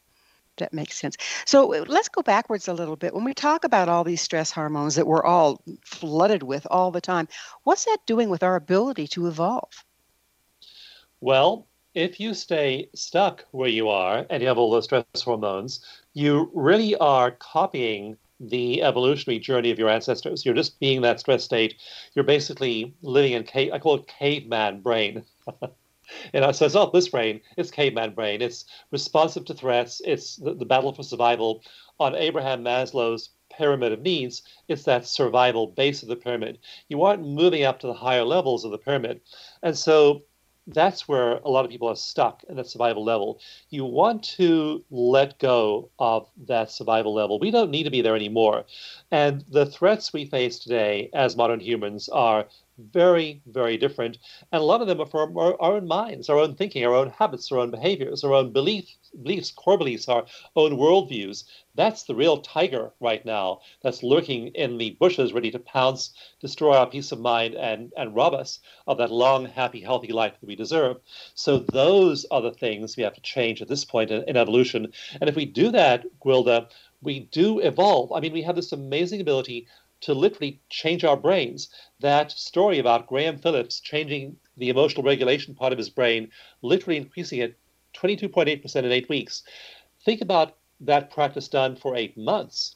That 0.57 0.73
makes 0.73 0.97
sense. 0.97 1.17
So 1.45 1.73
uh, 1.73 1.85
let's 1.87 2.09
go 2.09 2.21
backwards 2.21 2.67
a 2.67 2.73
little 2.73 2.95
bit. 2.95 3.13
When 3.13 3.23
we 3.25 3.33
talk 3.33 3.63
about 3.63 3.89
all 3.89 4.03
these 4.03 4.21
stress 4.21 4.51
hormones 4.51 4.95
that 4.95 5.07
we're 5.07 5.23
all 5.23 5.61
flooded 5.83 6.43
with 6.43 6.65
all 6.71 6.91
the 6.91 7.01
time, 7.01 7.27
what's 7.63 7.85
that 7.85 7.97
doing 8.05 8.29
with 8.29 8.43
our 8.43 8.55
ability 8.55 9.07
to 9.07 9.27
evolve? 9.27 9.83
Well, 11.19 11.67
if 11.93 12.19
you 12.19 12.33
stay 12.33 12.89
stuck 12.93 13.45
where 13.51 13.69
you 13.69 13.89
are 13.89 14.25
and 14.29 14.41
you 14.41 14.47
have 14.47 14.57
all 14.57 14.69
those 14.71 14.83
stress 14.85 15.05
hormones, 15.23 15.83
you 16.13 16.51
really 16.53 16.95
are 16.95 17.31
copying 17.31 18.17
the 18.39 18.83
evolutionary 18.83 19.39
journey 19.39 19.71
of 19.71 19.79
your 19.79 19.89
ancestors. 19.89 20.45
You're 20.45 20.55
just 20.55 20.79
being 20.79 21.01
that 21.01 21.21
stress 21.21 21.43
state. 21.43 21.75
You're 22.13 22.25
basically 22.25 22.93
living 23.01 23.33
in 23.33 23.43
cave. 23.43 23.71
I 23.73 23.79
call 23.79 23.95
it 23.95 24.07
caveman 24.07 24.81
brain. 24.81 25.23
You 26.33 26.41
know, 26.41 26.51
so 26.51 26.65
it's 26.65 26.75
not 26.75 26.93
this 26.93 27.09
brain, 27.09 27.41
it's 27.57 27.71
caveman 27.71 28.13
brain. 28.13 28.41
It's 28.41 28.65
responsive 28.91 29.45
to 29.45 29.53
threats. 29.53 30.01
It's 30.05 30.35
the, 30.37 30.53
the 30.53 30.65
battle 30.65 30.93
for 30.93 31.03
survival. 31.03 31.63
On 31.99 32.15
Abraham 32.15 32.63
Maslow's 32.63 33.29
pyramid 33.49 33.91
of 33.91 34.01
needs, 34.01 34.41
it's 34.67 34.83
that 34.83 35.07
survival 35.07 35.67
base 35.67 36.03
of 36.03 36.09
the 36.09 36.15
pyramid. 36.15 36.59
You 36.89 37.03
aren't 37.03 37.25
moving 37.25 37.63
up 37.63 37.79
to 37.79 37.87
the 37.87 37.93
higher 37.93 38.23
levels 38.23 38.65
of 38.65 38.71
the 38.71 38.77
pyramid. 38.77 39.21
And 39.63 39.77
so 39.77 40.23
that's 40.67 41.07
where 41.07 41.33
a 41.37 41.49
lot 41.49 41.63
of 41.63 41.71
people 41.71 41.87
are 41.87 41.95
stuck 41.95 42.43
in 42.49 42.55
that 42.55 42.67
survival 42.67 43.03
level. 43.03 43.39
You 43.69 43.85
want 43.85 44.23
to 44.35 44.83
let 44.89 45.37
go 45.39 45.89
of 45.99 46.27
that 46.47 46.71
survival 46.71 47.13
level. 47.13 47.39
We 47.39 47.51
don't 47.51 47.69
need 47.71 47.83
to 47.83 47.91
be 47.91 48.01
there 48.01 48.15
anymore. 48.15 48.65
And 49.11 49.43
the 49.49 49.65
threats 49.65 50.11
we 50.11 50.25
face 50.25 50.57
today 50.57 51.09
as 51.13 51.37
modern 51.37 51.59
humans 51.59 52.09
are 52.09 52.47
very, 52.77 53.41
very 53.47 53.77
different. 53.77 54.17
And 54.51 54.61
a 54.61 54.65
lot 54.65 54.81
of 54.81 54.87
them 54.87 54.99
are 54.99 55.05
from 55.05 55.37
our, 55.37 55.59
our, 55.61 55.73
own 55.73 55.87
minds, 55.87 56.29
our 56.29 56.37
own 56.37 56.55
thinking, 56.55 56.85
our 56.85 56.93
own 56.93 57.09
habits, 57.09 57.51
our 57.51 57.59
own 57.59 57.71
behaviors, 57.71 58.23
our 58.23 58.33
own 58.33 58.51
beliefs, 58.51 58.97
beliefs, 59.21 59.51
core 59.51 59.77
beliefs, 59.77 60.07
our 60.07 60.25
own 60.55 60.73
worldviews. 60.73 61.45
That's 61.75 62.03
the 62.03 62.15
real 62.15 62.39
tiger 62.39 62.91
right 62.99 63.25
now 63.25 63.61
that's 63.81 64.03
lurking 64.03 64.47
in 64.47 64.77
the 64.77 64.91
bushes, 64.99 65.33
ready 65.33 65.51
to 65.51 65.59
pounce, 65.59 66.13
destroy 66.41 66.75
our 66.75 66.89
peace 66.89 67.11
of 67.11 67.19
mind, 67.19 67.55
and, 67.55 67.91
and 67.97 68.15
rob 68.15 68.33
us 68.33 68.59
of 68.87 68.97
that 68.97 69.11
long, 69.11 69.45
happy, 69.45 69.81
healthy 69.81 70.11
life 70.11 70.33
that 70.39 70.47
we 70.47 70.55
deserve. 70.55 70.97
So 71.33 71.59
those 71.59 72.25
are 72.31 72.41
the 72.41 72.51
things 72.51 72.97
we 72.97 73.03
have 73.03 73.15
to 73.15 73.21
change 73.21 73.61
at 73.61 73.67
this 73.67 73.85
point 73.85 74.11
in, 74.11 74.23
in 74.27 74.37
evolution. 74.37 74.91
And 75.19 75.29
if 75.29 75.35
we 75.35 75.45
do 75.45 75.71
that, 75.71 76.05
Gwilda, 76.23 76.69
we 77.01 77.21
do 77.31 77.59
evolve. 77.59 78.11
I 78.11 78.19
mean, 78.19 78.33
we 78.33 78.41
have 78.41 78.55
this 78.55 78.71
amazing 78.71 79.21
ability 79.21 79.67
to 80.01 80.13
literally 80.13 80.61
change 80.69 81.03
our 81.03 81.17
brains. 81.17 81.69
That 81.99 82.31
story 82.31 82.79
about 82.79 83.07
Graham 83.07 83.37
Phillips 83.37 83.79
changing 83.79 84.37
the 84.57 84.69
emotional 84.69 85.03
regulation 85.03 85.55
part 85.55 85.73
of 85.73 85.77
his 85.77 85.89
brain, 85.89 86.31
literally 86.61 86.97
increasing 86.97 87.39
it 87.39 87.57
22.8% 87.93 88.75
in 88.75 88.91
eight 88.91 89.09
weeks. 89.09 89.43
Think 90.03 90.21
about 90.21 90.57
that 90.81 91.09
practice 91.09 91.47
done 91.47 91.75
for 91.75 91.95
eight 91.95 92.17
months 92.17 92.75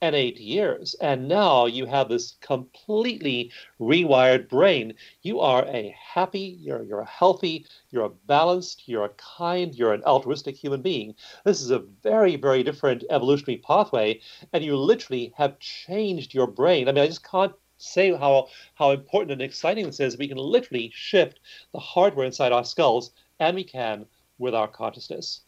and 0.00 0.14
eight 0.14 0.38
years. 0.38 0.94
And 1.00 1.28
now 1.28 1.66
you 1.66 1.86
have 1.86 2.08
this 2.08 2.36
completely 2.40 3.50
rewired 3.80 4.48
brain. 4.48 4.94
You 5.22 5.40
are 5.40 5.64
a 5.66 5.94
happy, 5.98 6.56
you're, 6.60 6.82
you're 6.84 7.00
a 7.00 7.06
healthy, 7.06 7.66
you're 7.90 8.04
a 8.04 8.10
balanced, 8.10 8.88
you're 8.88 9.04
a 9.04 9.10
kind, 9.10 9.74
you're 9.74 9.94
an 9.94 10.04
altruistic 10.04 10.56
human 10.56 10.82
being. 10.82 11.14
This 11.44 11.60
is 11.60 11.70
a 11.70 11.80
very, 12.02 12.36
very 12.36 12.62
different 12.62 13.04
evolutionary 13.10 13.58
pathway. 13.58 14.20
And 14.52 14.64
you 14.64 14.76
literally 14.76 15.32
have 15.36 15.58
changed 15.58 16.34
your 16.34 16.46
brain. 16.46 16.88
I 16.88 16.92
mean, 16.92 17.04
I 17.04 17.08
just 17.08 17.28
can't 17.28 17.52
say 17.78 18.12
how 18.14 18.48
how 18.74 18.90
important 18.90 19.32
and 19.32 19.42
exciting 19.42 19.86
this 19.86 20.00
is. 20.00 20.18
We 20.18 20.28
can 20.28 20.36
literally 20.36 20.90
shift 20.94 21.40
the 21.72 21.78
hardware 21.78 22.26
inside 22.26 22.52
our 22.52 22.64
skulls, 22.64 23.12
and 23.38 23.54
we 23.54 23.64
can 23.64 24.06
with 24.38 24.54
our 24.54 24.68
consciousness. 24.68 25.42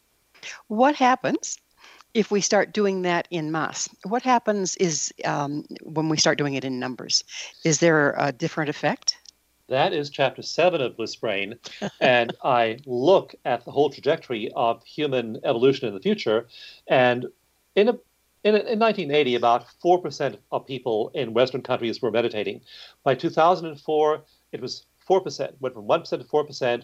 What 0.67 0.95
happens 0.95 1.57
if 2.13 2.31
we 2.31 2.41
start 2.41 2.73
doing 2.73 3.03
that 3.03 3.27
in 3.31 3.51
mass, 3.51 3.89
what 4.03 4.21
happens 4.21 4.75
is 4.77 5.13
um, 5.25 5.65
when 5.83 6.09
we 6.09 6.17
start 6.17 6.37
doing 6.37 6.55
it 6.55 6.65
in 6.65 6.79
numbers, 6.79 7.23
is 7.63 7.79
there 7.79 8.15
a 8.17 8.31
different 8.31 8.69
effect? 8.69 9.17
That 9.69 9.93
is 9.93 10.09
chapter 10.09 10.41
seven 10.41 10.81
of 10.81 10.97
Bliss 10.97 11.15
Brain. 11.15 11.55
and 12.01 12.35
I 12.43 12.79
look 12.85 13.35
at 13.45 13.63
the 13.63 13.71
whole 13.71 13.89
trajectory 13.89 14.51
of 14.53 14.83
human 14.83 15.39
evolution 15.45 15.87
in 15.87 15.93
the 15.93 16.01
future. 16.01 16.47
And 16.87 17.27
in, 17.75 17.87
a, 17.87 17.93
in, 18.43 18.55
a, 18.55 18.59
in 18.59 18.79
1980, 18.79 19.35
about 19.35 19.65
4% 19.83 20.37
of 20.51 20.67
people 20.67 21.11
in 21.13 21.33
Western 21.33 21.61
countries 21.61 22.01
were 22.01 22.11
meditating. 22.11 22.61
By 23.05 23.15
2004, 23.15 24.23
it 24.51 24.61
was 24.61 24.85
4%, 25.09 25.53
went 25.61 25.75
from 25.75 25.87
1% 25.87 26.09
to 26.09 26.17
4%. 26.17 26.83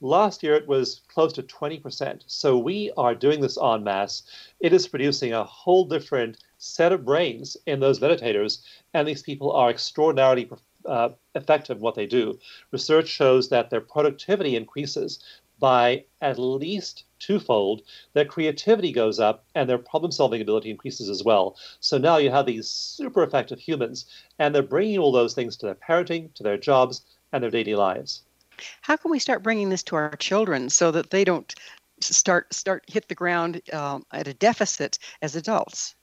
Last 0.00 0.44
year, 0.44 0.54
it 0.54 0.68
was 0.68 1.00
close 1.08 1.32
to 1.32 1.42
20%. 1.42 2.22
So 2.28 2.56
we 2.56 2.92
are 2.96 3.16
doing 3.16 3.40
this 3.40 3.58
en 3.58 3.82
masse. 3.82 4.22
It 4.60 4.72
is 4.72 4.86
producing 4.86 5.32
a 5.32 5.42
whole 5.42 5.86
different 5.86 6.38
set 6.56 6.92
of 6.92 7.04
brains 7.04 7.56
in 7.66 7.80
those 7.80 7.98
meditators, 7.98 8.62
and 8.94 9.08
these 9.08 9.22
people 9.22 9.50
are 9.50 9.70
extraordinarily 9.70 10.48
uh, 10.86 11.08
effective 11.34 11.78
in 11.78 11.82
what 11.82 11.96
they 11.96 12.06
do. 12.06 12.38
Research 12.70 13.08
shows 13.08 13.48
that 13.48 13.70
their 13.70 13.80
productivity 13.80 14.54
increases 14.54 15.18
by 15.58 16.04
at 16.20 16.38
least 16.38 17.02
twofold. 17.18 17.82
Their 18.12 18.24
creativity 18.24 18.92
goes 18.92 19.18
up, 19.18 19.46
and 19.56 19.68
their 19.68 19.78
problem 19.78 20.12
solving 20.12 20.40
ability 20.40 20.70
increases 20.70 21.10
as 21.10 21.24
well. 21.24 21.56
So 21.80 21.98
now 21.98 22.18
you 22.18 22.30
have 22.30 22.46
these 22.46 22.70
super 22.70 23.24
effective 23.24 23.58
humans, 23.58 24.06
and 24.38 24.54
they're 24.54 24.62
bringing 24.62 25.00
all 25.00 25.10
those 25.10 25.34
things 25.34 25.56
to 25.56 25.66
their 25.66 25.74
parenting, 25.74 26.32
to 26.34 26.44
their 26.44 26.56
jobs, 26.56 27.04
and 27.32 27.42
their 27.42 27.50
daily 27.50 27.74
lives. 27.74 28.22
How 28.82 28.96
can 28.96 29.10
we 29.10 29.18
start 29.18 29.42
bringing 29.42 29.68
this 29.68 29.82
to 29.84 29.96
our 29.96 30.16
children 30.16 30.70
so 30.70 30.90
that 30.90 31.10
they 31.10 31.24
don't 31.24 31.54
start 32.00 32.52
start 32.54 32.84
hit 32.86 33.08
the 33.08 33.14
ground 33.14 33.60
um, 33.72 34.04
at 34.12 34.28
a 34.28 34.34
deficit 34.34 34.98
as 35.22 35.36
adults? 35.36 35.94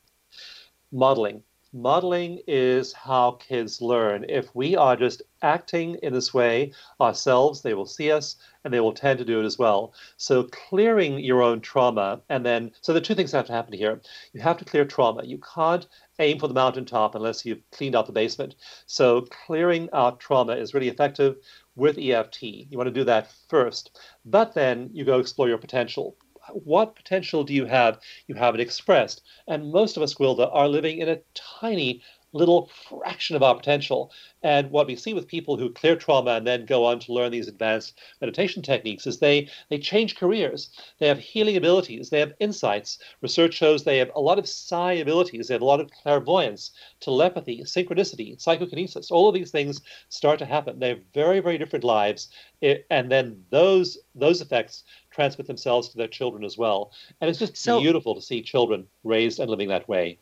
Modeling. 0.92 1.44
Modeling 1.74 2.40
is 2.48 2.94
how 2.94 3.32
kids 3.32 3.82
learn. 3.82 4.26
If 4.30 4.56
we 4.56 4.78
are 4.78 4.96
just 4.96 5.22
acting 5.42 5.96
in 6.02 6.14
this 6.14 6.34
way 6.34 6.72
ourselves, 7.02 7.62
they 7.62 7.74
will 7.74 7.86
see 7.86 8.14
us 8.14 8.38
and 8.64 8.74
they 8.74 8.80
will 8.80 8.94
tend 8.94 9.20
to 9.20 9.26
do 9.26 9.42
it 9.42 9.46
as 9.46 9.60
well. 9.60 9.94
So, 10.16 10.44
clearing 10.44 11.20
your 11.20 11.44
own 11.44 11.60
trauma, 11.60 12.22
and 12.30 12.46
then, 12.46 12.72
so 12.80 12.94
the 12.94 13.02
two 13.02 13.14
things 13.14 13.34
have 13.34 13.48
to 13.48 13.54
happen 13.54 13.74
here. 13.74 14.00
You 14.32 14.40
have 14.40 14.58
to 14.60 14.66
clear 14.66 14.86
trauma. 14.86 15.26
You 15.26 15.38
can't 15.40 15.86
aim 16.20 16.40
for 16.40 16.48
the 16.48 16.54
mountaintop 16.54 17.14
unless 17.14 17.46
you've 17.46 17.70
cleaned 17.72 17.96
out 17.96 18.06
the 18.06 18.14
basement. 18.14 18.56
So, 18.86 19.28
clearing 19.46 19.90
out 19.92 20.22
trauma 20.22 20.54
is 20.54 20.74
really 20.74 20.88
effective 20.88 21.36
with 21.76 21.98
EFT. 21.98 22.44
You 22.44 22.78
want 22.78 22.88
to 22.88 22.94
do 22.94 23.04
that 23.04 23.32
first, 23.50 24.00
but 24.26 24.54
then 24.54 24.90
you 24.94 25.06
go 25.06 25.20
explore 25.20 25.48
your 25.50 25.58
potential. 25.58 26.18
What 26.52 26.96
potential 26.96 27.44
do 27.44 27.54
you 27.54 27.66
have? 27.66 28.00
You 28.28 28.36
have 28.36 28.54
it 28.54 28.62
expressed. 28.62 29.22
And 29.48 29.72
most 29.72 29.98
of 29.98 30.04
us, 30.04 30.14
Gwilda, 30.14 30.50
are 30.54 30.68
living 30.68 31.00
in 31.00 31.10
a 31.10 31.22
tiny 31.34 32.04
little 32.36 32.70
fraction 32.90 33.36
of 33.36 33.44
our 33.44 33.56
potential. 33.56 34.12
And 34.44 34.70
what 34.70 34.88
we 34.88 34.96
see 34.96 35.14
with 35.14 35.28
people 35.28 35.58
who 35.58 35.72
clear 35.72 35.96
trauma 35.96 36.32
and 36.32 36.46
then 36.46 36.66
go 36.66 36.86
on 36.86 37.00
to 37.00 37.14
learn 37.14 37.32
these 37.32 37.48
advanced 37.48 37.98
meditation 38.22 38.62
techniques 38.62 39.08
is 39.08 39.20
they 39.20 39.50
they 39.70 39.80
change 39.80 40.16
careers. 40.16 40.70
They 41.00 41.08
have 41.08 41.18
healing 41.18 41.56
abilities. 41.56 42.10
They 42.10 42.20
have 42.20 42.34
insights. 42.40 43.00
Research 43.22 43.54
shows 43.54 43.84
they 43.84 43.98
have 43.98 44.12
a 44.14 44.22
lot 44.22 44.38
of 44.38 44.48
psi 44.48 44.94
abilities. 44.94 45.48
They 45.48 45.56
have 45.56 45.62
a 45.62 45.66
lot 45.66 45.80
of 45.80 45.90
clairvoyance, 45.90 46.72
telepathy, 47.00 47.64
synchronicity, 47.64 48.40
psychokinesis. 48.40 49.10
All 49.10 49.28
of 49.28 49.34
these 49.34 49.52
things 49.52 49.82
start 50.10 50.38
to 50.40 50.46
happen. 50.46 50.80
They 50.80 50.90
have 50.90 51.02
very 51.14 51.40
very 51.40 51.58
different 51.58 51.86
lives, 51.86 52.30
and 52.62 53.12
then 53.12 53.44
those 53.50 53.98
those 54.14 54.42
effects 54.42 54.84
transmit 55.10 55.48
themselves 55.48 55.90
to 55.90 55.98
their 55.98 56.08
children 56.08 56.44
as 56.44 56.58
well. 56.58 56.92
And 57.22 57.30
it's 57.30 57.40
just 57.40 57.56
so, 57.56 57.80
beautiful 57.80 58.14
to 58.16 58.22
see 58.22 58.42
children 58.42 58.86
raised 59.04 59.40
and 59.40 59.50
living 59.50 59.70
that 59.70 59.88
way. 59.88 60.20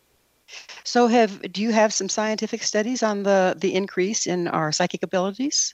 So, 0.84 1.08
have 1.08 1.41
do 1.51 1.62
you 1.62 1.72
have 1.72 1.93
some 1.93 2.10
scientific 2.10 2.64
studies 2.64 3.04
on 3.04 3.24
the 3.24 3.56
the 3.58 3.74
increase 3.74 4.28
in 4.28 4.47
our 4.47 4.72
psychic 4.72 5.04
abilities? 5.04 5.74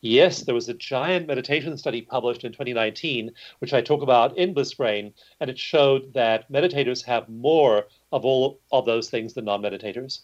Yes, 0.00 0.42
there 0.42 0.54
was 0.54 0.68
a 0.68 0.74
giant 0.74 1.26
meditation 1.26 1.76
study 1.76 2.02
published 2.02 2.44
in 2.44 2.52
2019, 2.52 3.32
which 3.58 3.72
I 3.72 3.80
talk 3.80 4.02
about 4.02 4.36
in 4.38 4.54
Bliss 4.54 4.74
Brain, 4.74 5.12
and 5.40 5.50
it 5.50 5.58
showed 5.58 6.12
that 6.14 6.50
meditators 6.50 7.04
have 7.04 7.28
more 7.28 7.86
of 8.12 8.24
all 8.24 8.60
of 8.72 8.86
those 8.86 9.10
things 9.10 9.34
than 9.34 9.44
non-meditators. 9.44 10.20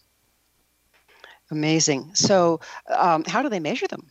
Amazing. 1.51 2.15
So, 2.15 2.61
um, 2.87 3.23
how 3.25 3.41
do 3.41 3.49
they 3.49 3.59
measure 3.59 3.87
them? 3.87 4.09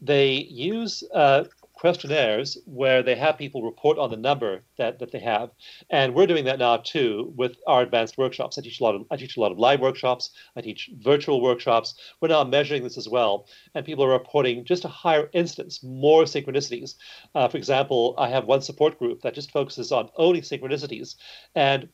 They 0.00 0.34
use 0.34 1.02
uh, 1.14 1.44
questionnaires 1.84 2.56
where 2.64 3.02
they 3.02 3.14
have 3.14 3.36
people 3.36 3.62
report 3.62 3.98
on 3.98 4.10
the 4.10 4.16
number 4.16 4.62
that, 4.78 4.98
that 4.98 5.12
they 5.12 5.18
have. 5.18 5.50
And 5.90 6.14
we're 6.14 6.26
doing 6.26 6.46
that 6.46 6.58
now 6.58 6.78
too 6.78 7.34
with 7.36 7.58
our 7.66 7.82
advanced 7.82 8.16
workshops. 8.16 8.56
I 8.56 8.62
teach 8.62 8.80
a 8.80 8.84
lot 8.84 8.94
of 8.94 9.02
I 9.10 9.16
teach 9.16 9.36
a 9.36 9.40
lot 9.40 9.52
of 9.52 9.58
live 9.58 9.80
workshops, 9.80 10.30
I 10.56 10.62
teach 10.62 10.88
virtual 10.96 11.42
workshops. 11.42 11.94
We're 12.22 12.28
now 12.28 12.42
measuring 12.42 12.84
this 12.84 12.96
as 12.96 13.06
well. 13.06 13.48
And 13.74 13.84
people 13.84 14.02
are 14.02 14.18
reporting 14.18 14.64
just 14.64 14.86
a 14.86 14.88
higher 14.88 15.28
instance, 15.34 15.82
more 15.82 16.22
synchronicities. 16.22 16.94
Uh, 17.34 17.48
for 17.48 17.58
example, 17.58 18.14
I 18.16 18.30
have 18.30 18.46
one 18.46 18.62
support 18.62 18.98
group 18.98 19.20
that 19.20 19.34
just 19.34 19.50
focuses 19.50 19.92
on 19.92 20.08
only 20.16 20.40
synchronicities. 20.40 21.16
And 21.54 21.90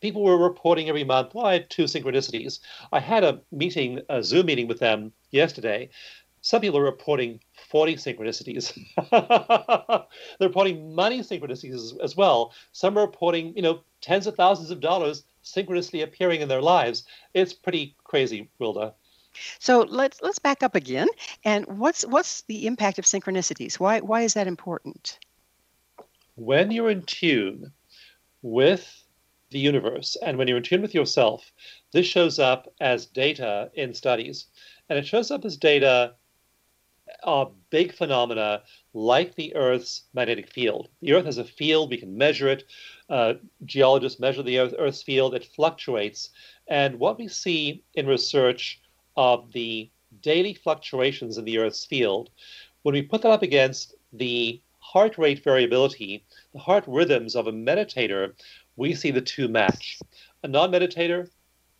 people 0.00 0.24
were 0.24 0.36
reporting 0.36 0.88
every 0.88 1.04
month, 1.04 1.32
well, 1.32 1.46
I 1.46 1.52
had 1.52 1.70
two 1.70 1.84
synchronicities. 1.84 2.58
I 2.92 2.98
had 2.98 3.22
a 3.22 3.40
meeting, 3.52 4.00
a 4.08 4.20
Zoom 4.22 4.46
meeting 4.46 4.66
with 4.66 4.80
them 4.80 5.12
yesterday. 5.30 5.90
Some 6.46 6.60
people 6.60 6.78
are 6.78 6.84
reporting 6.84 7.40
40 7.70 7.96
synchronicities. 7.96 8.72
They're 10.38 10.48
reporting 10.48 10.94
money 10.94 11.18
synchronicities 11.18 11.74
as, 11.74 11.94
as, 12.00 12.16
well. 12.16 12.54
Some 12.70 12.96
are 12.96 13.00
reporting, 13.04 13.52
you 13.56 13.62
know, 13.62 13.80
tens 14.00 14.28
of 14.28 14.36
thousands 14.36 14.70
of 14.70 14.78
dollars 14.78 15.24
synchronously 15.42 16.02
appearing 16.02 16.42
in 16.42 16.48
their 16.48 16.62
lives. 16.62 17.02
It's 17.34 17.52
pretty 17.52 17.96
crazy, 18.04 18.48
Gwilda. 18.60 18.92
So 19.58 19.80
let's 19.88 20.22
let's 20.22 20.38
back 20.38 20.62
up 20.62 20.76
again. 20.76 21.08
And 21.44 21.66
what's 21.66 22.06
what's 22.06 22.42
the 22.42 22.68
impact 22.68 23.00
of 23.00 23.06
synchronicities? 23.06 23.80
Why 23.80 23.98
why 23.98 24.22
is 24.22 24.34
that 24.34 24.46
important? 24.46 25.18
When 26.36 26.70
you're 26.70 26.90
in 26.90 27.02
tune 27.02 27.72
with 28.42 29.02
the 29.50 29.58
universe 29.58 30.16
and 30.24 30.38
when 30.38 30.46
you're 30.46 30.58
in 30.58 30.62
tune 30.62 30.82
with 30.82 30.94
yourself, 30.94 31.50
this 31.90 32.06
shows 32.06 32.38
up 32.38 32.72
as 32.80 33.04
data 33.04 33.72
in 33.74 33.94
studies. 33.94 34.46
And 34.88 34.96
it 34.96 35.08
shows 35.08 35.32
up 35.32 35.44
as 35.44 35.56
data 35.56 36.14
are 37.26 37.50
big 37.70 37.92
phenomena 37.92 38.62
like 38.94 39.34
the 39.34 39.54
Earth's 39.56 40.04
magnetic 40.14 40.50
field. 40.50 40.88
The 41.02 41.12
Earth 41.12 41.26
has 41.26 41.38
a 41.38 41.44
field, 41.44 41.90
we 41.90 41.98
can 41.98 42.16
measure 42.16 42.48
it. 42.48 42.64
Uh, 43.10 43.34
geologists 43.64 44.20
measure 44.20 44.42
the 44.42 44.58
Earth, 44.58 44.74
Earth's 44.78 45.02
field, 45.02 45.34
it 45.34 45.44
fluctuates. 45.44 46.30
And 46.68 46.98
what 46.98 47.18
we 47.18 47.28
see 47.28 47.82
in 47.94 48.06
research 48.06 48.80
of 49.16 49.52
the 49.52 49.90
daily 50.22 50.54
fluctuations 50.54 51.36
in 51.36 51.44
the 51.44 51.58
Earth's 51.58 51.84
field, 51.84 52.30
when 52.82 52.94
we 52.94 53.02
put 53.02 53.22
that 53.22 53.32
up 53.32 53.42
against 53.42 53.94
the 54.12 54.60
heart 54.78 55.18
rate 55.18 55.42
variability, 55.42 56.24
the 56.52 56.60
heart 56.60 56.84
rhythms 56.86 57.34
of 57.34 57.48
a 57.48 57.52
meditator, 57.52 58.32
we 58.76 58.94
see 58.94 59.10
the 59.10 59.20
two 59.20 59.48
match. 59.48 59.98
A 60.44 60.48
non 60.48 60.70
meditator, 60.70 61.28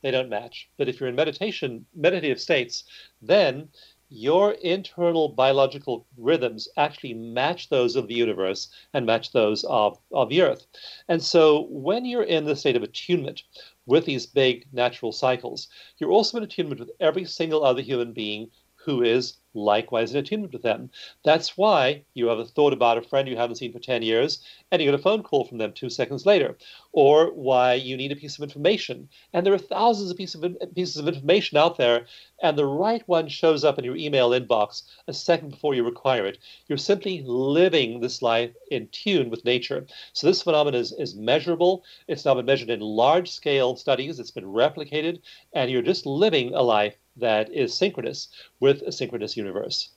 they 0.03 0.11
don't 0.11 0.28
match. 0.28 0.68
But 0.76 0.88
if 0.88 0.99
you're 0.99 1.09
in 1.09 1.14
meditation, 1.14 1.86
meditative 1.94 2.40
states, 2.40 2.84
then 3.22 3.68
your 4.09 4.52
internal 4.52 5.28
biological 5.28 6.07
rhythms 6.16 6.68
actually 6.76 7.14
match 7.14 7.68
those 7.68 7.96
of 7.96 8.07
the 8.07 8.14
universe 8.14 8.68
and 8.94 9.04
match 9.04 9.32
those 9.32 9.64
of, 9.64 9.98
of 10.12 10.28
the 10.28 10.42
earth. 10.42 10.66
And 11.09 11.22
so 11.22 11.66
when 11.70 12.04
you're 12.04 12.22
in 12.22 12.44
the 12.44 12.57
state 12.57 12.76
of 12.76 12.82
attunement 12.82 13.42
with 13.86 14.04
these 14.04 14.26
big 14.26 14.66
natural 14.72 15.12
cycles, 15.12 15.68
you're 15.98 16.12
also 16.12 16.38
in 16.38 16.44
attunement 16.44 16.80
with 16.80 16.90
every 17.00 17.24
single 17.24 17.64
other 17.64 17.82
human 17.82 18.12
being 18.12 18.50
who 18.87 19.03
is 19.03 19.39
likewise 19.53 20.12
in 20.12 20.18
attunement 20.18 20.53
with 20.53 20.62
them. 20.62 20.91
That's 21.24 21.57
why 21.57 22.05
you 22.14 22.28
have 22.28 22.39
a 22.39 22.45
thought 22.45 22.72
about 22.72 22.99
a 22.99 23.03
friend 23.03 23.26
you 23.26 23.37
haven't 23.37 23.57
seen 23.57 23.72
for 23.72 23.80
10 23.80 24.03
years 24.03 24.45
and 24.70 24.80
you 24.80 24.87
get 24.87 24.95
a 24.95 25.03
phone 25.03 25.24
call 25.24 25.45
from 25.45 25.59
them 25.59 25.72
two 25.72 25.91
seconds 25.91 26.24
later, 26.24 26.57
or 26.93 27.32
why 27.32 27.74
you 27.74 27.97
need 27.97 28.12
a 28.12 28.16
piece 28.16 28.37
of 28.37 28.45
information. 28.45 29.09
And 29.32 29.45
there 29.45 29.55
are 29.55 29.59
thousands 29.59 30.11
of 30.12 30.16
pieces 30.16 30.43
of, 30.43 30.57
pieces 30.74 30.99
of 30.99 31.09
information 31.09 31.59
out 31.59 31.78
there, 31.78 32.07
and 32.41 32.57
the 32.57 32.66
right 32.66 33.03
one 33.07 33.28
shows 33.28 33.64
up 33.64 33.76
in 33.76 33.84
your 33.84 33.97
email 33.97 34.30
inbox 34.30 34.82
a 35.09 35.12
second 35.12 35.51
before 35.51 35.74
you 35.74 35.82
require 35.82 36.26
it. 36.26 36.39
You're 36.68 36.78
simply 36.78 37.22
living 37.26 38.01
this 38.01 38.22
life 38.22 38.53
in 38.70 38.87
tune 38.93 39.30
with 39.30 39.45
nature. 39.45 39.87
So 40.12 40.28
this 40.28 40.43
phenomenon 40.43 40.80
is, 40.80 40.93
is 40.93 41.16
measurable. 41.16 41.82
It's 42.07 42.24
now 42.24 42.34
been 42.34 42.47
measured 42.47 42.70
in 42.70 42.80
large 42.80 43.30
scale 43.30 43.74
studies, 43.74 44.20
it's 44.20 44.30
been 44.30 44.45
replicated, 44.45 45.22
and 45.53 45.70
you're 45.72 45.82
just 45.82 46.07
living 46.07 46.55
a 46.55 46.62
life 46.62 46.95
that 47.16 47.52
is 47.52 47.74
synchronous 47.74 48.28
with 48.60 48.82
a 48.82 48.92
synchronous 48.92 49.36
universe. 49.36 49.90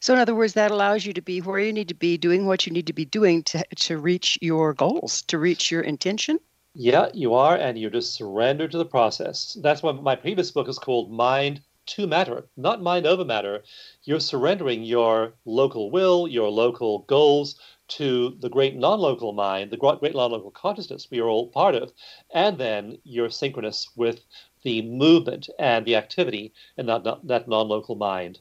So, 0.00 0.12
in 0.12 0.20
other 0.20 0.34
words, 0.34 0.52
that 0.54 0.70
allows 0.70 1.06
you 1.06 1.12
to 1.14 1.22
be 1.22 1.40
where 1.40 1.58
you 1.58 1.72
need 1.72 1.88
to 1.88 1.94
be, 1.94 2.18
doing 2.18 2.46
what 2.46 2.66
you 2.66 2.72
need 2.72 2.86
to 2.88 2.92
be 2.92 3.04
doing 3.04 3.42
to, 3.44 3.64
to 3.76 3.98
reach 3.98 4.38
your 4.42 4.74
goals, 4.74 5.22
to 5.22 5.38
reach 5.38 5.70
your 5.70 5.80
intention. 5.80 6.38
Yeah, 6.74 7.08
you 7.14 7.34
are, 7.34 7.56
and 7.56 7.78
you 7.78 7.88
just 7.88 8.14
surrender 8.14 8.66
to 8.68 8.76
the 8.76 8.84
process. 8.84 9.56
That's 9.62 9.82
why 9.82 9.92
my 9.92 10.16
previous 10.16 10.50
book 10.50 10.68
is 10.68 10.78
called 10.78 11.10
Mind 11.10 11.62
to 11.86 12.06
Matter, 12.06 12.46
not 12.56 12.82
mind 12.82 13.06
over 13.06 13.24
matter. 13.24 13.62
You're 14.02 14.20
surrendering 14.20 14.82
your 14.82 15.34
local 15.44 15.90
will, 15.90 16.26
your 16.26 16.50
local 16.50 17.00
goals 17.00 17.56
to 17.88 18.36
the 18.40 18.48
great 18.48 18.74
non 18.74 18.98
local 18.98 19.32
mind, 19.32 19.70
the 19.70 19.76
great 19.76 20.14
non 20.14 20.32
local 20.32 20.50
consciousness 20.50 21.08
we 21.10 21.20
are 21.20 21.28
all 21.28 21.48
part 21.48 21.74
of, 21.74 21.92
and 22.32 22.58
then 22.58 22.98
you're 23.04 23.30
synchronous 23.30 23.88
with 23.96 24.20
the 24.64 24.82
movement 24.82 25.48
and 25.58 25.86
the 25.86 25.96
activity 25.96 26.52
in 26.76 26.86
that, 26.86 27.04
that 27.24 27.46
non 27.48 27.68
local 27.68 27.94
mind. 27.94 28.40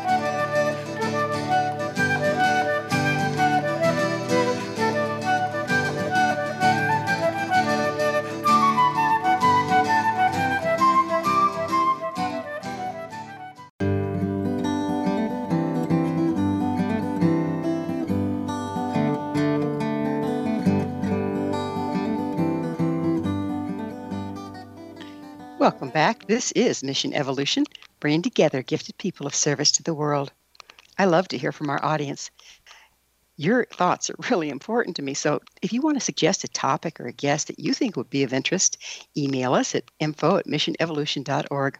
Welcome 25.68 25.90
back. 25.90 26.26
This 26.26 26.50
is 26.52 26.82
Mission 26.82 27.12
Evolution, 27.12 27.64
bringing 28.00 28.22
together 28.22 28.62
gifted 28.62 28.96
people 28.96 29.26
of 29.26 29.34
service 29.34 29.70
to 29.72 29.82
the 29.82 29.92
world. 29.92 30.32
I 30.96 31.04
love 31.04 31.28
to 31.28 31.36
hear 31.36 31.52
from 31.52 31.68
our 31.68 31.84
audience. 31.84 32.30
Your 33.36 33.66
thoughts 33.66 34.08
are 34.08 34.16
really 34.30 34.48
important 34.48 34.96
to 34.96 35.02
me. 35.02 35.12
So 35.12 35.42
if 35.60 35.74
you 35.74 35.82
want 35.82 35.98
to 35.98 36.04
suggest 36.04 36.42
a 36.42 36.48
topic 36.48 36.98
or 36.98 37.06
a 37.06 37.12
guest 37.12 37.48
that 37.48 37.58
you 37.58 37.74
think 37.74 37.98
would 37.98 38.08
be 38.08 38.22
of 38.22 38.32
interest, 38.32 38.78
email 39.14 39.52
us 39.52 39.74
at 39.74 39.84
info 40.00 40.38
at 40.38 40.46
missionevolution.org. 40.46 41.78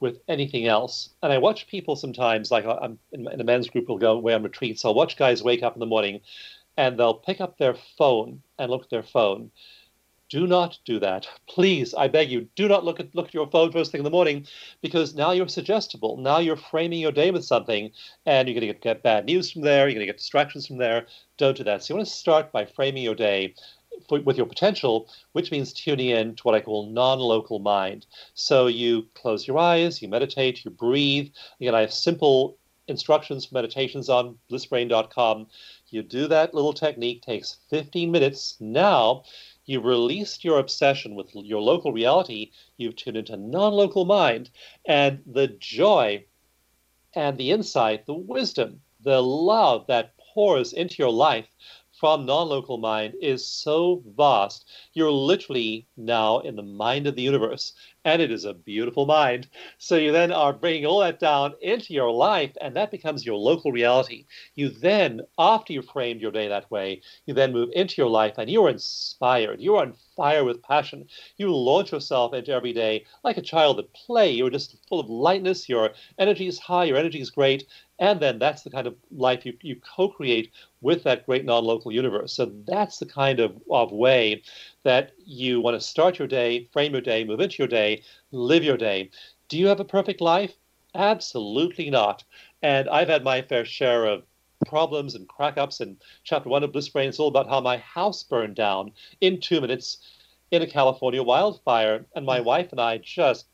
with 0.00 0.18
anything 0.28 0.66
else. 0.66 1.10
And 1.22 1.32
I 1.32 1.38
watch 1.38 1.66
people 1.66 1.96
sometimes, 1.96 2.50
like 2.50 2.64
I'm 2.66 2.98
in, 3.12 3.26
a 3.40 3.44
men's 3.44 3.68
group, 3.68 3.88
we'll 3.88 3.98
go 3.98 4.12
away 4.12 4.34
on 4.34 4.42
retreats. 4.42 4.84
I'll 4.84 4.94
watch 4.94 5.16
guys 5.16 5.42
wake 5.42 5.62
up 5.62 5.74
in 5.74 5.80
the 5.80 5.86
morning 5.86 6.20
and 6.76 6.98
they'll 6.98 7.14
pick 7.14 7.40
up 7.40 7.56
their 7.56 7.74
phone 7.96 8.42
and 8.58 8.70
look 8.70 8.84
at 8.84 8.90
their 8.90 9.02
phone. 9.02 9.50
Do 10.28 10.46
not 10.46 10.78
do 10.84 10.98
that. 10.98 11.28
Please, 11.48 11.94
I 11.94 12.08
beg 12.08 12.30
you, 12.30 12.48
do 12.56 12.66
not 12.66 12.84
look 12.84 12.98
at 12.98 13.14
look 13.14 13.28
at 13.28 13.34
your 13.34 13.48
phone 13.48 13.70
first 13.70 13.92
thing 13.92 14.00
in 14.00 14.04
the 14.04 14.10
morning 14.10 14.46
because 14.82 15.14
now 15.14 15.30
you're 15.30 15.46
suggestible. 15.46 16.16
Now 16.16 16.38
you're 16.38 16.56
framing 16.56 16.98
your 16.98 17.12
day 17.12 17.30
with 17.30 17.44
something 17.44 17.92
and 18.24 18.48
you're 18.48 18.60
going 18.60 18.72
to 18.72 18.78
get 18.80 19.04
bad 19.04 19.26
news 19.26 19.52
from 19.52 19.62
there. 19.62 19.86
You're 19.86 19.94
going 19.94 20.06
to 20.06 20.12
get 20.12 20.18
distractions 20.18 20.66
from 20.66 20.78
there. 20.78 21.06
Don't 21.36 21.56
do 21.56 21.62
that. 21.64 21.84
So 21.84 21.94
you 21.94 21.98
want 21.98 22.08
to 22.08 22.14
start 22.14 22.50
by 22.50 22.66
framing 22.66 23.04
your 23.04 23.14
day 23.14 23.54
for, 24.08 24.20
with 24.20 24.36
your 24.36 24.46
potential, 24.46 25.08
which 25.32 25.52
means 25.52 25.72
tuning 25.72 26.10
in 26.10 26.34
to 26.34 26.42
what 26.42 26.54
I 26.54 26.60
call 26.60 26.86
non-local 26.86 27.60
mind. 27.60 28.06
So 28.34 28.66
you 28.66 29.06
close 29.14 29.46
your 29.46 29.58
eyes, 29.58 30.02
you 30.02 30.08
meditate, 30.08 30.64
you 30.64 30.70
breathe. 30.70 31.30
Again, 31.60 31.74
I 31.74 31.82
have 31.82 31.92
simple 31.92 32.58
instructions 32.88 33.46
for 33.46 33.54
meditations 33.54 34.08
on 34.08 34.38
blissbrain.com. 34.50 35.46
You 35.90 36.02
do 36.02 36.26
that 36.28 36.54
little 36.54 36.72
technique, 36.72 37.22
takes 37.22 37.58
15 37.70 38.10
minutes. 38.10 38.56
Now 38.60 39.24
you've 39.66 39.84
released 39.84 40.44
your 40.44 40.58
obsession 40.58 41.14
with 41.14 41.34
your 41.34 41.60
local 41.60 41.92
reality. 41.92 42.52
You've 42.76 42.96
tuned 42.96 43.16
into 43.16 43.36
non-local 43.36 44.04
mind, 44.04 44.50
and 44.86 45.22
the 45.26 45.48
joy 45.48 46.24
and 47.14 47.36
the 47.36 47.50
insight, 47.50 48.06
the 48.06 48.14
wisdom, 48.14 48.80
the 49.00 49.22
love 49.22 49.86
that 49.88 50.14
pours 50.34 50.72
into 50.72 50.96
your 50.98 51.12
life 51.12 51.48
from 51.98 52.26
non-local 52.26 52.78
mind 52.78 53.14
is 53.22 53.46
so 53.46 54.02
vast. 54.16 54.68
You're 54.92 55.10
literally 55.10 55.86
now 55.96 56.40
in 56.40 56.56
the 56.56 56.62
mind 56.62 57.06
of 57.06 57.16
the 57.16 57.22
universe, 57.22 57.72
and 58.04 58.20
it 58.20 58.30
is 58.30 58.44
a 58.44 58.54
beautiful 58.54 59.06
mind. 59.06 59.48
So 59.78 59.96
you 59.96 60.12
then 60.12 60.30
are 60.30 60.52
bringing 60.52 60.86
all 60.86 61.00
that 61.00 61.18
down 61.18 61.54
into 61.60 61.94
your 61.94 62.10
life, 62.10 62.52
and 62.60 62.76
that 62.76 62.90
becomes 62.90 63.24
your 63.24 63.36
local 63.36 63.72
reality. 63.72 64.26
You 64.54 64.68
then, 64.68 65.22
after 65.38 65.72
you've 65.72 65.88
framed 65.88 66.20
your 66.20 66.32
day 66.32 66.48
that 66.48 66.70
way, 66.70 67.00
you 67.24 67.34
then 67.34 67.52
move 67.52 67.70
into 67.72 67.94
your 67.96 68.10
life, 68.10 68.34
and 68.38 68.50
you're 68.50 68.68
inspired. 68.68 69.60
You're 69.60 69.80
on 69.80 69.94
fire 70.16 70.44
with 70.44 70.62
passion. 70.62 71.06
You 71.36 71.54
launch 71.54 71.92
yourself 71.92 72.34
into 72.34 72.52
every 72.52 72.72
day 72.72 73.04
like 73.24 73.36
a 73.36 73.42
child 73.42 73.78
at 73.78 73.92
play. 73.92 74.30
You're 74.30 74.50
just 74.50 74.76
full 74.88 75.00
of 75.00 75.08
lightness. 75.08 75.68
Your 75.68 75.90
energy 76.18 76.46
is 76.46 76.58
high. 76.58 76.84
Your 76.84 76.96
energy 76.96 77.20
is 77.20 77.30
great. 77.30 77.66
And 77.98 78.20
then 78.20 78.38
that's 78.38 78.62
the 78.62 78.70
kind 78.70 78.86
of 78.86 78.94
life 79.10 79.46
you, 79.46 79.56
you 79.62 79.76
co 79.76 80.08
create 80.08 80.52
with 80.82 81.02
that 81.04 81.24
great 81.24 81.44
non 81.44 81.64
local 81.64 81.92
universe. 81.92 82.32
So 82.32 82.52
that's 82.66 82.98
the 82.98 83.06
kind 83.06 83.40
of, 83.40 83.56
of 83.70 83.90
way 83.90 84.42
that 84.82 85.12
you 85.24 85.60
want 85.60 85.80
to 85.80 85.86
start 85.86 86.18
your 86.18 86.28
day, 86.28 86.68
frame 86.72 86.92
your 86.92 87.00
day, 87.00 87.24
move 87.24 87.40
into 87.40 87.56
your 87.58 87.68
day, 87.68 88.02
live 88.32 88.64
your 88.64 88.76
day. 88.76 89.10
Do 89.48 89.56
you 89.58 89.66
have 89.68 89.80
a 89.80 89.84
perfect 89.84 90.20
life? 90.20 90.54
Absolutely 90.94 91.90
not. 91.90 92.24
And 92.62 92.88
I've 92.88 93.08
had 93.08 93.24
my 93.24 93.42
fair 93.42 93.64
share 93.64 94.04
of 94.04 94.24
problems 94.66 95.14
and 95.14 95.28
crack 95.28 95.56
ups. 95.56 95.80
And 95.80 95.96
chapter 96.24 96.48
one 96.48 96.64
of 96.64 96.72
Bliss 96.72 96.88
Brain 96.88 97.08
is 97.08 97.18
all 97.18 97.28
about 97.28 97.48
how 97.48 97.60
my 97.60 97.78
house 97.78 98.22
burned 98.22 98.56
down 98.56 98.92
in 99.20 99.40
two 99.40 99.60
minutes 99.60 99.98
in 100.50 100.62
a 100.62 100.66
California 100.66 101.22
wildfire. 101.22 102.06
And 102.14 102.26
my 102.26 102.40
mm. 102.40 102.44
wife 102.44 102.72
and 102.72 102.80
I 102.80 102.98
just 102.98 103.46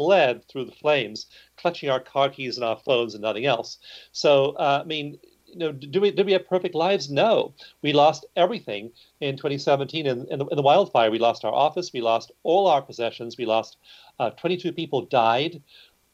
fled 0.00 0.42
through 0.48 0.64
the 0.64 0.72
flames, 0.72 1.26
clutching 1.58 1.90
our 1.90 2.00
car 2.00 2.30
keys 2.30 2.56
and 2.56 2.64
our 2.64 2.78
phones 2.78 3.14
and 3.14 3.20
nothing 3.20 3.44
else. 3.44 3.76
So, 4.12 4.52
uh, 4.52 4.80
I 4.82 4.86
mean, 4.86 5.18
you 5.44 5.58
know, 5.58 5.72
do 5.72 6.00
we 6.00 6.10
do 6.10 6.24
we 6.24 6.32
have 6.32 6.48
perfect 6.48 6.74
lives? 6.74 7.10
No, 7.10 7.52
we 7.82 7.92
lost 7.92 8.24
everything 8.34 8.92
in 9.20 9.36
2017 9.36 10.06
in, 10.06 10.26
in, 10.30 10.38
the, 10.38 10.46
in 10.46 10.56
the 10.56 10.62
wildfire. 10.62 11.10
We 11.10 11.18
lost 11.18 11.44
our 11.44 11.52
office, 11.52 11.92
we 11.92 12.00
lost 12.00 12.32
all 12.44 12.66
our 12.66 12.80
possessions, 12.80 13.36
we 13.36 13.44
lost 13.44 13.76
uh, 14.18 14.30
22 14.30 14.72
people 14.72 15.02
died 15.02 15.62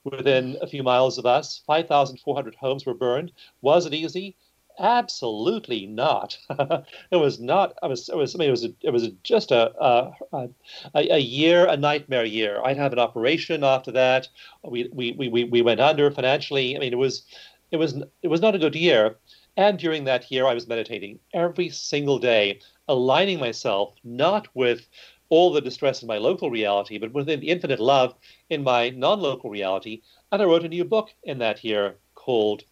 within 0.02 0.56
a 0.60 0.66
few 0.66 0.82
miles 0.82 1.16
of 1.16 1.26
us. 1.26 1.62
5,400 1.66 2.56
homes 2.56 2.86
were 2.86 2.94
burned. 2.94 3.30
Was 3.60 3.86
it 3.86 3.94
easy? 3.94 4.36
Absolutely 4.78 5.86
not. 5.86 6.38
it 6.50 7.16
was 7.16 7.40
not. 7.40 7.78
I 7.82 7.86
was. 7.86 8.08
It 8.10 8.16
was. 8.16 8.34
I 8.34 8.38
mean, 8.38 8.48
it 8.48 8.50
was. 8.50 8.64
A, 8.64 8.74
it 8.82 8.90
was 8.90 9.08
just 9.22 9.50
a, 9.50 9.72
a 9.82 10.48
a, 10.94 11.18
year, 11.18 11.66
a 11.66 11.76
nightmare 11.76 12.26
year. 12.26 12.60
I'd 12.62 12.76
have 12.76 12.92
an 12.92 12.98
operation 12.98 13.64
after 13.64 13.90
that. 13.92 14.28
We 14.62 14.90
we 14.92 15.12
we 15.12 15.44
we 15.44 15.62
went 15.62 15.80
under 15.80 16.10
financially. 16.10 16.76
I 16.76 16.80
mean, 16.80 16.92
it 16.92 16.98
was, 16.98 17.24
it 17.70 17.78
was 17.78 18.02
it 18.22 18.28
was 18.28 18.42
not 18.42 18.54
a 18.54 18.58
good 18.58 18.74
year. 18.74 19.16
And 19.56 19.78
during 19.78 20.04
that 20.04 20.30
year, 20.30 20.46
I 20.46 20.52
was 20.52 20.68
meditating 20.68 21.20
every 21.32 21.70
single 21.70 22.18
day, 22.18 22.60
aligning 22.86 23.40
myself 23.40 23.94
not 24.04 24.48
with 24.54 24.86
all 25.30 25.52
the 25.52 25.62
distress 25.62 26.02
in 26.02 26.08
my 26.08 26.18
local 26.18 26.50
reality, 26.50 26.98
but 26.98 27.12
within 27.12 27.40
the 27.40 27.48
infinite 27.48 27.80
love 27.80 28.14
in 28.50 28.62
my 28.62 28.90
non-local 28.90 29.48
reality. 29.48 30.02
And 30.30 30.42
I 30.42 30.44
wrote 30.44 30.64
a 30.64 30.68
new 30.68 30.84
book 30.84 31.14
in 31.24 31.38
that 31.38 31.64
year 31.64 31.96
called 32.14 32.64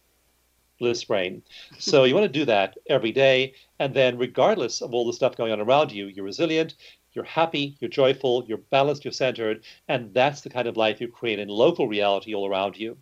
bliss 0.79 1.03
brain. 1.03 1.41
So 1.77 2.03
you 2.03 2.13
want 2.13 2.25
to 2.25 2.39
do 2.39 2.45
that 2.45 2.77
every 2.87 3.11
day. 3.11 3.53
And 3.79 3.93
then, 3.93 4.17
regardless 4.17 4.81
of 4.81 4.93
all 4.93 5.05
the 5.05 5.13
stuff 5.13 5.35
going 5.35 5.51
on 5.51 5.61
around 5.61 5.91
you, 5.91 6.07
you're 6.07 6.25
resilient, 6.25 6.75
you're 7.13 7.25
happy, 7.25 7.77
you're 7.79 7.89
joyful, 7.89 8.43
you're 8.47 8.57
balanced, 8.57 9.05
you're 9.05 9.11
centered. 9.11 9.63
And 9.87 10.13
that's 10.13 10.41
the 10.41 10.49
kind 10.49 10.67
of 10.67 10.77
life 10.77 11.01
you 11.01 11.07
create 11.07 11.39
in 11.39 11.47
local 11.47 11.87
reality 11.87 12.33
all 12.33 12.47
around 12.47 12.77
you. 12.77 12.97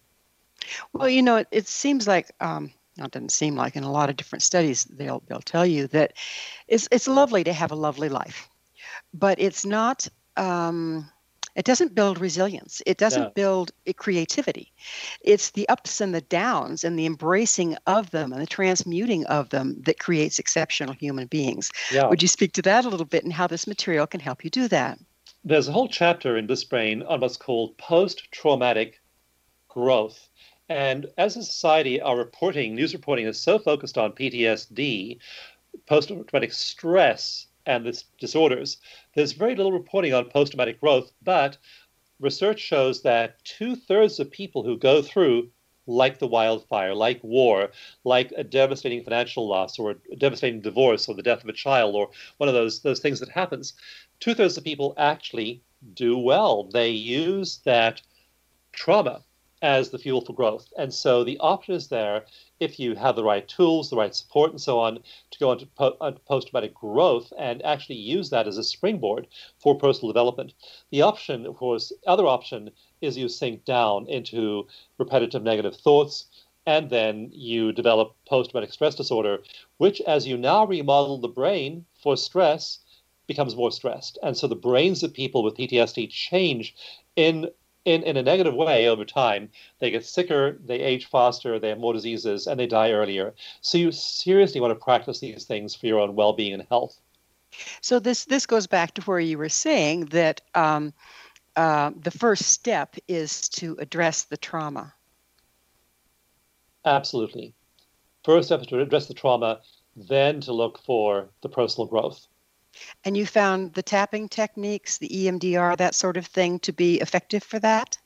Well, 0.94 1.10
you 1.10 1.22
know, 1.22 1.38
it, 1.38 1.48
it 1.52 1.68
seems 1.68 2.08
like, 2.08 2.32
um, 2.40 2.72
it 2.98 3.12
doesn't 3.12 3.32
seem 3.32 3.56
like 3.56 3.76
in 3.76 3.84
a 3.84 3.92
lot 3.92 4.10
of 4.10 4.16
different 4.16 4.44
studies, 4.44 4.86
they'll, 4.86 5.24
they'll 5.28 5.40
tell 5.40 5.66
you 5.66 5.88
that 5.88 6.14
it's, 6.68 6.88
it's 6.92 7.08
lovely 7.08 7.44
to 7.44 7.54
have 7.54 7.72
a 7.72 7.76
lovely 7.76 8.10
life, 8.10 8.48
but 9.14 9.40
it's 9.40 9.66
not. 9.66 10.08
Um, 10.38 11.10
it 11.56 11.66
doesn't 11.66 11.94
build 11.94 12.20
resilience. 12.20 12.82
It 12.86 12.98
doesn't 12.98 13.22
no. 13.22 13.30
build 13.30 13.72
eh, 13.86 13.94
creativity. 13.94 14.72
It's 15.22 15.52
the 15.52 15.68
ups 15.70 16.02
and 16.02 16.14
the 16.14 16.22
downs 16.22 16.84
and 16.84 16.98
the 16.98 17.06
embracing 17.06 17.78
of 17.86 18.12
them 18.12 18.34
and 18.34 18.42
the 18.42 18.48
transmuting 18.48 19.26
of 19.26 19.50
them 19.50 19.82
that 19.86 20.00
creates 20.00 20.40
exceptional 20.40 20.94
human 20.94 21.28
beings. 21.28 21.72
Yeah. 21.92 22.08
Would 22.08 22.22
you 22.22 22.28
speak 22.28 22.54
to 22.54 22.62
that 22.64 22.86
a 22.86 22.90
little 22.90 23.06
bit 23.06 23.24
and 23.24 23.34
how 23.34 23.48
this 23.48 23.68
material 23.68 24.08
can 24.08 24.20
help 24.20 24.44
you 24.44 24.50
do 24.50 24.68
that? 24.70 25.00
There's 25.44 25.68
a 25.68 25.74
whole 25.74 25.90
chapter 25.90 26.38
in 26.38 26.48
Bliss 26.48 26.64
Brain 26.64 27.04
on 27.04 27.20
what's 27.20 27.38
called 27.38 27.78
post 27.78 28.32
traumatic 28.32 29.02
growth. 29.68 30.30
And 30.70 31.08
as 31.18 31.36
a 31.36 31.44
society, 31.44 32.02
our 32.02 32.18
reporting, 32.18 32.76
news 32.76 32.94
reporting, 32.94 33.28
is 33.28 33.40
so 33.40 33.60
focused 33.60 33.98
on 33.98 34.14
PTSD, 34.14 35.20
post 35.86 36.08
traumatic 36.08 36.54
stress, 36.54 37.48
and 37.66 37.86
this 37.86 38.06
disorders. 38.20 38.78
There's 39.16 39.32
very 39.32 39.56
little 39.56 39.72
reporting 39.72 40.14
on 40.14 40.30
post 40.30 40.52
traumatic 40.52 40.80
growth, 40.80 41.12
but 41.22 41.58
research 42.20 42.60
shows 42.60 43.02
that 43.04 43.44
two 43.44 43.76
thirds 43.76 44.20
of 44.20 44.32
people 44.32 44.64
who 44.64 44.78
go 44.78 45.02
through, 45.02 45.50
like 45.86 46.20
the 46.20 46.28
wildfire, 46.28 46.94
like 46.94 47.24
war, 47.24 47.72
like 48.04 48.34
a 48.38 48.44
devastating 48.44 49.04
financial 49.04 49.48
loss 49.48 49.78
or 49.78 49.96
a 50.12 50.16
devastating 50.16 50.62
divorce 50.62 51.08
or 51.10 51.16
the 51.16 51.24
death 51.24 51.44
of 51.44 51.50
a 51.50 51.54
child 51.54 51.96
or 51.96 52.10
one 52.38 52.48
of 52.48 52.56
those 52.56 52.82
those 52.82 53.00
things 53.00 53.20
that 53.20 53.30
happens, 53.30 53.74
two 54.20 54.34
thirds 54.34 54.58
of 54.58 54.64
people 54.64 54.94
actually 54.98 55.62
do 55.94 56.18
well. 56.18 56.64
They 56.64 56.90
use 56.90 57.58
that 57.66 58.02
trauma 58.72 59.24
as 59.64 59.90
the 59.90 59.98
fuel 59.98 60.20
for 60.20 60.34
growth. 60.34 60.72
And 60.78 60.94
so 60.94 61.24
the 61.24 61.40
option 61.40 61.74
is 61.74 61.88
there 61.88 62.26
if 62.60 62.80
you 62.80 62.96
have 62.96 63.16
the 63.16 63.24
right 63.24 63.48
tools, 63.48 63.90
the 63.90 63.96
right 63.96 64.14
support, 64.14 64.52
and 64.52 64.62
so 64.62 64.78
on 64.78 65.00
to 65.32 65.40
go 65.40 65.54
into 65.54 65.66
po- 65.66 65.96
uh, 66.02 66.12
post 66.28 66.50
traumatic 66.50 66.74
growth 66.74 67.32
and 67.40 67.64
actually 67.64 67.96
use 67.96 68.30
that 68.30 68.46
as 68.46 68.58
a 68.58 68.64
springboard 68.64 69.26
for 69.60 69.74
personal 69.76 70.12
development. 70.12 70.54
The 70.92 71.02
option, 71.02 71.46
of 71.46 71.56
course, 71.56 71.94
other 72.06 72.28
option 72.28 72.72
is 73.00 73.18
you 73.18 73.30
sink 73.30 73.64
down 73.64 74.06
into 74.08 74.68
repetitive 74.98 75.44
negative 75.44 75.78
thoughts. 75.78 76.26
And 76.66 76.90
then 76.90 77.30
you 77.34 77.74
develop 77.74 78.16
post 78.26 78.52
traumatic 78.52 78.72
stress 78.72 78.96
disorder, 78.96 79.44
which, 79.78 80.00
as 80.02 80.26
you 80.28 80.38
now 80.38 80.66
remodel 80.66 81.18
the 81.18 81.28
brain 81.28 81.86
for 82.02 82.16
stress, 82.16 82.80
becomes 83.28 83.56
more 83.56 83.72
stressed. 83.72 84.18
And 84.24 84.38
so 84.38 84.48
the 84.48 84.56
brains 84.56 85.04
of 85.04 85.14
people 85.14 85.44
with 85.44 85.58
PTSD 85.58 86.10
change 86.10 86.74
in 87.18 87.50
in, 87.86 88.04
in 88.04 88.18
a 88.18 88.24
negative 88.24 88.54
way 88.54 88.88
over 88.88 89.06
time. 89.06 89.50
They 89.80 89.92
get 89.92 90.06
sicker, 90.06 90.58
they 90.66 90.80
age 90.80 91.06
faster, 91.06 91.60
they 91.60 91.70
have 91.70 91.80
more 91.80 91.94
diseases, 91.94 92.48
and 92.48 92.60
they 92.60 92.68
die 92.68 92.92
earlier. 92.92 93.34
So 93.62 93.78
you 93.78 93.92
seriously 93.92 94.62
want 94.62 94.72
to 94.72 94.84
practice 94.84 95.20
these 95.20 95.46
things 95.46 95.76
for 95.76 95.88
your 95.88 96.00
own 96.00 96.16
well-being 96.16 96.54
and 96.54 96.66
health. 96.70 97.00
So 97.82 98.00
this 98.00 98.26
this 98.26 98.48
goes 98.48 98.66
back 98.66 98.96
to 98.96 99.02
where 99.04 99.20
you 99.20 99.38
were 99.38 99.50
saying 99.50 100.06
that 100.06 100.42
um, 100.56 100.92
uh, 101.56 101.92
the 101.96 102.12
first 102.12 102.46
step 102.46 102.96
is 103.08 103.48
to 103.50 103.76
address 103.80 104.24
the 104.24 104.38
trauma. 104.38 104.94
Absolutely. 106.86 107.54
First 108.26 108.48
step 108.48 108.62
is 108.62 108.68
to 108.68 108.80
address 108.80 109.08
the 109.08 109.14
trauma, 109.14 109.62
then 109.96 110.42
to 110.42 110.54
look 110.54 110.80
for 110.80 111.30
the 111.42 111.50
personal 111.50 111.88
growth. 111.88 112.28
And 113.06 113.16
you 113.16 113.26
found 113.26 113.74
the 113.74 113.84
tapping 113.84 114.30
techniques, 114.30 114.98
the 114.98 115.10
EMDR, 115.10 115.78
that 115.78 115.96
sort 115.96 116.18
of 116.18 116.26
thing, 116.26 116.60
to 116.60 116.72
be 116.72 117.00
effective 117.00 117.44
for 117.44 117.60
that? 117.60 117.98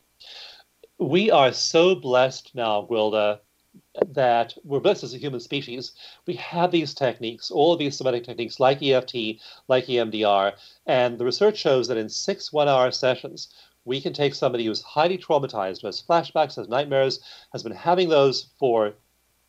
We 0.99 1.29
are 1.29 1.53
so 1.53 1.95
blessed 1.95 2.55
now, 2.55 2.87
Gwilda, 2.89 3.39
that 4.07 4.55
we're 4.63 4.79
blessed 4.79 5.03
as 5.03 5.13
a 5.13 5.17
human 5.17 5.39
species. 5.39 5.93
We 6.25 6.33
have 6.35 6.71
these 6.71 6.93
techniques, 6.93 7.51
all 7.51 7.73
of 7.73 7.79
these 7.79 7.97
somatic 7.97 8.23
techniques 8.23 8.59
like 8.59 8.81
EFT, 8.81 9.39
like 9.67 9.85
EMDR, 9.85 10.53
and 10.85 11.17
the 11.17 11.25
research 11.25 11.57
shows 11.57 11.87
that 11.87 11.97
in 11.97 12.09
six 12.09 12.51
one 12.51 12.67
hour 12.67 12.91
sessions, 12.91 13.49
we 13.85 14.01
can 14.01 14.13
take 14.13 14.35
somebody 14.35 14.65
who's 14.65 14.81
highly 14.81 15.17
traumatized, 15.17 15.81
who 15.81 15.87
has 15.87 16.01
flashbacks, 16.01 16.55
has 16.55 16.67
nightmares, 16.67 17.19
has 17.53 17.63
been 17.63 17.71
having 17.71 18.09
those 18.09 18.49
for 18.59 18.93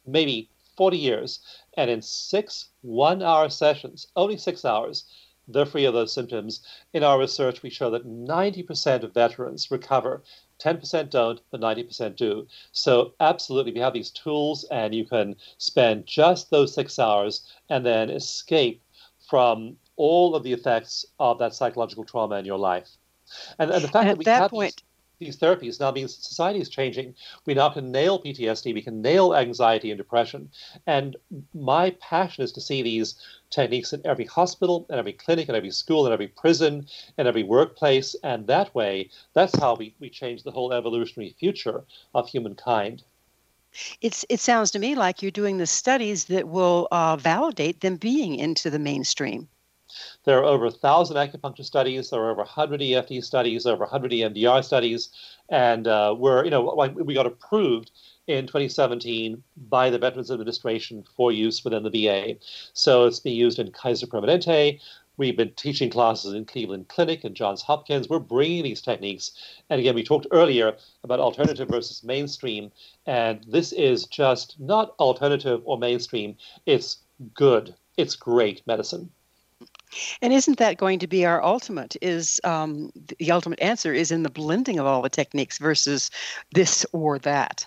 maybe 0.06 0.50
40 0.76 0.96
years, 0.96 1.40
and 1.78 1.88
in 1.88 2.02
six 2.02 2.70
one 2.82 3.22
hour 3.22 3.48
sessions, 3.48 4.08
only 4.16 4.36
six 4.36 4.64
hours, 4.64 5.04
they're 5.46 5.64
free 5.64 5.84
of 5.84 5.94
those 5.94 6.12
symptoms. 6.12 6.60
In 6.92 7.04
our 7.04 7.20
research, 7.20 7.62
we 7.62 7.70
show 7.70 7.88
that 7.90 8.04
90% 8.04 9.04
of 9.04 9.14
veterans 9.14 9.70
recover. 9.70 10.24
10% 10.58 11.08
don't, 11.08 11.40
but 11.52 11.60
90% 11.60 12.16
do. 12.16 12.48
So, 12.72 13.14
absolutely, 13.20 13.72
we 13.72 13.78
have 13.78 13.94
these 13.94 14.10
tools, 14.10 14.64
and 14.72 14.92
you 14.92 15.06
can 15.06 15.36
spend 15.58 16.04
just 16.04 16.50
those 16.50 16.74
six 16.74 16.98
hours 16.98 17.48
and 17.70 17.86
then 17.86 18.10
escape 18.10 18.82
from 19.30 19.76
all 19.94 20.34
of 20.34 20.42
the 20.42 20.52
effects 20.52 21.06
of 21.20 21.38
that 21.38 21.54
psychological 21.54 22.04
trauma 22.04 22.34
in 22.36 22.44
your 22.44 22.58
life. 22.58 22.88
And, 23.60 23.70
and 23.70 23.84
the 23.84 23.88
fact 23.88 24.02
and 24.02 24.08
that 24.10 24.18
we 24.18 24.24
that 24.24 24.42
have 24.42 24.50
point, 24.50 24.82
these, 25.18 25.36
therapies 25.36 25.80
now 25.80 25.90
means 25.90 26.14
society 26.14 26.60
is 26.60 26.68
changing. 26.68 27.14
We 27.46 27.54
now 27.54 27.68
can 27.70 27.90
nail 27.90 28.22
PTSD, 28.22 28.74
we 28.74 28.82
can 28.82 29.02
nail 29.02 29.34
anxiety 29.34 29.90
and 29.90 29.98
depression. 29.98 30.50
And 30.86 31.16
my 31.54 31.90
passion 32.00 32.44
is 32.44 32.52
to 32.52 32.60
see 32.60 32.82
these 32.82 33.16
techniques 33.50 33.92
in 33.92 34.06
every 34.06 34.26
hospital, 34.26 34.86
and 34.88 34.98
every 34.98 35.12
clinic, 35.12 35.48
and 35.48 35.56
every 35.56 35.70
school, 35.70 36.06
and 36.06 36.12
every 36.12 36.28
prison, 36.28 36.86
and 37.16 37.26
every 37.26 37.42
workplace. 37.42 38.14
And 38.22 38.46
that 38.46 38.74
way, 38.74 39.10
that's 39.32 39.58
how 39.58 39.74
we, 39.74 39.94
we 40.00 40.10
change 40.10 40.42
the 40.42 40.50
whole 40.50 40.72
evolutionary 40.72 41.34
future 41.38 41.84
of 42.14 42.28
humankind. 42.28 43.02
It's, 44.00 44.24
it 44.28 44.40
sounds 44.40 44.70
to 44.72 44.78
me 44.78 44.94
like 44.94 45.22
you're 45.22 45.30
doing 45.30 45.58
the 45.58 45.66
studies 45.66 46.24
that 46.26 46.48
will 46.48 46.88
uh, 46.90 47.16
validate 47.16 47.80
them 47.80 47.96
being 47.96 48.34
into 48.34 48.70
the 48.70 48.78
mainstream. 48.78 49.48
There 50.24 50.38
are 50.38 50.44
over 50.44 50.66
a 50.66 50.70
thousand 50.70 51.16
acupuncture 51.16 51.64
studies. 51.64 52.10
There 52.10 52.20
are 52.20 52.30
over 52.30 52.42
100 52.42 52.82
EFT 52.82 53.24
studies, 53.24 53.66
over 53.66 53.84
100 53.84 54.12
EMDR 54.12 54.64
studies, 54.64 55.10
and 55.48 55.86
uh, 55.86 56.14
we're 56.16 56.44
you 56.44 56.50
know 56.50 56.74
we 56.94 57.14
got 57.14 57.26
approved 57.26 57.90
in 58.26 58.46
2017 58.46 59.42
by 59.68 59.90
the 59.90 59.98
Veterans 59.98 60.30
Administration 60.30 61.04
for 61.16 61.32
use 61.32 61.64
within 61.64 61.82
the 61.82 61.90
VA. 61.90 62.36
So 62.74 63.06
it's 63.06 63.20
being 63.20 63.36
used 63.36 63.58
in 63.58 63.72
Kaiser 63.72 64.06
Permanente. 64.06 64.80
We've 65.18 65.36
been 65.36 65.52
teaching 65.54 65.90
classes 65.90 66.32
in 66.32 66.44
Cleveland 66.44 66.86
Clinic 66.86 67.24
and 67.24 67.34
Johns 67.34 67.60
Hopkins. 67.62 68.08
We're 68.08 68.20
bringing 68.20 68.62
these 68.62 68.80
techniques. 68.80 69.32
And 69.68 69.80
again, 69.80 69.96
we 69.96 70.04
talked 70.04 70.28
earlier 70.30 70.76
about 71.02 71.18
alternative 71.18 71.68
versus 71.68 72.04
mainstream. 72.04 72.70
And 73.04 73.42
this 73.42 73.72
is 73.72 74.06
just 74.06 74.60
not 74.60 74.94
alternative 75.00 75.60
or 75.64 75.76
mainstream, 75.76 76.36
it's 76.66 76.98
good, 77.34 77.74
it's 77.96 78.14
great 78.14 78.64
medicine. 78.64 79.10
And 80.22 80.32
isn't 80.32 80.58
that 80.58 80.76
going 80.76 80.98
to 81.00 81.06
be 81.06 81.24
our 81.24 81.42
ultimate? 81.42 81.96
Is 82.02 82.40
um, 82.44 82.90
the 83.18 83.30
ultimate 83.32 83.60
answer 83.60 83.92
is 83.92 84.10
in 84.10 84.22
the 84.22 84.30
blending 84.30 84.78
of 84.78 84.86
all 84.86 85.02
the 85.02 85.08
techniques 85.08 85.58
versus 85.58 86.10
this 86.52 86.86
or 86.92 87.18
that? 87.20 87.66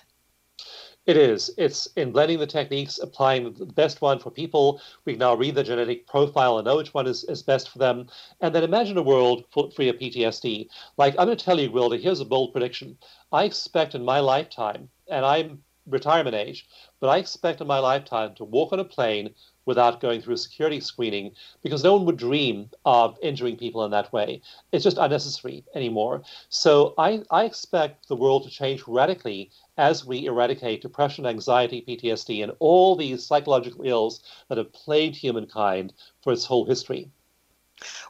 It 1.08 1.18
is. 1.18 1.50
It's 1.58 1.88
in 1.96 2.12
blending 2.12 2.38
the 2.38 2.46
techniques, 2.46 3.00
applying 3.00 3.52
the 3.54 3.66
best 3.66 4.02
one 4.02 4.20
for 4.20 4.30
people. 4.30 4.80
We 5.04 5.16
now 5.16 5.34
read 5.34 5.56
the 5.56 5.64
genetic 5.64 6.06
profile 6.06 6.60
and 6.60 6.66
know 6.66 6.78
which 6.78 6.94
one 6.94 7.08
is, 7.08 7.24
is 7.24 7.42
best 7.42 7.70
for 7.70 7.80
them. 7.80 8.08
And 8.40 8.54
then 8.54 8.64
imagine 8.64 8.98
a 8.98 9.02
world 9.02 9.46
free 9.76 9.90
of 9.90 9.96
PTSD. 9.96 10.68
Like, 10.98 11.16
I'm 11.18 11.26
going 11.26 11.38
to 11.38 11.44
tell 11.44 11.60
you, 11.60 11.72
Gwilda, 11.72 12.00
here's 12.00 12.20
a 12.20 12.26
bold 12.26 12.54
prediction. 12.54 12.98
I 13.32 13.46
expect 13.46 13.96
in 13.96 14.06
my 14.06 14.20
lifetime, 14.20 14.90
and 15.10 15.26
I'm 15.26 15.64
retirement 15.88 16.36
age, 16.36 16.68
but 17.00 17.08
I 17.08 17.18
expect 17.18 17.62
in 17.62 17.68
my 17.68 17.80
lifetime 17.80 18.36
to 18.36 18.44
walk 18.44 18.72
on 18.72 18.80
a 18.80 18.86
plane 18.86 19.34
without 19.66 20.02
going 20.02 20.22
through 20.22 20.38
security 20.38 20.80
screening 20.80 21.32
because 21.62 21.84
no 21.84 21.96
one 21.96 22.06
would 22.06 22.18
dream 22.18 22.70
of 22.86 23.18
injuring 23.22 23.58
people 23.58 23.84
in 23.86 23.92
that 23.92 24.12
way. 24.12 24.42
It's 24.72 24.84
just 24.84 24.98
unnecessary 24.98 25.64
anymore. 25.76 26.24
So 26.50 26.94
I, 26.98 27.24
I 27.30 27.46
expect 27.46 28.08
the 28.08 28.16
world 28.16 28.44
to 28.44 28.50
change 28.50 28.84
radically 28.88 29.52
as 29.78 30.06
we 30.06 30.26
eradicate 30.26 30.82
depression, 30.82 31.26
anxiety, 31.26 31.84
PTSD, 31.88 32.44
and 32.44 32.54
all 32.60 32.96
these 32.96 33.26
psychological 33.26 33.86
ills 33.86 34.24
that 34.50 34.58
have 34.58 34.74
plagued 34.74 35.16
humankind 35.16 35.94
for 36.22 36.34
its 36.34 36.46
whole 36.46 36.66
history. 36.66 37.10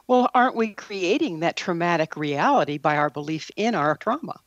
Well, 0.06 0.28
aren't 0.34 0.56
we 0.56 0.74
creating 0.74 1.40
that 1.40 1.56
traumatic 1.56 2.16
reality 2.16 2.76
by 2.76 2.96
our 2.96 3.08
belief 3.08 3.50
in 3.56 3.74
our 3.74 3.96
trauma? 3.96 4.40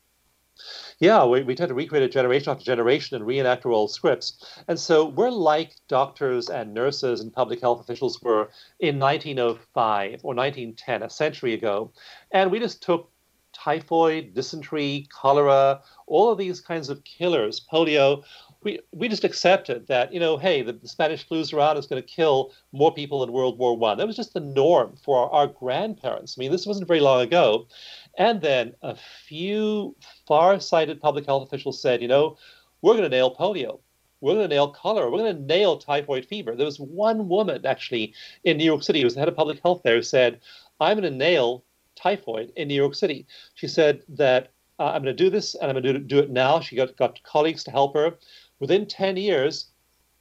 Yeah, 0.99 1.25
we, 1.25 1.43
we 1.43 1.55
tend 1.55 1.69
to 1.69 1.75
recreate 1.75 2.03
it 2.03 2.11
generation 2.11 2.51
after 2.51 2.63
generation 2.63 3.15
and 3.15 3.25
reenact 3.25 3.65
our 3.65 3.71
old 3.71 3.91
scripts. 3.91 4.61
And 4.67 4.79
so 4.79 5.05
we're 5.05 5.29
like 5.29 5.75
doctors 5.87 6.49
and 6.49 6.73
nurses 6.73 7.21
and 7.21 7.33
public 7.33 7.61
health 7.61 7.81
officials 7.81 8.21
were 8.21 8.49
in 8.79 8.99
1905 8.99 10.21
or 10.23 10.33
1910, 10.33 11.03
a 11.03 11.09
century 11.09 11.53
ago. 11.53 11.91
And 12.31 12.51
we 12.51 12.59
just 12.59 12.81
took 12.81 13.11
typhoid, 13.55 14.33
dysentery, 14.33 15.07
cholera, 15.11 15.81
all 16.07 16.31
of 16.31 16.37
these 16.37 16.59
kinds 16.59 16.89
of 16.89 17.03
killers, 17.03 17.65
polio, 17.71 18.23
we, 18.65 18.79
we 18.91 19.07
just 19.07 19.23
accepted 19.23 19.87
that, 19.87 20.11
you 20.11 20.19
know, 20.19 20.37
hey, 20.37 20.63
the, 20.63 20.73
the 20.73 20.87
Spanish 20.87 21.25
flu's 21.25 21.53
around, 21.53 21.77
it's 21.77 21.87
going 21.87 22.01
to 22.01 22.07
kill 22.07 22.51
more 22.73 22.91
people 22.93 23.23
in 23.23 23.31
World 23.31 23.59
War 23.59 23.77
One. 23.77 23.97
That 23.97 24.07
was 24.07 24.15
just 24.15 24.33
the 24.33 24.39
norm 24.39 24.97
for 25.05 25.19
our, 25.19 25.29
our 25.29 25.47
grandparents. 25.47 26.35
I 26.35 26.39
mean, 26.39 26.51
this 26.51 26.65
wasn't 26.65 26.87
very 26.87 26.99
long 26.99 27.21
ago. 27.21 27.67
And 28.17 28.41
then 28.41 28.73
a 28.81 28.97
few 29.27 29.95
far-sighted 30.27 30.99
public 30.99 31.27
health 31.27 31.47
officials 31.47 31.79
said, 31.81 32.01
you 32.01 32.07
know, 32.07 32.37
we're 32.81 32.93
going 32.93 33.03
to 33.03 33.09
nail 33.09 33.35
polio. 33.35 33.79
We're 34.19 34.33
going 34.33 34.49
to 34.49 34.55
nail 34.55 34.71
cholera. 34.71 35.11
We're 35.11 35.19
going 35.19 35.35
to 35.35 35.41
nail 35.43 35.77
typhoid 35.77 36.25
fever. 36.25 36.55
There 36.55 36.65
was 36.65 36.79
one 36.79 37.29
woman 37.29 37.65
actually 37.65 38.13
in 38.43 38.57
New 38.57 38.65
York 38.65 38.81
City 38.81 38.99
who 39.01 39.05
was 39.05 39.13
the 39.13 39.19
head 39.19 39.29
of 39.29 39.35
public 39.35 39.59
health 39.61 39.81
there 39.83 39.97
who 39.97 40.01
said, 40.01 40.39
I'm 40.79 40.99
going 40.99 41.11
to 41.11 41.15
nail 41.15 41.63
typhoid 41.95 42.51
in 42.55 42.67
New 42.67 42.73
York 42.73 42.95
City. 42.95 43.27
She 43.53 43.67
said 43.67 44.01
that 44.09 44.51
uh, 44.79 44.87
I'm 44.87 45.03
going 45.03 45.15
to 45.15 45.23
do 45.23 45.29
this 45.29 45.55
and 45.55 45.69
I'm 45.69 45.81
going 45.81 45.93
to 45.93 45.99
do 45.99 46.19
it 46.19 46.31
now. 46.31 46.59
She 46.59 46.75
got, 46.75 46.97
got 46.97 47.21
colleagues 47.23 47.63
to 47.65 47.71
help 47.71 47.93
her. 47.93 48.15
Within 48.59 48.85
10 48.85 49.17
years, 49.17 49.67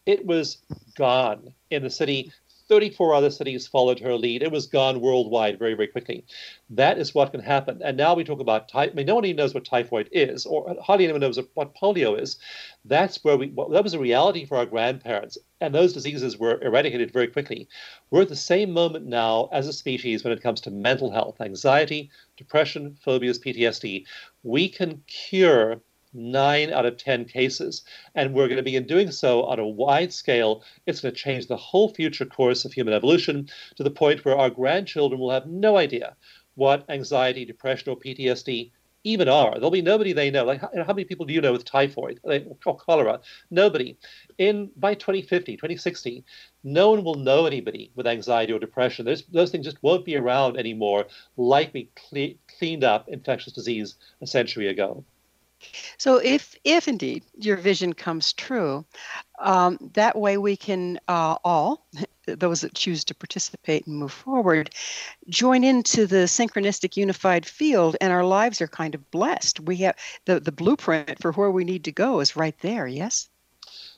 it 0.06 0.26
was 0.26 0.58
gone 0.96 1.54
in 1.70 1.82
the 1.82 1.90
city. 1.90 2.32
34 2.68 3.14
other 3.14 3.30
cities 3.30 3.66
followed 3.66 4.00
her 4.00 4.16
lead. 4.16 4.42
It 4.42 4.50
was 4.50 4.66
gone 4.66 5.00
worldwide 5.00 5.58
very, 5.58 5.74
very 5.74 5.86
quickly. 5.86 6.24
That 6.70 6.98
is 6.98 7.14
what 7.14 7.30
can 7.30 7.40
happen. 7.40 7.82
And 7.84 7.96
now 7.96 8.14
we 8.14 8.24
talk 8.24 8.40
about 8.40 8.68
typhoid. 8.68 8.92
I 8.92 8.96
mean, 8.96 9.06
no 9.06 9.14
one 9.14 9.24
even 9.26 9.36
knows 9.36 9.52
what 9.52 9.66
typhoid 9.66 10.08
is, 10.12 10.46
or 10.46 10.74
hardly 10.82 11.04
anyone 11.04 11.20
knows 11.20 11.38
what 11.54 11.76
polio 11.76 12.18
is. 12.18 12.38
That's 12.84 13.22
where 13.22 13.36
we, 13.36 13.48
well, 13.48 13.68
that 13.68 13.84
was 13.84 13.94
a 13.94 13.98
reality 13.98 14.46
for 14.46 14.56
our 14.56 14.66
grandparents. 14.66 15.36
And 15.60 15.74
those 15.74 15.92
diseases 15.92 16.38
were 16.38 16.60
eradicated 16.62 17.12
very 17.12 17.28
quickly. 17.28 17.68
We're 18.10 18.22
at 18.22 18.30
the 18.30 18.36
same 18.36 18.72
moment 18.72 19.06
now 19.06 19.50
as 19.52 19.68
a 19.68 19.72
species 19.72 20.24
when 20.24 20.32
it 20.32 20.42
comes 20.42 20.62
to 20.62 20.70
mental 20.70 21.10
health, 21.10 21.40
anxiety, 21.40 22.10
depression, 22.36 22.96
phobias, 23.04 23.38
PTSD. 23.38 24.06
We 24.42 24.68
can 24.70 25.02
cure 25.06 25.80
nine 26.14 26.72
out 26.72 26.86
of 26.86 26.96
10 26.96 27.26
cases. 27.26 27.82
And 28.14 28.32
we're 28.32 28.46
going 28.46 28.56
to 28.56 28.62
begin 28.62 28.86
doing 28.86 29.10
so 29.10 29.42
on 29.42 29.58
a 29.58 29.66
wide 29.66 30.12
scale. 30.12 30.62
It's 30.86 31.00
going 31.00 31.14
to 31.14 31.20
change 31.20 31.46
the 31.46 31.56
whole 31.56 31.92
future 31.92 32.24
course 32.24 32.64
of 32.64 32.72
human 32.72 32.94
evolution 32.94 33.48
to 33.76 33.82
the 33.82 33.90
point 33.90 34.24
where 34.24 34.38
our 34.38 34.50
grandchildren 34.50 35.20
will 35.20 35.30
have 35.30 35.46
no 35.46 35.76
idea 35.76 36.16
what 36.54 36.84
anxiety, 36.88 37.44
depression, 37.44 37.90
or 37.90 37.98
PTSD 37.98 38.70
even 39.04 39.28
are. 39.28 39.54
There'll 39.54 39.70
be 39.70 39.82
nobody 39.82 40.12
they 40.12 40.30
know. 40.30 40.44
Like, 40.44 40.60
how, 40.60 40.70
many 40.88 41.04
people 41.04 41.26
do 41.26 41.34
you 41.34 41.42
know 41.42 41.52
with 41.52 41.64
typhoid 41.64 42.20
or 42.64 42.76
cholera? 42.76 43.20
Nobody. 43.50 43.98
In 44.38 44.70
by 44.76 44.94
2050, 44.94 45.56
2060, 45.56 46.24
no 46.64 46.90
one 46.90 47.04
will 47.04 47.16
know 47.16 47.44
anybody 47.44 47.92
with 47.94 48.06
anxiety 48.06 48.52
or 48.52 48.58
depression. 48.58 49.04
Those, 49.04 49.24
those 49.26 49.50
things 49.50 49.66
just 49.66 49.82
won't 49.82 50.06
be 50.06 50.16
around 50.16 50.56
anymore, 50.56 51.06
like 51.36 51.74
we 51.74 51.90
cle- 52.08 52.38
cleaned 52.58 52.82
up 52.82 53.08
infectious 53.08 53.52
disease 53.52 53.96
a 54.22 54.26
century 54.26 54.68
ago. 54.68 55.04
So, 55.98 56.16
if 56.16 56.56
if 56.64 56.88
indeed 56.88 57.24
your 57.38 57.56
vision 57.56 57.92
comes 57.92 58.32
true, 58.32 58.84
um, 59.38 59.78
that 59.94 60.16
way 60.16 60.36
we 60.36 60.56
can 60.56 60.98
uh, 61.08 61.36
all, 61.44 61.86
those 62.26 62.60
that 62.62 62.74
choose 62.74 63.04
to 63.04 63.14
participate 63.14 63.86
and 63.86 63.96
move 63.96 64.12
forward, 64.12 64.70
join 65.28 65.64
into 65.64 66.06
the 66.06 66.26
synchronistic 66.26 66.96
unified 66.96 67.46
field, 67.46 67.96
and 68.00 68.12
our 68.12 68.24
lives 68.24 68.60
are 68.60 68.68
kind 68.68 68.94
of 68.94 69.10
blessed. 69.10 69.60
We 69.60 69.76
have 69.76 69.96
the 70.24 70.40
the 70.40 70.52
blueprint 70.52 71.20
for 71.20 71.32
where 71.32 71.50
we 71.50 71.64
need 71.64 71.84
to 71.84 71.92
go 71.92 72.20
is 72.20 72.36
right 72.36 72.58
there. 72.60 72.86
Yes. 72.86 73.28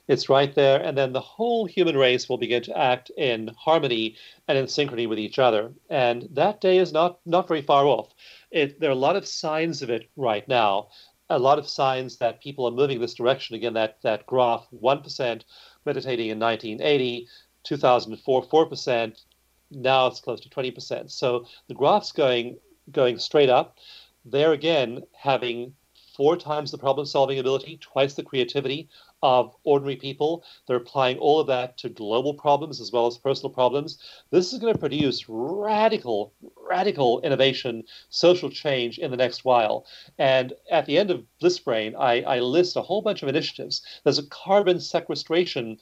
It's 0.09 0.28
right 0.28 0.54
there, 0.54 0.80
and 0.80 0.96
then 0.96 1.12
the 1.12 1.20
whole 1.20 1.66
human 1.66 1.96
race 1.96 2.28
will 2.28 2.38
begin 2.38 2.62
to 2.62 2.78
act 2.78 3.11
in 3.16 3.50
harmony 3.59 4.14
and 4.46 4.57
in 4.57 4.66
synchrony 4.66 5.09
with 5.09 5.18
each 5.18 5.40
other. 5.40 5.72
And 5.90 6.28
that 6.30 6.61
day 6.61 6.78
is 6.78 6.92
not 6.92 7.18
not 7.26 7.48
very 7.48 7.62
far 7.62 7.86
off. 7.86 8.14
It, 8.52 8.78
there 8.78 8.90
are 8.90 8.92
a 8.92 9.07
lot 9.09 9.16
of 9.16 9.26
signs 9.26 9.82
of 9.82 9.90
it 9.90 10.09
right 10.16 10.46
now 10.46 10.88
a 11.29 11.39
lot 11.39 11.59
of 11.59 11.68
signs 11.68 12.18
that 12.18 12.43
people 12.43 12.66
are 12.66 12.70
moving 12.70 13.01
this 13.01 13.14
direction. 13.14 13.57
Again, 13.57 13.74
that, 13.74 14.01
that 14.03 14.27
graph 14.27 14.66
1% 14.72 15.43
meditating 15.85 16.31
in 16.31 16.39
1980, 16.39 17.29
2004, 17.64 18.47
4%. 18.47 19.24
Now 19.72 20.07
it's 20.07 20.20
close 20.20 20.41
to 20.41 20.49
20%. 20.49 21.11
So 21.11 21.47
the 21.68 21.74
graph's 21.74 22.12
going 22.12 22.59
going 22.93 23.18
straight 23.18 23.51
up. 23.51 23.79
There 24.24 24.53
again, 24.53 25.03
having 25.12 25.74
four 26.16 26.37
times 26.37 26.70
the 26.70 26.79
problem 26.79 27.07
solving 27.07 27.39
ability, 27.39 27.79
twice 27.81 28.14
the 28.14 28.22
creativity 28.22 28.89
of 29.23 29.55
ordinary 29.64 29.97
people. 29.97 30.45
They're 30.67 30.77
applying 30.77 31.19
all 31.19 31.41
of 31.41 31.47
that 31.47 31.79
to 31.79 31.89
global 31.89 32.35
problems 32.35 32.81
as 32.81 32.93
well 32.93 33.07
as 33.07 33.19
personal 33.19 33.51
problems. 33.51 33.99
This 34.31 34.53
is 34.53 34.59
going 34.59 34.73
to 34.73 34.79
produce 34.79 35.29
radical, 35.29 36.33
radical 36.57 37.21
innovation, 37.23 37.85
social 38.11 38.51
change 38.51 38.99
in 38.99 39.11
the 39.11 39.17
next 39.17 39.45
while. 39.45 39.87
And 40.19 40.53
at 40.71 40.87
the 40.87 40.99
end 40.99 41.11
of 41.11 41.25
Bliss 41.41 41.59
Brain, 41.59 41.95
I, 41.97 42.23
I 42.23 42.41
list 42.41 42.77
a 42.77 42.83
whole 42.83 43.03
bunch 43.03 43.23
of 43.23 43.29
initiatives. 43.29 43.83
There's 44.05 44.19
a 44.19 44.27
carbon 44.27 44.81
sequestration 44.81 45.79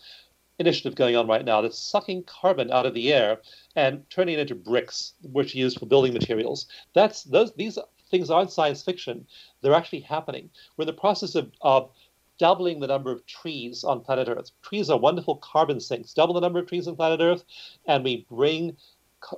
initiative 0.59 0.95
going 0.95 1.17
on 1.17 1.27
right 1.27 1.45
now 1.45 1.61
that's 1.61 1.79
sucking 1.79 2.23
carbon 2.25 2.71
out 2.71 2.87
of 2.87 2.95
the 2.95 3.13
air 3.13 3.41
and 3.75 4.09
turning 4.09 4.35
it 4.35 4.41
into 4.41 4.55
bricks, 4.55 5.15
which 5.23 5.55
are 5.55 5.59
used 5.59 5.81
for 5.81 5.87
building 5.87 6.13
materials. 6.13 6.67
That's 6.95 7.25
those 7.25 7.53
these 7.55 7.77
things 8.11 8.31
aren't 8.31 8.53
science 8.53 8.83
fiction. 8.83 9.27
They're 9.61 9.75
actually 9.75 10.01
happening. 10.01 10.51
We're 10.77 10.83
in 10.83 10.87
the 10.87 10.93
process 10.93 11.35
of, 11.35 11.51
of 11.63 11.91
doubling 12.39 12.81
the 12.81 12.87
number 12.87 13.13
of 13.13 13.25
trees 13.27 13.85
on 13.85 14.01
planet 14.01 14.29
Earth. 14.29 14.51
Trees 14.63 14.91
are 14.91 14.99
wonderful 14.99 15.37
carbon 15.37 15.81
sinks. 15.81 16.15
Double 16.15 16.35
the 16.35 16.41
number 16.41 16.59
of 16.59 16.67
trees 16.67 16.89
on 16.89 16.97
planet 16.97 17.21
Earth, 17.21 17.45
and 17.87 18.05
we 18.05 18.27
bring 18.29 18.77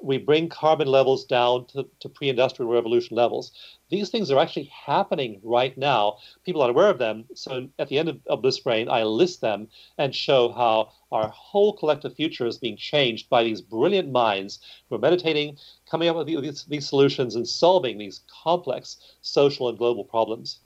we 0.02 0.18
bring 0.18 0.48
carbon 0.48 0.88
levels 0.88 1.24
down 1.24 1.66
to, 1.66 1.86
to 2.00 2.08
pre-industrial 2.08 2.70
revolution 2.70 3.16
levels. 3.16 3.52
These 3.88 4.10
things 4.10 4.30
are 4.30 4.38
actually 4.38 4.64
happening 4.64 5.40
right 5.44 5.76
now. 5.78 6.18
People 6.44 6.62
are 6.62 6.70
aware 6.70 6.90
of 6.90 6.98
them. 6.98 7.24
So 7.34 7.68
at 7.78 7.88
the 7.88 7.98
end 7.98 8.08
of, 8.08 8.18
of 8.26 8.42
this 8.42 8.58
brain, 8.58 8.88
I 8.88 9.04
list 9.04 9.40
them 9.40 9.68
and 9.98 10.14
show 10.14 10.50
how 10.50 10.92
our 11.12 11.28
whole 11.28 11.72
collective 11.76 12.14
future 12.14 12.46
is 12.46 12.58
being 12.58 12.76
changed 12.76 13.28
by 13.28 13.44
these 13.44 13.60
brilliant 13.60 14.10
minds 14.10 14.60
who 14.88 14.96
are 14.96 14.98
meditating, 14.98 15.56
coming 15.88 16.08
up 16.08 16.16
with 16.16 16.26
these, 16.26 16.64
these 16.64 16.88
solutions, 16.88 17.36
and 17.36 17.46
solving 17.46 17.98
these 17.98 18.22
complex 18.42 18.96
social 19.20 19.68
and 19.68 19.78
global 19.78 20.04
problems. 20.04 20.60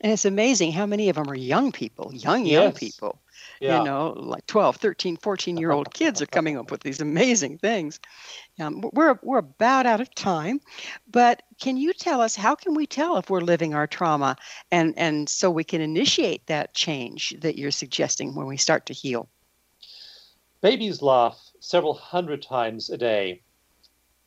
And 0.00 0.12
it's 0.12 0.24
amazing 0.24 0.72
how 0.72 0.86
many 0.86 1.08
of 1.08 1.16
them 1.16 1.28
are 1.28 1.36
young 1.36 1.72
people, 1.72 2.12
young, 2.14 2.46
young 2.46 2.64
yes. 2.64 2.78
people. 2.78 3.18
Yeah. 3.60 3.78
You 3.78 3.84
know, 3.84 4.14
like 4.16 4.46
12, 4.46 4.76
13, 4.76 5.16
14 5.16 5.56
year 5.56 5.72
old 5.72 5.92
kids 5.92 6.22
are 6.22 6.26
coming 6.26 6.56
up 6.56 6.70
with 6.70 6.82
these 6.82 7.00
amazing 7.00 7.58
things. 7.58 7.98
Um, 8.60 8.82
we're, 8.92 9.18
we're 9.22 9.38
about 9.38 9.86
out 9.86 10.00
of 10.00 10.14
time, 10.14 10.60
but 11.10 11.42
can 11.60 11.76
you 11.76 11.92
tell 11.92 12.20
us 12.20 12.36
how 12.36 12.54
can 12.54 12.74
we 12.74 12.86
tell 12.86 13.16
if 13.16 13.30
we're 13.30 13.40
living 13.40 13.74
our 13.74 13.86
trauma 13.86 14.36
and, 14.70 14.94
and 14.96 15.28
so 15.28 15.50
we 15.50 15.64
can 15.64 15.80
initiate 15.80 16.46
that 16.46 16.74
change 16.74 17.34
that 17.40 17.58
you're 17.58 17.72
suggesting 17.72 18.34
when 18.34 18.46
we 18.46 18.56
start 18.56 18.86
to 18.86 18.92
heal? 18.92 19.28
Babies 20.60 21.02
laugh 21.02 21.40
several 21.60 21.94
hundred 21.94 22.42
times 22.42 22.90
a 22.90 22.98
day. 22.98 23.42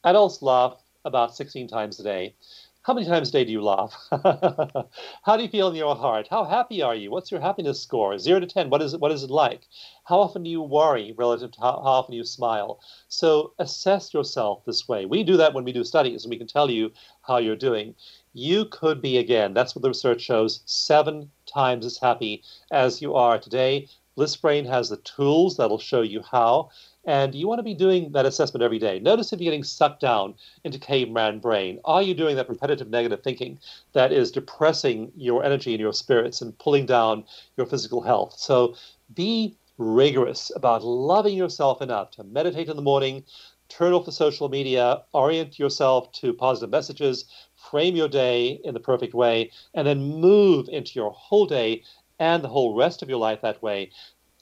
Adults 0.03 0.41
laugh 0.41 0.81
about 1.05 1.35
16 1.35 1.67
times 1.67 1.99
a 1.99 2.03
day. 2.03 2.35
How 2.83 2.95
many 2.95 3.05
times 3.05 3.29
a 3.29 3.31
day 3.31 3.45
do 3.45 3.51
you 3.51 3.61
laugh? 3.61 3.95
how 4.09 5.37
do 5.37 5.43
you 5.43 5.49
feel 5.49 5.67
in 5.67 5.75
your 5.75 5.95
heart? 5.95 6.27
How 6.31 6.45
happy 6.45 6.81
are 6.81 6.95
you? 6.95 7.11
What's 7.11 7.29
your 7.29 7.39
happiness 7.39 7.79
score? 7.79 8.17
Zero 8.17 8.39
to 8.39 8.47
ten. 8.47 8.71
What 8.71 8.81
is 8.81 8.95
it? 8.95 8.99
What 8.99 9.11
is 9.11 9.21
it 9.21 9.29
like? 9.29 9.67
How 10.05 10.19
often 10.19 10.41
do 10.41 10.49
you 10.49 10.63
worry 10.63 11.13
relative 11.15 11.51
to 11.51 11.61
how, 11.61 11.73
how 11.73 11.99
often 12.01 12.15
you 12.15 12.23
smile? 12.23 12.79
So 13.07 13.53
assess 13.59 14.15
yourself 14.15 14.65
this 14.65 14.87
way. 14.87 15.05
We 15.05 15.23
do 15.23 15.37
that 15.37 15.53
when 15.53 15.63
we 15.63 15.73
do 15.73 15.83
studies, 15.83 16.23
and 16.23 16.31
we 16.31 16.39
can 16.39 16.47
tell 16.47 16.71
you 16.71 16.91
how 17.21 17.37
you're 17.37 17.55
doing. 17.55 17.93
You 18.33 18.65
could 18.65 18.99
be 18.99 19.19
again. 19.19 19.53
That's 19.53 19.75
what 19.75 19.83
the 19.83 19.89
research 19.89 20.21
shows. 20.21 20.63
Seven 20.65 21.29
times 21.45 21.85
as 21.85 21.99
happy 21.99 22.41
as 22.71 22.99
you 22.99 23.13
are 23.13 23.37
today. 23.37 23.89
Bliss 24.15 24.35
Brain 24.35 24.65
has 24.65 24.89
the 24.89 24.97
tools 24.97 25.55
that'll 25.55 25.77
show 25.77 26.01
you 26.01 26.23
how. 26.23 26.71
And 27.05 27.33
you 27.33 27.47
want 27.47 27.59
to 27.59 27.63
be 27.63 27.73
doing 27.73 28.11
that 28.11 28.27
assessment 28.27 28.63
every 28.63 28.77
day. 28.77 28.99
Notice 28.99 29.33
if 29.33 29.39
you're 29.39 29.51
getting 29.51 29.63
sucked 29.63 30.01
down 30.01 30.35
into 30.63 30.77
caveman 30.77 31.39
brain. 31.39 31.79
Are 31.83 32.01
you 32.01 32.13
doing 32.13 32.35
that 32.35 32.49
repetitive 32.49 32.89
negative 32.89 33.23
thinking 33.23 33.59
that 33.93 34.11
is 34.11 34.31
depressing 34.31 35.11
your 35.15 35.43
energy 35.43 35.71
and 35.71 35.79
your 35.79 35.93
spirits 35.93 36.41
and 36.41 36.57
pulling 36.59 36.85
down 36.85 37.23
your 37.57 37.65
physical 37.65 38.01
health? 38.01 38.33
So 38.37 38.75
be 39.15 39.57
rigorous 39.77 40.51
about 40.55 40.83
loving 40.83 41.35
yourself 41.35 41.81
enough 41.81 42.11
to 42.11 42.23
meditate 42.23 42.69
in 42.69 42.75
the 42.75 42.83
morning, 42.83 43.23
turn 43.67 43.93
off 43.93 44.05
the 44.05 44.11
social 44.11 44.47
media, 44.47 45.01
orient 45.11 45.57
yourself 45.57 46.11
to 46.11 46.33
positive 46.33 46.69
messages, 46.69 47.25
frame 47.55 47.95
your 47.95 48.09
day 48.09 48.59
in 48.63 48.75
the 48.75 48.79
perfect 48.79 49.15
way, 49.15 49.49
and 49.73 49.87
then 49.87 50.03
move 50.03 50.69
into 50.69 50.91
your 50.93 51.11
whole 51.11 51.47
day 51.47 51.83
and 52.19 52.43
the 52.43 52.47
whole 52.47 52.75
rest 52.75 53.01
of 53.01 53.09
your 53.09 53.17
life 53.17 53.41
that 53.41 53.63
way 53.63 53.89